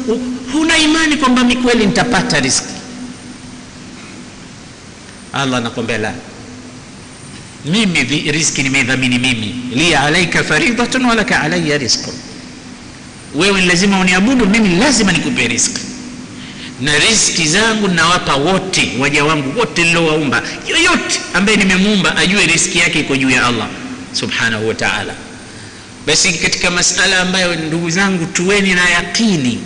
huna 0.54 0.78
imani 0.78 1.18
kwamba 1.18 1.44
mi 1.44 1.56
kweli 1.56 1.86
nitapata 1.86 2.40
riski 2.40 2.68
allah 5.34 5.58
anakwambia 5.58 5.98
la. 5.98 6.14
Mimi 7.66 8.04
riski 8.32 8.64
nimeidhamini 8.64 9.20
mimi. 9.20 9.56
Li 9.76 9.96
alaika 9.96 10.44
faridhatun 10.44 11.06
walaka 11.06 11.42
alaya 11.42 11.78
risku 11.78 12.14
wewe 13.36 13.62
ni 13.62 13.68
lazima 13.68 14.00
uniabudu 14.00 14.46
mimi 14.48 14.76
lazima 14.76 15.12
nikupe 15.12 15.48
riski 15.48 15.82
na 16.82 17.00
riski 17.00 17.48
zangu 17.48 17.88
nawapa 17.88 18.36
wote 18.36 18.92
waja 19.00 19.26
wangu 19.26 19.60
wote 19.60 19.84
nilowaumba 19.84 20.44
yoyote 20.68 21.20
ambaye 21.34 21.58
nimemuumba 21.58 22.18
ajue 22.18 22.46
riski 22.46 22.78
yake 22.80 23.00
iko 23.00 23.16
juu 23.18 23.30
ya 23.30 23.46
allah 23.48 23.68
subhanahu 24.14 24.68
wa 24.68 24.74
taala 24.74 25.14
basi 26.08 26.34
katika 26.34 26.72
masala 26.72 27.20
ambayo 27.20 27.56
ndugu 27.56 27.90
zangu 27.90 28.26
tuweni 28.26 28.74
na 28.74 28.90
yakini 28.90 29.60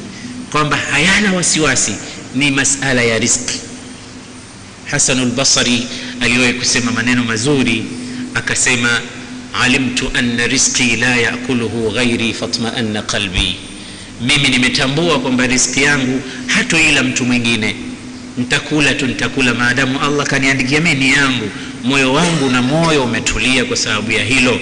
kwamba 0.52 0.78
hayana 0.78 1.34
wasiwasi 1.34 1.94
ni 2.36 2.52
masala 2.52 3.02
ya 3.02 3.20
riski. 3.20 3.60
Hasanu 4.92 5.26
lbasari 5.26 5.88
aliwahi 6.22 6.54
kusema 6.54 6.92
maneno 6.92 7.24
mazuri 7.24 7.86
akasema 8.34 9.02
alimtu 9.62 10.12
anna 10.14 10.48
riski 10.48 10.96
la 10.96 11.16
yakuluhu 11.16 11.92
ghairi 11.92 12.34
fatmaanna 12.34 13.02
qalbi. 13.02 13.56
Mimi 14.22 14.50
nimetambua 14.50 15.20
kwamba 15.20 15.48
riski 15.48 15.84
yangu 15.84 16.22
hatoila 16.48 17.04
mtu 17.04 17.26
mwingine. 17.26 17.76
Ntakula 18.38 18.94
tu 18.94 19.08
ntakula 19.08 19.54
maadamu 19.54 20.00
allah 20.02 20.28
kaniandikia 20.28 20.80
mimi 20.80 21.10
yangu. 21.10 21.50
Moyo 21.84 22.14
wangu 22.14 22.50
na 22.50 22.62
moyo 22.62 23.04
umetulia 23.04 23.66
kwa 23.66 23.78
sababu 23.78 24.12
ya 24.12 24.24
hilo 24.24 24.60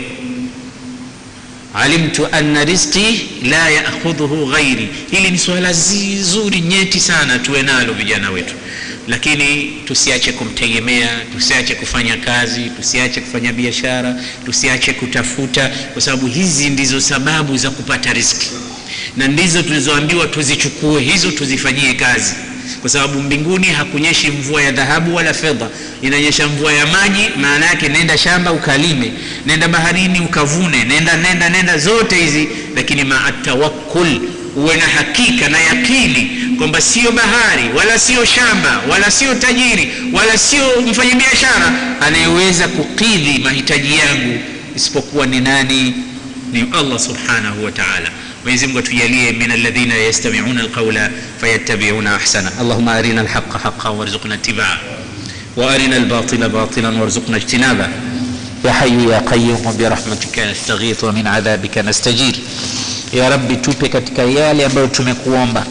alimtu 1.74 2.28
anna 2.32 2.66
rizqi 2.66 3.26
la 3.44 3.70
ya'khudhuhu 3.70 4.46
ghairi 4.52 4.90
hili 5.12 5.32
ni 5.32 5.38
swala 5.38 5.74
zuri 6.22 6.62
nyeti 6.62 7.00
sana 7.00 7.40
tuwe 7.40 7.62
nalo 7.62 7.94
vijana 7.94 8.30
wetu. 8.32 8.54
Lakini 9.08 9.74
tusiache 9.86 10.32
kumtegemea 10.32 11.10
tusiache 11.34 11.76
kufanya 11.76 12.18
kazi 12.18 12.62
tusiache 12.70 13.22
kufanya 13.22 13.54
biashara 13.54 14.16
tusiache 14.46 14.94
kutafuta 14.94 15.70
kwa 15.94 16.02
sababu 16.02 16.28
hizi 16.28 16.70
ndizo 16.70 17.02
sababu 17.02 17.58
za 17.58 17.70
kupata 17.72 18.14
riski 18.14 18.48
na 19.18 19.28
ndizo 19.28 19.64
tulizoambiwa 19.64 20.28
tuzichukue 20.28 21.02
hizo 21.02 21.32
tuzifanyie 21.32 21.94
kazi 21.94 22.34
kwa 22.82 22.90
sababu 22.90 23.22
mbinguni 23.22 23.68
hakunyeshi 23.68 24.32
mvua 24.32 24.62
ya 24.62 24.72
dhahabu 24.72 25.16
wala 25.16 25.34
fedha. 25.34 25.70
Inanyesha 26.02 26.48
mvua 26.48 26.74
ya 26.74 26.86
maji 26.88 27.30
maana 27.42 27.66
yake 27.66 27.90
nenda 27.90 28.18
shamba 28.18 28.52
ukalime. 28.52 29.12
Nenda 29.46 29.68
baharini 29.68 30.20
ukavune. 30.20 30.84
Nenda 30.84 31.18
nenda 31.18 31.50
nenda 31.50 31.78
zote 31.78 32.16
hizi 32.16 32.48
lakini 32.76 33.04
maa 33.04 33.32
tawakkul 33.32 34.20
uwe 34.56 34.76
na 34.78 34.86
hakika 34.88 35.50
na 35.50 35.60
yakini 35.60 36.32
kwamba 36.58 36.82
sio 36.82 37.12
bahari 37.12 37.64
wala 37.78 38.00
sio 38.00 38.26
shamba 38.26 38.82
wala 38.90 39.12
sio 39.12 39.36
tajiri 39.36 39.92
wala 40.14 40.38
sio 40.38 40.82
mfanyabiashara 40.82 41.74
anayeweza 42.02 42.68
kukidhi 42.68 43.40
mahitaji 43.40 43.96
yangu 43.98 44.40
isipokuwa 44.76 45.26
ni 45.26 45.40
nani? 45.42 45.94
Ni 46.52 46.66
allah 46.80 47.00
subhanahu 47.00 47.66
wa 47.66 47.72
taala 47.72 48.10
وينزم 48.48 48.78
قتفيليه 48.78 49.32
من 49.32 49.52
الذين 49.52 49.92
يستمعون 49.92 50.60
القول 50.60 51.00
فيتبعون 51.42 52.08
أحسنه. 52.08 52.52
اللهم 52.62 52.90
أرنا 52.90 53.22
الحق 53.22 53.58
حقا 53.58 53.90
وارزقنا 53.90 54.36
اتباعه 54.36 54.80
وأرنا 55.58 55.98
الباطل 55.98 56.50
باطلا 56.50 56.90
وارزقنا 57.00 57.38
اجتنابه. 57.38 57.88
يا 58.66 58.72
حي 58.72 59.10
يا 59.12 59.20
قيوم 59.32 59.76
برحمتك 59.80 60.40
نستغيث 60.40 61.04
ومن 61.04 61.28
عذابك 61.28 61.78
نستجير. 61.78 62.36
يا 63.14 63.30
ربي 63.30 63.56
توبك 63.56 63.94
تكيالي 63.94 64.62
يا 64.64 64.88
tumekuomba. 64.96 65.64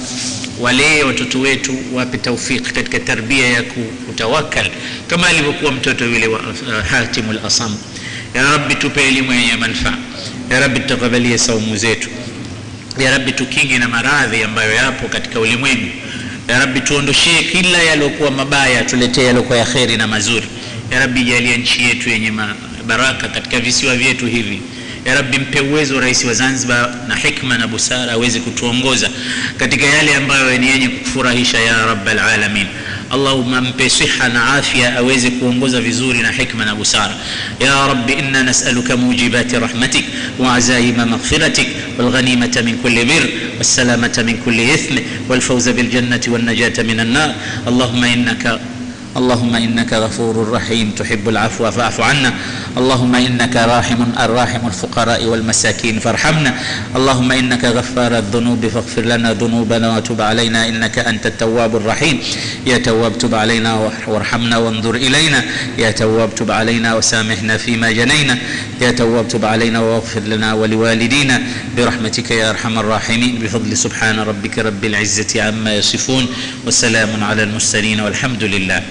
Walee 0.60 1.02
ولي 1.04 1.26
wetu 1.34 1.72
وبتوفيق 1.94 2.22
taufiki 2.22 2.72
katika 2.72 2.98
tarbia 3.00 3.46
ya 3.48 3.62
kutawakal. 4.06 4.70
Kama 5.06 5.26
alivyokuwa 5.26 5.72
mtoto 5.72 6.04
yule 6.04 6.26
wa 6.26 6.40
eh, 6.40 6.84
hatimul 6.90 7.38
asam 7.46 7.76
ya 8.34 8.42
rabbi 8.42 8.74
tupe 8.74 9.08
elimu 9.08 9.32
yenye 9.32 9.56
manufaa. 9.56 9.94
Ya 10.50 10.60
rabbi 10.60 10.80
tukabalie 10.80 11.38
saumu 11.38 11.76
Ya 12.98 13.10
Rabbi, 13.10 13.32
tukinge 13.32 13.78
na 13.78 13.88
maradhi 13.88 14.42
ambayo 14.42 14.72
yapo 14.74 15.08
katika 15.08 15.40
ulimwengu. 15.40 15.90
Ya 16.48 16.58
Rabbi, 16.58 16.80
tuondoshee 16.80 17.42
kila 17.42 17.78
yaliokuwa 17.82 18.30
mabaya, 18.30 18.84
tuletee 18.84 19.24
yaliokuwa 19.24 19.58
ya 19.58 19.64
kheri 19.64 19.96
na 19.96 20.06
mazuri. 20.06 20.46
Ya 20.90 21.00
Rabbi, 21.00 21.22
jalia 21.24 21.56
nchi 21.56 21.82
yetu 21.84 22.10
yenye 22.10 22.32
baraka 22.86 23.28
katika 23.28 23.60
visiwa 23.60 23.96
vyetu 23.96 24.26
hivi 24.26 24.60
ya 25.04 25.14
Rabbi, 25.14 25.38
mpe 25.38 25.60
uwezo 25.60 26.00
rais 26.00 26.24
wa 26.24 26.34
Zanzibar 26.34 26.94
na 27.08 27.16
hikma 27.16 27.58
na 27.58 27.66
busara 27.68 28.12
aweze 28.12 28.40
kutuongoza 28.40 29.10
katika 29.56 29.86
yale 29.86 30.14
ambayo 30.14 30.58
ni 30.58 30.68
yenye 30.68 30.88
kufurahisha 30.88 31.58
ya 31.60 31.86
rabbal 31.86 32.18
alamin. 32.18 32.66
اللهم 33.12 33.54
امبي 33.54 33.88
صحة 33.88 34.38
عافية 34.38 34.86
أويزك 34.88 35.32
وانقز 35.42 35.76
في 35.76 35.92
زورنا 35.92 36.30
حكمة 36.32 36.72
بسارة 36.74 37.16
يا 37.60 37.86
رب 37.86 38.10
إنا 38.10 38.42
نسألك 38.42 38.90
موجبات 38.92 39.54
رحمتك 39.54 40.04
وعزائم 40.38 41.08
مغفرتك 41.10 41.66
والغنيمة 41.98 42.54
من 42.66 42.78
كل 42.82 43.04
بر 43.04 43.28
والسلامة 43.58 44.16
من 44.26 44.36
كل 44.44 44.60
إثم 44.60 44.94
والفوز 45.28 45.68
بالجنة 45.68 46.20
والنجاة 46.28 46.82
من 46.82 47.00
النار 47.00 47.34
اللهم 47.68 48.04
إنك 48.04 48.60
اللهم 49.16 49.54
إنك 49.56 49.92
غفور 49.92 50.50
رحيم. 50.50 50.90
تحب 50.90 51.28
العفو 51.28 51.70
فاعف 51.70 52.00
عنا. 52.00 52.34
اللهم 52.76 53.14
إنك 53.14 53.56
راحم 53.56 54.00
الراحم 54.20 54.66
الفقراء 54.66 55.24
والمساكين 55.24 55.98
فارحمنا. 55.98 56.54
اللهم 56.96 57.32
إنك 57.32 57.64
غفار 57.64 58.18
الذنوب 58.18 58.66
فاغفر 58.66 59.02
لنا 59.02 59.32
ذنوبنا 59.32 59.96
وتب 59.96 60.20
علينا. 60.20 60.68
إنك 60.68 60.98
أنت 60.98 61.26
التواب 61.26 61.76
الرحيم. 61.76 62.20
يا 62.66 62.78
تواب 62.78 63.18
تب 63.18 63.34
علينا 63.34 63.90
وارحمنا 64.06 64.56
وانظر 64.58 64.94
إلينا. 64.94 65.44
يا 65.78 65.90
تواب 65.90 66.34
تب 66.34 66.50
علينا 66.50 66.94
وسامحنا 66.94 67.56
فيما 67.56 67.90
جنينا. 67.90 68.38
يا 68.80 68.90
تواب 68.90 69.28
تب 69.28 69.44
علينا 69.44 69.80
واغفر 69.80 70.20
لنا 70.20 70.52
ولوالدينا. 70.54 71.42
برحمتك 71.76 72.30
يا 72.30 72.50
أرحم 72.50 72.78
الراحمين. 72.78 73.38
بفضل 73.42 73.76
سبحان 73.76 74.18
ربك 74.18 74.58
رب 74.58 74.84
العزة 74.84 75.42
عما 75.42 75.74
يصفون. 75.74 76.28
وسلام 76.66 77.24
على 77.24 77.42
المرسلين 77.42 78.00
والحمد 78.00 78.44
لله. 78.44 78.82